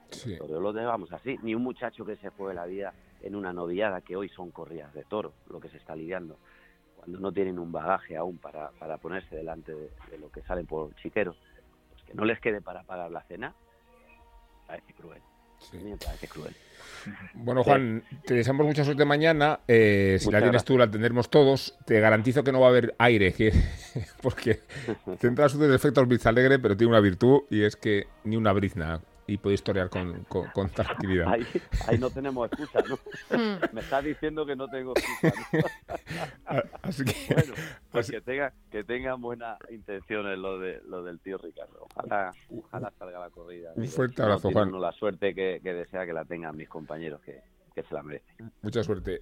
Sí. 0.09 0.37
Todo 0.37 0.61
lo 0.61 0.71
llevamos 0.71 1.11
así. 1.11 1.37
Ni 1.43 1.53
un 1.53 1.63
muchacho 1.63 2.05
que 2.05 2.15
se 2.17 2.31
fue 2.31 2.53
la 2.53 2.65
vida 2.65 2.93
en 3.21 3.35
una 3.35 3.53
novillada, 3.53 4.01
que 4.01 4.15
hoy 4.15 4.29
son 4.29 4.51
corridas 4.51 4.93
de 4.93 5.03
toro, 5.03 5.33
lo 5.49 5.59
que 5.59 5.69
se 5.69 5.77
está 5.77 5.95
lidiando. 5.95 6.37
cuando 6.95 7.19
no 7.19 7.31
tienen 7.31 7.59
un 7.59 7.71
bagaje 7.71 8.15
aún 8.15 8.37
para, 8.37 8.69
para 8.71 8.97
ponerse 8.97 9.35
delante 9.35 9.73
de, 9.73 10.17
lo 10.17 10.31
que 10.31 10.41
sale 10.43 10.63
por 10.63 10.95
chiquero, 10.95 11.35
pues 11.91 12.03
que 12.03 12.13
no 12.13 12.25
les 12.25 12.39
quede 12.39 12.61
para 12.61 12.83
pagar 12.83 13.11
la 13.11 13.21
cena, 13.23 13.53
parece 14.65 14.93
cruel. 14.93 15.21
Me 15.73 15.97
parece 15.97 16.27
cruel. 16.27 16.55
Bueno, 17.33 17.63
Juan, 17.63 18.03
te 18.25 18.33
deseamos 18.33 18.65
mucha 18.65 18.83
suerte 18.83 19.05
mañana. 19.05 19.59
Eh, 19.67 20.17
si 20.19 20.31
la 20.31 20.41
tienes 20.41 20.63
tú, 20.63 20.77
la 20.77 20.89
tendremos 20.89 21.29
todos. 21.29 21.77
Te 21.85 21.99
garantizo 21.99 22.43
que 22.43 22.51
no 22.51 22.59
va 22.59 22.67
a 22.67 22.69
haber 22.69 22.95
aire, 22.97 23.33
porque 24.21 24.59
tendrá 25.19 25.49
sus 25.49 25.61
defectos 25.61 26.25
Alegre, 26.25 26.59
pero 26.59 26.75
tiene 26.75 26.91
una 26.91 26.99
virtud 26.99 27.43
y 27.49 27.63
es 27.63 27.75
que 27.75 28.07
ni 28.23 28.35
una 28.35 28.51
brizna 28.51 29.01
y 29.27 29.37
puede 29.37 29.55
historiar 29.55 29.89
con, 29.89 30.23
con, 30.23 30.69
tranquilidad. 30.69 31.27
Ahí, 31.27 31.97
no 31.99 32.09
tenemos 32.09 32.49
excusa, 32.49 32.81
¿no? 32.87 32.95
Hmm. 33.29 33.59
Me 33.73 33.81
estás 33.81 34.03
diciendo 34.03 34.45
que 34.45 34.55
no 34.55 34.69
tengo 34.69 34.93
excusa. 34.93 35.33
Así 36.81 37.03
que, 37.03 37.33
bueno, 37.33 37.53
pues 37.91 38.09
que, 38.09 38.21
tenga, 38.21 38.53
que 38.71 38.85
tengan 38.85 39.21
buenas 39.21 39.59
intenciones 39.69 40.39
lo, 40.39 40.59
de, 40.59 40.81
lo 40.87 41.03
del 41.03 41.19
tío 41.19 41.37
Ricardo. 41.37 41.87
Ojalá, 41.93 42.31
ojalá 42.49 42.93
salga 42.97 43.19
la 43.19 43.29
corrida. 43.29 43.71
Un 43.75 43.87
fuerte 43.87 44.21
abrazo, 44.21 44.49
Juan. 44.51 44.71
la 44.79 44.93
suerte 44.93 45.35
que, 45.35 45.59
desea 45.61 46.05
que 46.05 46.13
la 46.13 46.23
tengan 46.23 46.55
mis 46.55 46.69
compañeros, 46.69 47.19
que, 47.21 47.43
se 47.75 47.93
la 47.93 48.01
merecen. 48.01 48.51
Mucha 48.61 48.81
suerte. 48.81 49.21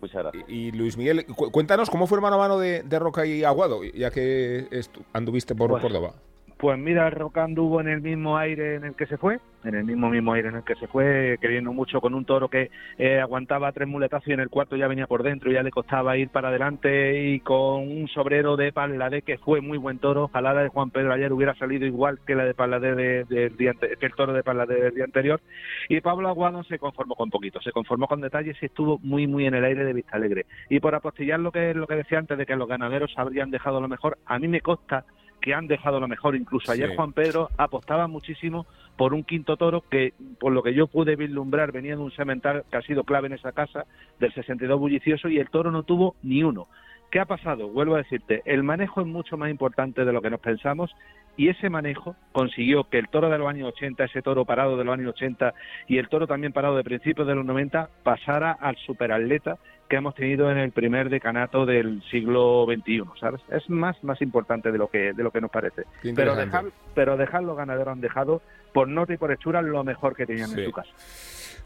Muchas 0.00 0.22
gracias. 0.22 0.44
Y, 0.48 0.72
Luis 0.72 0.96
Miguel, 0.96 1.26
cuéntanos 1.26 1.90
cómo 1.90 2.06
fue 2.06 2.16
el 2.18 2.22
mano 2.22 2.36
a 2.36 2.38
mano 2.38 2.58
de, 2.58 2.82
Roca 2.98 3.26
y 3.26 3.44
Aguado, 3.44 3.84
ya 3.84 4.10
que 4.10 4.66
anduviste 5.12 5.54
por 5.54 5.70
pues 5.70 5.82
Córdoba. 5.82 6.14
Pues 6.62 6.78
mira, 6.78 7.10
Roca 7.10 7.42
anduvo 7.42 7.80
en 7.80 7.88
el 7.88 8.00
mismo 8.00 8.38
aire 8.38 8.76
en 8.76 8.84
el 8.84 8.94
que 8.94 9.06
se 9.06 9.18
fue, 9.18 9.40
en 9.64 9.74
el 9.74 9.82
mismo 9.82 10.08
mismo 10.08 10.32
aire 10.32 10.48
en 10.48 10.54
el 10.54 10.62
que 10.62 10.76
se 10.76 10.86
fue, 10.86 11.36
queriendo 11.40 11.72
mucho 11.72 12.00
con 12.00 12.14
un 12.14 12.24
toro 12.24 12.48
que 12.48 12.70
eh, 12.98 13.18
aguantaba 13.18 13.72
tres 13.72 13.88
muletazos 13.88 14.28
y 14.28 14.32
en 14.32 14.38
el 14.38 14.48
cuarto 14.48 14.76
ya 14.76 14.86
venía 14.86 15.08
por 15.08 15.24
dentro, 15.24 15.50
y 15.50 15.54
ya 15.54 15.64
le 15.64 15.72
costaba 15.72 16.16
ir 16.16 16.28
para 16.28 16.50
adelante 16.50 17.30
y 17.32 17.40
con 17.40 17.80
un 17.80 18.06
sobrero 18.06 18.56
de 18.56 18.72
Palade 18.72 19.22
que 19.22 19.38
fue 19.38 19.60
muy 19.60 19.76
buen 19.76 19.98
toro, 19.98 20.26
ojalá 20.26 20.54
la 20.54 20.62
de 20.62 20.68
Juan 20.68 20.90
Pedro 20.90 21.12
ayer 21.12 21.32
hubiera 21.32 21.56
salido 21.56 21.84
igual 21.84 22.20
que 22.24 22.36
la 22.36 22.44
de 22.44 22.54
Palade 22.54 23.24
del 23.24 23.56
día 23.56 23.72
que 23.74 24.06
el 24.06 24.14
toro 24.14 24.32
de 24.32 24.44
Palade 24.44 24.80
del 24.82 24.94
día 24.94 25.04
anterior. 25.04 25.40
Y 25.88 26.00
Pablo 26.00 26.28
Aguado 26.28 26.62
se 26.62 26.78
conformó 26.78 27.16
con 27.16 27.28
poquito, 27.28 27.60
se 27.60 27.72
conformó 27.72 28.06
con 28.06 28.20
detalles 28.20 28.56
y 28.62 28.66
estuvo 28.66 29.00
muy 29.00 29.26
muy 29.26 29.46
en 29.46 29.54
el 29.56 29.64
aire 29.64 29.84
de 29.84 29.94
Vista 29.94 30.16
Alegre. 30.16 30.46
Y 30.68 30.78
por 30.78 30.94
apostillar 30.94 31.40
lo 31.40 31.50
que 31.50 31.74
lo 31.74 31.88
que 31.88 31.96
decía 31.96 32.20
antes 32.20 32.38
de 32.38 32.46
que 32.46 32.54
los 32.54 32.68
ganaderos 32.68 33.12
habrían 33.16 33.50
dejado 33.50 33.80
lo 33.80 33.88
mejor, 33.88 34.18
a 34.26 34.38
mí 34.38 34.46
me 34.46 34.60
consta 34.60 35.04
que 35.42 35.52
han 35.52 35.66
dejado 35.66 36.00
lo 36.00 36.08
mejor. 36.08 36.34
Incluso 36.34 36.72
ayer 36.72 36.96
Juan 36.96 37.12
Pedro 37.12 37.50
apostaba 37.58 38.06
muchísimo 38.06 38.66
por 38.96 39.12
un 39.12 39.24
quinto 39.24 39.58
toro 39.58 39.82
que, 39.90 40.14
por 40.40 40.52
lo 40.52 40.62
que 40.62 40.72
yo 40.72 40.86
pude 40.86 41.16
vislumbrar, 41.16 41.72
venía 41.72 41.96
de 41.96 42.02
un 42.02 42.12
semental 42.12 42.64
que 42.70 42.76
ha 42.78 42.82
sido 42.82 43.04
clave 43.04 43.26
en 43.26 43.34
esa 43.34 43.52
casa, 43.52 43.84
del 44.18 44.32
62 44.32 44.78
bullicioso, 44.78 45.28
y 45.28 45.38
el 45.38 45.50
toro 45.50 45.70
no 45.70 45.82
tuvo 45.82 46.14
ni 46.22 46.42
uno. 46.42 46.68
¿Qué 47.10 47.20
ha 47.20 47.26
pasado? 47.26 47.68
Vuelvo 47.68 47.96
a 47.96 47.98
decirte, 47.98 48.40
el 48.46 48.62
manejo 48.62 49.02
es 49.02 49.06
mucho 49.06 49.36
más 49.36 49.50
importante 49.50 50.06
de 50.06 50.12
lo 50.14 50.22
que 50.22 50.30
nos 50.30 50.40
pensamos 50.40 50.90
y 51.36 51.48
ese 51.48 51.68
manejo 51.68 52.16
consiguió 52.32 52.84
que 52.84 52.98
el 52.98 53.08
toro 53.08 53.28
de 53.28 53.36
los 53.36 53.48
años 53.48 53.68
80, 53.74 54.04
ese 54.04 54.22
toro 54.22 54.46
parado 54.46 54.78
de 54.78 54.84
los 54.84 54.94
años 54.94 55.14
80 55.14 55.52
y 55.88 55.98
el 55.98 56.08
toro 56.08 56.26
también 56.26 56.54
parado 56.54 56.76
de 56.76 56.84
principios 56.84 57.26
de 57.26 57.34
los 57.34 57.44
90 57.44 57.90
pasara 58.02 58.52
al 58.52 58.76
superatleta 58.76 59.58
que 59.92 59.96
hemos 59.96 60.14
tenido 60.14 60.50
en 60.50 60.56
el 60.56 60.72
primer 60.72 61.10
decanato 61.10 61.66
del 61.66 62.02
siglo 62.10 62.64
XXI, 62.64 63.02
¿sabes? 63.20 63.42
Es 63.50 63.68
más 63.68 64.02
más 64.02 64.22
importante 64.22 64.72
de 64.72 64.78
lo 64.78 64.88
que 64.88 65.12
de 65.12 65.22
lo 65.22 65.30
que 65.30 65.42
nos 65.42 65.50
parece. 65.50 65.82
Pero 66.16 66.34
dejar, 66.34 66.64
pero 66.94 67.18
dejar 67.18 67.42
los 67.42 67.58
ganaderos 67.58 67.92
han 67.92 68.00
dejado 68.00 68.40
por 68.72 68.88
norte 68.88 69.12
y 69.12 69.16
por 69.18 69.30
hechura 69.32 69.60
lo 69.60 69.84
mejor 69.84 70.16
que 70.16 70.24
tenían 70.24 70.50
en 70.58 70.64
su 70.64 70.72
casa. 70.72 70.88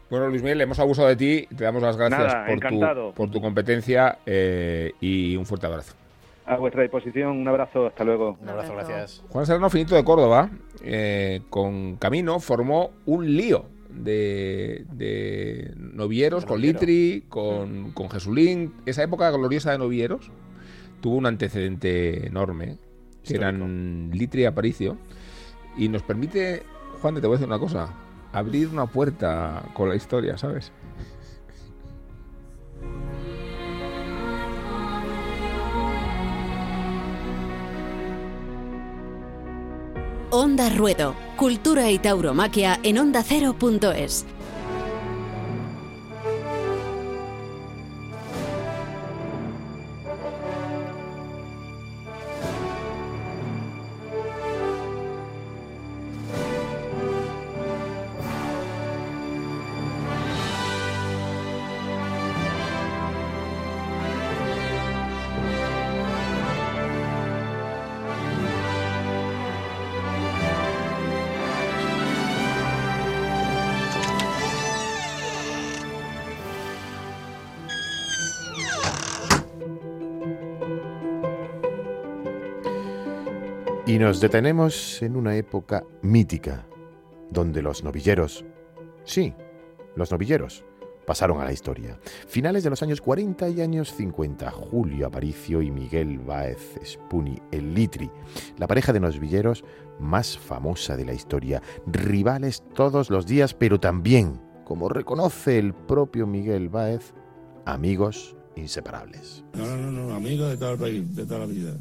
Bueno, 0.09 0.27
Luis 0.27 0.43
Miguel, 0.43 0.59
hemos 0.59 0.77
abusado 0.77 1.07
de 1.07 1.15
ti, 1.15 1.47
te 1.55 1.63
damos 1.63 1.81
las 1.81 1.95
gracias 1.95 2.35
por, 2.49 2.59
tu, 2.59 3.13
por, 3.13 3.31
tu, 3.31 3.39
competencia 3.39 4.17
eh, 4.25 4.91
y 4.99 5.37
un 5.37 5.45
fuerte 5.45 5.67
abrazo. 5.67 5.95
A 6.45 6.57
vuestra 6.57 6.81
disposición, 6.81 7.29
un 7.29 7.47
abrazo, 7.47 7.87
hasta 7.87 8.03
luego. 8.03 8.37
Un 8.41 8.49
abrazo, 8.49 8.73
gracias. 8.73 9.23
Juan 9.29 9.45
Serrano 9.45 9.69
Finito 9.69 9.95
de 9.95 10.03
Córdoba, 10.03 10.49
eh, 10.83 11.43
con 11.49 11.95
Camino, 11.95 12.41
formó 12.41 12.91
un 13.05 13.37
lío 13.37 13.76
de, 13.89 15.73
novieros, 15.77 16.45
con 16.45 16.61
Litri, 16.61 17.23
con, 17.29 17.91
con, 17.91 18.09
Jesulín. 18.09 18.73
Esa 18.85 19.03
época 19.03 19.29
gloriosa 19.31 19.71
de 19.71 19.77
novieros 19.77 20.31
tuvo 21.01 21.17
un 21.17 21.25
antecedente 21.25 22.27
enorme, 22.27 22.77
que 23.23 23.35
eran 23.35 24.11
Litri 24.13 24.43
y 24.43 24.45
Aparicio. 24.45 24.97
Y 25.77 25.89
nos 25.89 26.03
permite, 26.03 26.63
Juan, 27.01 27.15
te 27.15 27.21
voy 27.21 27.35
a 27.35 27.37
decir 27.37 27.47
una 27.47 27.59
cosa, 27.59 27.93
abrir 28.33 28.67
una 28.67 28.87
puerta 28.87 29.63
con 29.73 29.89
la 29.89 29.95
historia, 29.95 30.37
¿sabes? 30.37 30.71
Onda 40.29 40.67
Ruedo, 40.69 41.15
Cultura 41.37 41.89
y 41.89 41.99
Tauromaquia 41.99 42.81
en 42.83 42.97
onda0.es. 42.97 44.25
Y 83.87 83.99
nos 83.99 84.19
detenemos 84.19 85.01
en 85.01 85.15
una 85.15 85.37
época 85.37 85.85
mítica, 86.01 86.67
donde 87.31 87.61
los 87.61 87.85
novilleros, 87.85 88.43
sí, 89.05 89.33
los 89.95 90.11
novilleros, 90.11 90.65
pasaron 91.05 91.39
a 91.39 91.45
la 91.45 91.53
historia. 91.53 91.97
Finales 92.27 92.65
de 92.65 92.69
los 92.69 92.83
años 92.83 92.99
40 92.99 93.47
y 93.47 93.61
años 93.61 93.93
50, 93.93 94.51
Julio 94.51 95.07
Aparicio 95.07 95.61
y 95.61 95.71
Miguel 95.71 96.19
Báez 96.19 96.77
Spuni, 96.83 97.41
el 97.53 97.73
Litri, 97.73 98.11
la 98.57 98.67
pareja 98.67 98.91
de 98.91 98.99
novilleros 98.99 99.63
más 100.01 100.37
famosa 100.37 100.97
de 100.97 101.05
la 101.05 101.13
historia, 101.13 101.63
rivales 101.85 102.63
todos 102.75 103.09
los 103.09 103.25
días, 103.25 103.53
pero 103.53 103.79
también, 103.79 104.41
como 104.65 104.89
reconoce 104.89 105.59
el 105.59 105.73
propio 105.73 106.27
Miguel 106.27 106.67
Báez, 106.67 107.13
amigos 107.63 108.35
inseparables. 108.57 109.45
No, 109.53 109.77
no, 109.77 109.91
no, 109.91 110.13
amigos 110.13 110.49
de 110.49 110.57
todo 110.57 110.73
el 110.73 110.77
país, 110.77 111.15
de 111.15 111.25
toda 111.25 111.39
la 111.39 111.45
vida. 111.45 111.77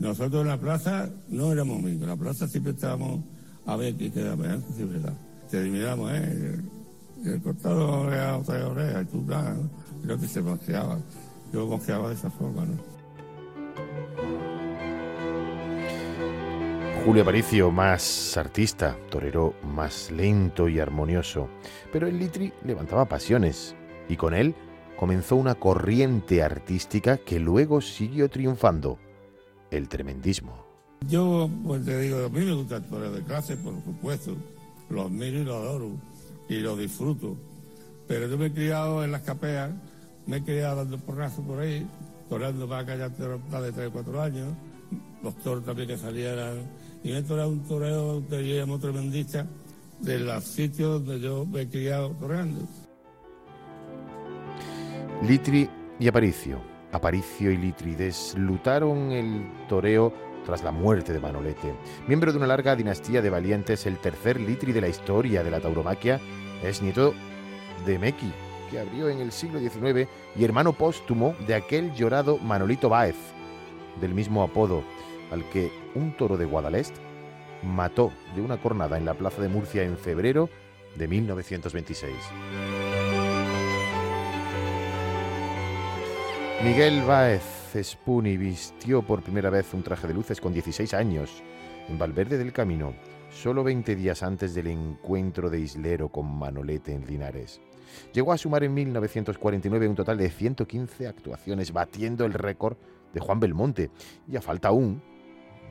Nosotros 0.00 0.40
en 0.40 0.48
la 0.48 0.58
plaza 0.58 1.10
no 1.28 1.52
éramos 1.52 1.78
amigos, 1.78 2.02
en 2.02 2.08
la 2.08 2.16
plaza 2.16 2.48
siempre 2.48 2.72
estábamos 2.72 3.20
a 3.66 3.76
ver 3.76 3.94
qué 3.96 4.10
quedaba, 4.10 4.46
¿eh? 4.46 4.58
sí, 4.74 4.84
verdad. 4.84 5.12
Te 5.50 5.58
adivinábamos, 5.58 6.12
¿eh? 6.12 6.58
El, 7.26 7.42
cortado 7.42 8.10
era 8.10 8.38
otra 8.38 8.66
oreja, 8.66 9.02
y 9.02 9.04
tú, 9.04 9.26
claro, 9.26 9.68
creo 10.02 10.18
que 10.18 10.26
se 10.26 10.40
mosqueaba. 10.40 10.98
Yo 11.52 11.66
mosqueaba 11.66 12.08
de 12.08 12.14
esa 12.14 12.30
forma, 12.30 12.64
¿no? 12.64 12.82
Julio 17.04 17.22
Aparicio, 17.22 17.70
más 17.70 18.38
artista, 18.38 18.96
torero 19.10 19.54
más 19.62 20.10
lento 20.10 20.66
y 20.66 20.80
armonioso. 20.80 21.48
Pero 21.92 22.06
el 22.06 22.18
Litri 22.18 22.54
levantaba 22.64 23.04
pasiones 23.04 23.74
y 24.08 24.16
con 24.16 24.32
él 24.32 24.54
comenzó 24.96 25.36
una 25.36 25.56
corriente 25.56 26.42
artística 26.42 27.18
que 27.18 27.38
luego 27.38 27.82
siguió 27.82 28.30
triunfando 28.30 28.98
el 29.70 29.88
tremendismo. 29.88 30.70
Yo, 31.08 31.48
pues 31.64 31.84
te 31.84 31.98
digo, 31.98 32.24
a 32.24 32.28
mí 32.28 32.44
me 32.44 32.52
gusta 32.52 32.80
de 32.80 33.22
clase, 33.22 33.56
por 33.56 33.74
supuesto. 33.82 34.36
Los 34.90 35.10
miro 35.10 35.38
y 35.38 35.44
los 35.44 35.56
adoro 35.56 35.90
y 36.48 36.58
los 36.58 36.78
disfruto. 36.78 37.36
Pero 38.06 38.28
yo 38.28 38.36
me 38.36 38.46
he 38.46 38.52
criado 38.52 39.04
en 39.04 39.12
las 39.12 39.22
capeas, 39.22 39.70
me 40.26 40.38
he 40.38 40.42
criado 40.42 40.76
dando 40.76 40.98
porrazos 40.98 41.44
por 41.44 41.60
ahí, 41.60 41.86
toreando 42.28 42.68
para 42.68 42.82
acá 42.82 42.96
ya 42.96 43.08
de 43.08 43.72
3 43.72 43.88
o 43.88 43.92
4 43.92 44.22
años. 44.22 44.48
Los 45.22 45.36
toros 45.36 45.64
también 45.64 45.88
que 45.88 45.96
salieran. 45.96 46.58
Y 47.02 47.12
me 47.12 47.18
he 47.18 47.46
un 47.46 47.60
toreo 47.66 48.22
que 48.28 48.46
yo 48.46 48.56
llamo 48.56 48.78
tremendista 48.78 49.46
de 50.00 50.18
los 50.18 50.44
sitios 50.44 51.04
donde 51.04 51.20
yo 51.20 51.46
me 51.46 51.62
he 51.62 51.68
criado 51.68 52.10
toreando. 52.20 52.60
Litri 55.22 55.68
y 55.98 56.08
Aparicio 56.08 56.79
Aparicio 56.92 57.50
y 57.50 57.56
Litrides 57.56 58.34
lutaron 58.36 59.12
el 59.12 59.46
toreo 59.68 60.12
tras 60.44 60.64
la 60.64 60.72
muerte 60.72 61.12
de 61.12 61.20
Manolete. 61.20 61.72
Miembro 62.06 62.32
de 62.32 62.38
una 62.38 62.46
larga 62.46 62.74
dinastía 62.74 63.22
de 63.22 63.30
valientes, 63.30 63.86
el 63.86 63.98
tercer 63.98 64.40
litri 64.40 64.72
de 64.72 64.80
la 64.80 64.88
historia 64.88 65.44
de 65.44 65.50
la 65.50 65.60
tauromaquia 65.60 66.20
es 66.62 66.82
nieto 66.82 67.14
de 67.86 67.98
Meki, 67.98 68.32
que 68.70 68.80
abrió 68.80 69.08
en 69.08 69.20
el 69.20 69.32
siglo 69.32 69.60
XIX 69.60 70.08
y 70.36 70.44
hermano 70.44 70.72
póstumo 70.72 71.34
de 71.46 71.54
aquel 71.54 71.94
llorado 71.94 72.38
Manolito 72.38 72.88
Báez, 72.88 73.16
del 74.00 74.14
mismo 74.14 74.42
apodo, 74.42 74.82
al 75.30 75.48
que 75.50 75.70
un 75.94 76.16
toro 76.16 76.36
de 76.36 76.46
Guadalest 76.46 76.96
mató 77.62 78.12
de 78.34 78.40
una 78.40 78.60
cornada 78.60 78.98
en 78.98 79.04
la 79.04 79.14
plaza 79.14 79.42
de 79.42 79.48
Murcia 79.48 79.82
en 79.82 79.96
febrero 79.96 80.48
de 80.96 81.08
1926. 81.08 82.12
Miguel 86.62 87.02
Báez 87.04 87.42
Spuni 87.82 88.36
vistió 88.36 89.00
por 89.00 89.22
primera 89.22 89.48
vez 89.48 89.72
un 89.72 89.82
traje 89.82 90.06
de 90.06 90.12
luces 90.12 90.42
con 90.42 90.52
16 90.52 90.92
años 90.92 91.42
en 91.88 91.98
Valverde 91.98 92.36
del 92.36 92.52
Camino, 92.52 92.92
solo 93.30 93.64
20 93.64 93.96
días 93.96 94.22
antes 94.22 94.54
del 94.54 94.66
encuentro 94.66 95.48
de 95.48 95.58
Islero 95.58 96.10
con 96.10 96.26
Manolete 96.38 96.92
en 96.92 97.06
Linares. 97.06 97.62
Llegó 98.12 98.34
a 98.34 98.38
sumar 98.38 98.62
en 98.62 98.74
1949 98.74 99.88
un 99.88 99.94
total 99.94 100.18
de 100.18 100.28
115 100.28 101.08
actuaciones, 101.08 101.72
batiendo 101.72 102.26
el 102.26 102.34
récord 102.34 102.76
de 103.14 103.20
Juan 103.20 103.40
Belmonte, 103.40 103.90
y 104.28 104.36
a 104.36 104.42
falta 104.42 104.68
aún 104.68 105.02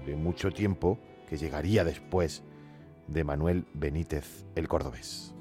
de 0.07 0.15
mucho 0.15 0.49
tiempo 0.49 0.97
que 1.29 1.37
llegaría 1.37 1.83
después 1.83 2.41
de 3.07 3.23
Manuel 3.23 3.67
Benítez 3.75 4.43
el 4.55 4.67
Cordobés. 4.67 5.35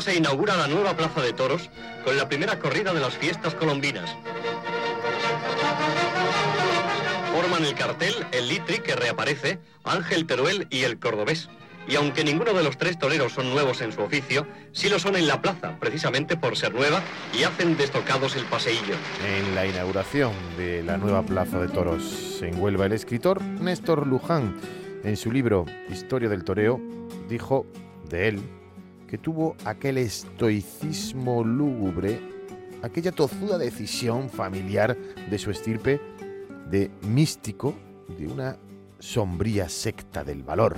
Se 0.00 0.16
inaugura 0.16 0.56
la 0.56 0.66
nueva 0.66 0.96
Plaza 0.96 1.20
de 1.20 1.34
Toros 1.34 1.68
con 2.04 2.16
la 2.16 2.26
primera 2.26 2.58
corrida 2.58 2.94
de 2.94 3.00
las 3.00 3.18
fiestas 3.18 3.54
colombinas. 3.54 4.16
Forman 7.34 7.66
el 7.66 7.74
cartel 7.74 8.14
el 8.32 8.48
Litri 8.48 8.78
que 8.78 8.96
reaparece, 8.96 9.58
Ángel 9.84 10.26
Teruel 10.26 10.66
y 10.70 10.84
el 10.84 10.98
Cordobés. 10.98 11.50
Y 11.86 11.96
aunque 11.96 12.24
ninguno 12.24 12.54
de 12.54 12.62
los 12.62 12.78
tres 12.78 12.98
toreros 12.98 13.32
son 13.32 13.50
nuevos 13.50 13.82
en 13.82 13.92
su 13.92 14.00
oficio, 14.00 14.46
sí 14.72 14.88
lo 14.88 14.98
son 14.98 15.16
en 15.16 15.26
la 15.26 15.42
plaza, 15.42 15.78
precisamente 15.78 16.34
por 16.34 16.56
ser 16.56 16.74
nueva, 16.74 17.02
y 17.38 17.42
hacen 17.42 17.76
destocados 17.76 18.36
el 18.36 18.46
paseillo. 18.46 18.94
En 19.28 19.54
la 19.54 19.66
inauguración 19.66 20.32
de 20.56 20.82
la 20.82 20.96
nueva 20.96 21.22
Plaza 21.22 21.60
de 21.60 21.68
Toros 21.68 22.40
en 22.40 22.58
Huelva, 22.58 22.86
el 22.86 22.92
escritor 22.92 23.42
Néstor 23.42 24.06
Luján, 24.06 24.58
en 25.04 25.18
su 25.18 25.30
libro 25.30 25.66
Historia 25.90 26.30
del 26.30 26.42
Toreo, 26.42 26.80
dijo 27.28 27.66
de 28.08 28.28
él 28.28 28.59
que 29.10 29.18
tuvo 29.18 29.56
aquel 29.64 29.98
estoicismo 29.98 31.42
lúgubre, 31.42 32.20
aquella 32.80 33.10
tozuda 33.10 33.58
decisión 33.58 34.30
familiar 34.30 34.96
de 34.96 35.36
su 35.36 35.50
estirpe 35.50 36.00
de 36.70 36.92
místico 37.02 37.74
de 38.16 38.28
una 38.28 38.56
sombría 39.00 39.68
secta 39.68 40.22
del 40.22 40.44
valor. 40.44 40.76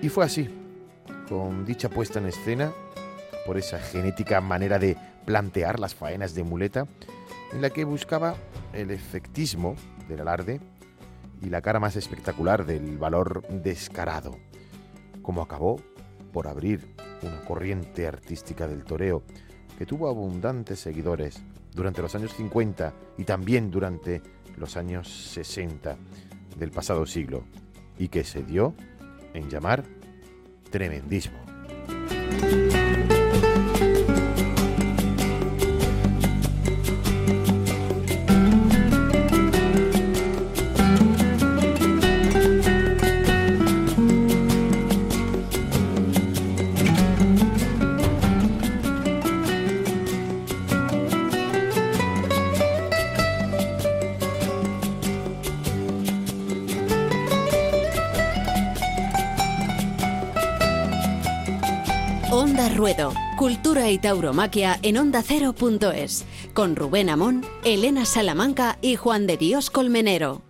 Y 0.00 0.08
fue 0.08 0.24
así, 0.24 0.48
con 1.28 1.66
dicha 1.66 1.90
puesta 1.90 2.18
en 2.18 2.26
escena, 2.26 2.72
por 3.44 3.58
esa 3.58 3.78
genética 3.78 4.40
manera 4.40 4.78
de 4.78 4.96
plantear 5.26 5.78
las 5.78 5.94
faenas 5.94 6.34
de 6.34 6.44
muleta, 6.44 6.86
en 7.52 7.60
la 7.60 7.68
que 7.68 7.84
buscaba 7.84 8.36
el 8.72 8.90
efectismo 8.90 9.76
del 10.08 10.20
alarde 10.22 10.60
y 11.42 11.50
la 11.50 11.60
cara 11.60 11.78
más 11.78 11.94
espectacular 11.94 12.64
del 12.64 12.96
valor 12.96 13.46
descarado, 13.48 14.38
como 15.20 15.42
acabó 15.42 15.78
por 16.36 16.48
abrir 16.48 16.86
una 17.22 17.40
corriente 17.46 18.06
artística 18.06 18.68
del 18.68 18.84
toreo 18.84 19.22
que 19.78 19.86
tuvo 19.86 20.06
abundantes 20.06 20.78
seguidores 20.78 21.42
durante 21.72 22.02
los 22.02 22.14
años 22.14 22.34
50 22.34 22.92
y 23.16 23.24
también 23.24 23.70
durante 23.70 24.20
los 24.58 24.76
años 24.76 25.08
60 25.32 25.96
del 26.58 26.70
pasado 26.72 27.06
siglo 27.06 27.44
y 27.98 28.08
que 28.08 28.22
se 28.22 28.42
dio 28.42 28.74
en 29.32 29.48
llamar 29.48 29.84
tremendismo. 30.70 31.38
Y 63.96 63.98
Tauromaquia 63.98 64.78
en 64.82 64.98
Onda 64.98 65.22
Cero.es, 65.22 66.26
con 66.52 66.76
Rubén 66.76 67.08
Amón, 67.08 67.46
Elena 67.64 68.04
Salamanca 68.04 68.76
y 68.82 68.96
Juan 68.96 69.26
de 69.26 69.38
Dios 69.38 69.70
Colmenero. 69.70 70.42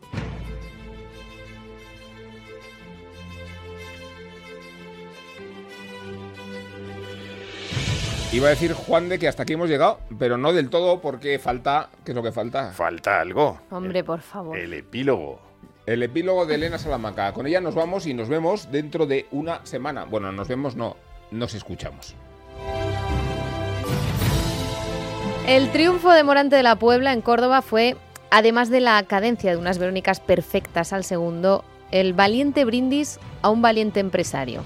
Iba 8.32 8.48
a 8.48 8.50
decir 8.50 8.72
Juan 8.72 9.08
de 9.08 9.20
que 9.20 9.28
hasta 9.28 9.44
aquí 9.44 9.52
hemos 9.52 9.68
llegado, 9.68 10.00
pero 10.18 10.36
no 10.36 10.52
del 10.52 10.68
todo 10.68 11.00
porque 11.00 11.38
falta, 11.38 11.90
¿qué 12.04 12.10
es 12.10 12.16
lo 12.16 12.24
que 12.24 12.32
falta? 12.32 12.72
Falta 12.72 13.20
algo. 13.20 13.60
Hombre, 13.70 14.02
por 14.02 14.22
favor. 14.22 14.58
El 14.58 14.74
epílogo. 14.74 15.40
El 15.86 16.02
epílogo 16.02 16.46
de 16.46 16.56
Elena 16.56 16.78
Salamanca. 16.78 17.32
Con 17.32 17.46
ella 17.46 17.60
nos 17.60 17.76
vamos 17.76 18.06
y 18.06 18.14
nos 18.14 18.28
vemos 18.28 18.72
dentro 18.72 19.06
de 19.06 19.26
una 19.30 19.64
semana. 19.64 20.04
Bueno, 20.04 20.32
nos 20.32 20.48
vemos 20.48 20.74
no, 20.74 20.96
nos 21.30 21.54
escuchamos. 21.54 22.16
El 25.46 25.70
triunfo 25.70 26.10
de 26.10 26.24
Morante 26.24 26.56
de 26.56 26.64
la 26.64 26.74
Puebla 26.74 27.12
en 27.12 27.20
Córdoba 27.20 27.62
fue, 27.62 27.96
además 28.32 28.68
de 28.68 28.80
la 28.80 29.00
cadencia 29.04 29.52
de 29.52 29.56
unas 29.56 29.78
Verónicas 29.78 30.18
perfectas 30.18 30.92
al 30.92 31.04
segundo, 31.04 31.64
el 31.92 32.14
valiente 32.14 32.64
brindis 32.64 33.20
a 33.42 33.50
un 33.50 33.62
valiente 33.62 34.00
empresario. 34.00 34.64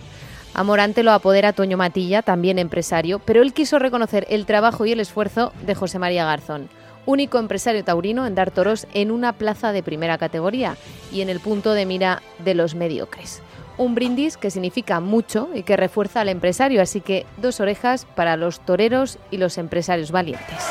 A 0.55 0.65
Morante 0.65 1.03
lo 1.03 1.13
apodera 1.13 1.53
Toño 1.53 1.77
Matilla, 1.77 2.23
también 2.23 2.59
empresario, 2.59 3.19
pero 3.19 3.43
él 3.43 3.53
quiso 3.53 3.79
reconocer 3.79 4.27
el 4.31 4.47
trabajo 4.47 4.87
y 4.87 4.93
el 4.93 5.01
esfuerzo 5.01 5.53
de 5.67 5.75
José 5.75 5.99
María 5.99 6.25
Garzón, 6.25 6.71
único 7.05 7.39
empresario 7.39 7.85
taurino 7.85 8.27
en 8.27 8.35
dar 8.35 8.51
toros 8.51 8.87
en 8.95 9.11
una 9.11 9.35
plaza 9.35 9.73
de 9.73 9.83
primera 9.83 10.17
categoría 10.17 10.79
y 11.13 11.21
en 11.21 11.29
el 11.29 11.41
punto 11.41 11.75
de 11.75 11.85
mira 11.85 12.23
de 12.39 12.55
los 12.55 12.75
mediocres. 12.75 13.43
Un 13.77 13.95
brindis 13.95 14.37
que 14.37 14.51
significa 14.51 15.01
mucho 15.01 15.49
y 15.55 15.63
que 15.63 15.77
refuerza 15.77 16.21
al 16.21 16.29
empresario, 16.29 16.83
así 16.83 17.01
que 17.01 17.27
dos 17.39 17.61
orejas 17.61 18.05
para 18.05 18.37
los 18.37 18.61
toreros 18.61 19.19
y 19.31 19.39
los 19.39 19.59
empresarios 19.59 20.11
valientes. 20.11 20.71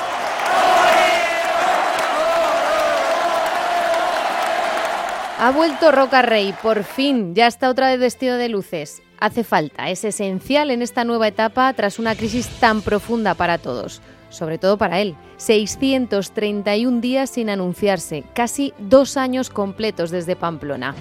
Ha 5.42 5.52
vuelto 5.52 5.94
Roca 5.94 6.22
Rey, 6.22 6.54
por 6.62 6.84
fin, 6.84 7.34
ya 7.34 7.48
está 7.48 7.70
otra 7.70 7.88
vez 7.88 7.98
vestido 7.98 8.36
de 8.36 8.50
luces. 8.50 9.02
Hace 9.22 9.46
falta, 9.46 9.90
es 9.90 10.04
esencial 10.04 10.70
en 10.70 10.82
esta 10.82 11.06
nueva 11.06 11.30
etapa 11.30 11.72
tras 11.72 11.98
una 11.98 12.14
crisis 12.16 12.50
tan 12.60 12.82
profunda 12.82 13.36
para 13.36 13.58
todos, 13.58 14.02
sobre 14.30 14.58
todo 14.58 14.78
para 14.78 15.00
él. 15.00 15.16
631 15.38 17.00
días 17.00 17.30
sin 17.30 17.50
anunciarse, 17.50 18.26
casi 18.36 18.74
dos 18.80 19.16
años 19.16 19.50
completos 19.50 20.12
desde 20.12 20.36
Pamplona. 20.36 20.94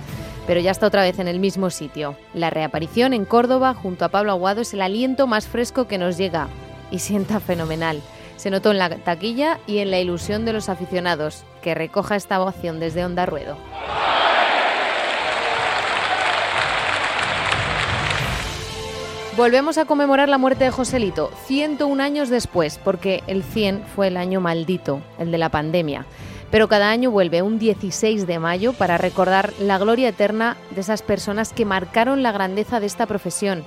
Pero 0.49 0.61
ya 0.61 0.71
está 0.71 0.87
otra 0.87 1.03
vez 1.03 1.19
en 1.19 1.29
el 1.29 1.41
mismo 1.41 1.69
sitio. 1.69 2.17
La 2.33 2.49
reaparición 2.49 3.13
en 3.13 3.27
Córdoba 3.27 3.75
junto 3.75 4.07
a 4.07 4.09
Pablo 4.09 4.33
Aguado 4.33 4.63
es 4.63 4.73
el 4.73 4.81
aliento 4.81 5.27
más 5.27 5.47
fresco 5.47 5.87
que 5.87 5.99
nos 5.99 6.17
llega 6.17 6.49
y 6.91 7.01
sienta 7.01 7.39
fenomenal. 7.39 8.01
Se 8.37 8.49
notó 8.49 8.71
en 8.71 8.79
la 8.79 8.89
taquilla 8.89 9.61
y 9.67 9.79
en 9.79 9.91
la 9.91 10.01
ilusión 10.01 10.47
de 10.47 10.55
los 10.55 10.71
aficionados. 10.71 11.45
Que 11.61 11.75
recoja 11.75 12.17
esta 12.17 12.41
ovación 12.41 12.81
desde 12.81 13.05
Onda 13.05 13.27
Ruedo. 13.27 13.59
Volvemos 19.37 19.77
a 19.77 19.85
conmemorar 19.85 20.31
la 20.31 20.39
muerte 20.39 20.65
de 20.65 20.71
Joselito, 20.71 21.31
101 21.45 22.03
años 22.03 22.31
después, 22.31 22.81
porque 22.83 23.23
el 23.27 23.43
100 23.43 23.85
fue 23.95 24.09
el 24.09 24.17
año 24.17 24.41
maldito, 24.41 25.03
el 25.19 25.31
de 25.31 25.39
la 25.39 25.51
pandemia. 25.51 26.07
Pero 26.51 26.69
cada 26.69 26.91
año 26.91 27.11
vuelve 27.11 27.43
un 27.43 27.59
16 27.59 28.27
de 28.27 28.39
mayo 28.39 28.73
para 28.73 28.97
recordar 28.97 29.53
la 29.61 29.79
gloria 29.79 30.09
eterna 30.09 30.57
de 30.71 30.81
esas 30.81 31.03
personas 31.03 31.53
que 31.53 31.67
marcaron 31.67 32.23
la 32.23 32.33
grandeza 32.33 32.81
de 32.81 32.87
esta 32.87 33.07
profesión. 33.07 33.65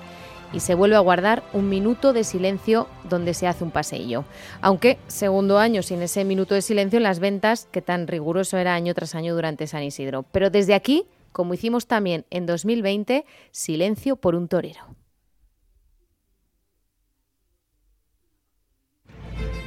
Y 0.52 0.60
se 0.60 0.74
vuelve 0.74 0.96
a 0.96 1.00
guardar 1.00 1.44
un 1.54 1.70
minuto 1.70 2.12
de 2.12 2.24
silencio 2.24 2.88
donde 3.08 3.34
se 3.34 3.48
hace 3.48 3.64
un 3.64 3.72
paseillo. 3.72 4.26
Aunque 4.62 4.98
segundo 5.08 5.60
año 5.60 5.82
sin 5.84 6.02
ese 6.02 6.26
minuto 6.26 6.56
de 6.56 6.62
silencio 6.62 6.98
en 6.98 7.04
las 7.04 7.20
ventas, 7.20 7.68
que 7.72 7.82
tan 7.82 8.08
riguroso 8.08 8.58
era 8.58 8.74
año 8.74 8.94
tras 8.94 9.16
año 9.16 9.34
durante 9.34 9.68
San 9.68 9.84
Isidro. 9.84 10.24
Pero 10.32 10.50
desde 10.50 10.74
aquí, 10.74 11.06
como 11.32 11.54
hicimos 11.54 11.86
también 11.88 12.26
en 12.32 12.46
2020, 12.48 13.26
silencio 13.52 14.18
por 14.18 14.36
un 14.36 14.48
torero. 14.48 14.82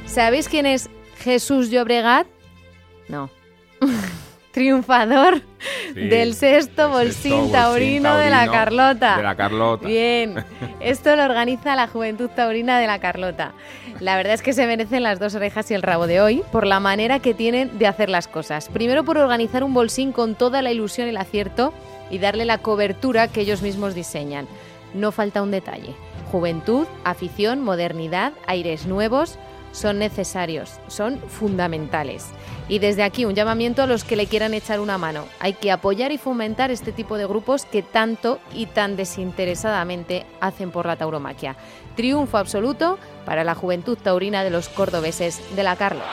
¿Sabéis 0.05 0.47
quién 0.47 0.65
es 0.67 0.89
Jesús 1.17 1.71
Llobregat? 1.71 2.27
No. 3.07 3.29
Triunfador 4.51 5.41
Sí, 5.93 6.07
del 6.07 6.33
sexto 6.33 6.89
bolsín 6.89 7.13
sexto 7.13 7.37
bolsín 7.37 7.51
taurino 7.51 8.17
de 8.17 8.29
la 8.29 8.37
taurino 8.37 8.51
Carlota. 8.53 9.17
De 9.17 9.23
la 9.23 9.35
Carlota. 9.35 9.87
Bien, 9.87 10.45
esto 10.79 11.15
lo 11.15 11.23
organiza 11.23 11.75
la 11.75 11.87
Juventud 11.87 12.29
Taurina 12.29 12.79
de 12.79 12.87
la 12.87 12.99
Carlota. 12.99 13.53
La 13.99 14.15
verdad 14.17 14.33
es 14.33 14.41
que 14.41 14.53
se 14.53 14.67
merecen 14.67 15.03
las 15.03 15.19
dos 15.19 15.35
orejas 15.35 15.69
y 15.71 15.73
el 15.73 15.81
rabo 15.81 16.07
de 16.07 16.21
hoy 16.21 16.43
por 16.51 16.67
la 16.67 16.79
manera 16.79 17.19
que 17.19 17.33
tienen 17.33 17.77
de 17.77 17.87
hacer 17.87 18.09
las 18.09 18.27
cosas. 18.27 18.69
Primero 18.69 19.03
por 19.03 19.17
organizar 19.17 19.63
un 19.63 19.73
bolsín 19.73 20.11
con 20.11 20.35
toda 20.35 20.61
la 20.61 20.71
ilusión 20.71 21.07
y 21.07 21.11
el 21.11 21.17
acierto 21.17 21.73
y 22.09 22.19
darle 22.19 22.45
la 22.45 22.57
cobertura 22.57 23.27
que 23.27 23.41
ellos 23.41 23.61
mismos 23.61 23.95
diseñan. 23.95 24.47
No 24.93 25.11
falta 25.11 25.41
un 25.41 25.51
detalle. 25.51 25.95
Juventud, 26.31 26.87
afición, 27.03 27.61
modernidad, 27.61 28.33
aires 28.47 28.85
nuevos 28.85 29.37
son 29.75 29.99
necesarios, 29.99 30.79
son 30.87 31.19
fundamentales. 31.19 32.27
Y 32.67 32.79
desde 32.79 33.03
aquí 33.03 33.25
un 33.25 33.35
llamamiento 33.35 33.83
a 33.83 33.87
los 33.87 34.03
que 34.03 34.15
le 34.15 34.25
quieran 34.25 34.53
echar 34.53 34.79
una 34.79 34.97
mano. 34.97 35.25
Hay 35.39 35.53
que 35.53 35.71
apoyar 35.71 36.11
y 36.11 36.17
fomentar 36.17 36.71
este 36.71 36.91
tipo 36.91 37.17
de 37.17 37.27
grupos 37.27 37.65
que 37.65 37.83
tanto 37.83 38.39
y 38.53 38.65
tan 38.67 38.95
desinteresadamente 38.95 40.25
hacen 40.39 40.71
por 40.71 40.85
la 40.85 40.95
tauromaquia. 40.95 41.57
Triunfo 41.95 42.37
absoluto 42.37 42.97
para 43.25 43.43
la 43.43 43.53
juventud 43.53 43.97
taurina 44.01 44.43
de 44.43 44.49
los 44.49 44.69
cordobeses 44.69 45.41
de 45.55 45.63
la 45.63 45.75
Carlota. 45.75 46.09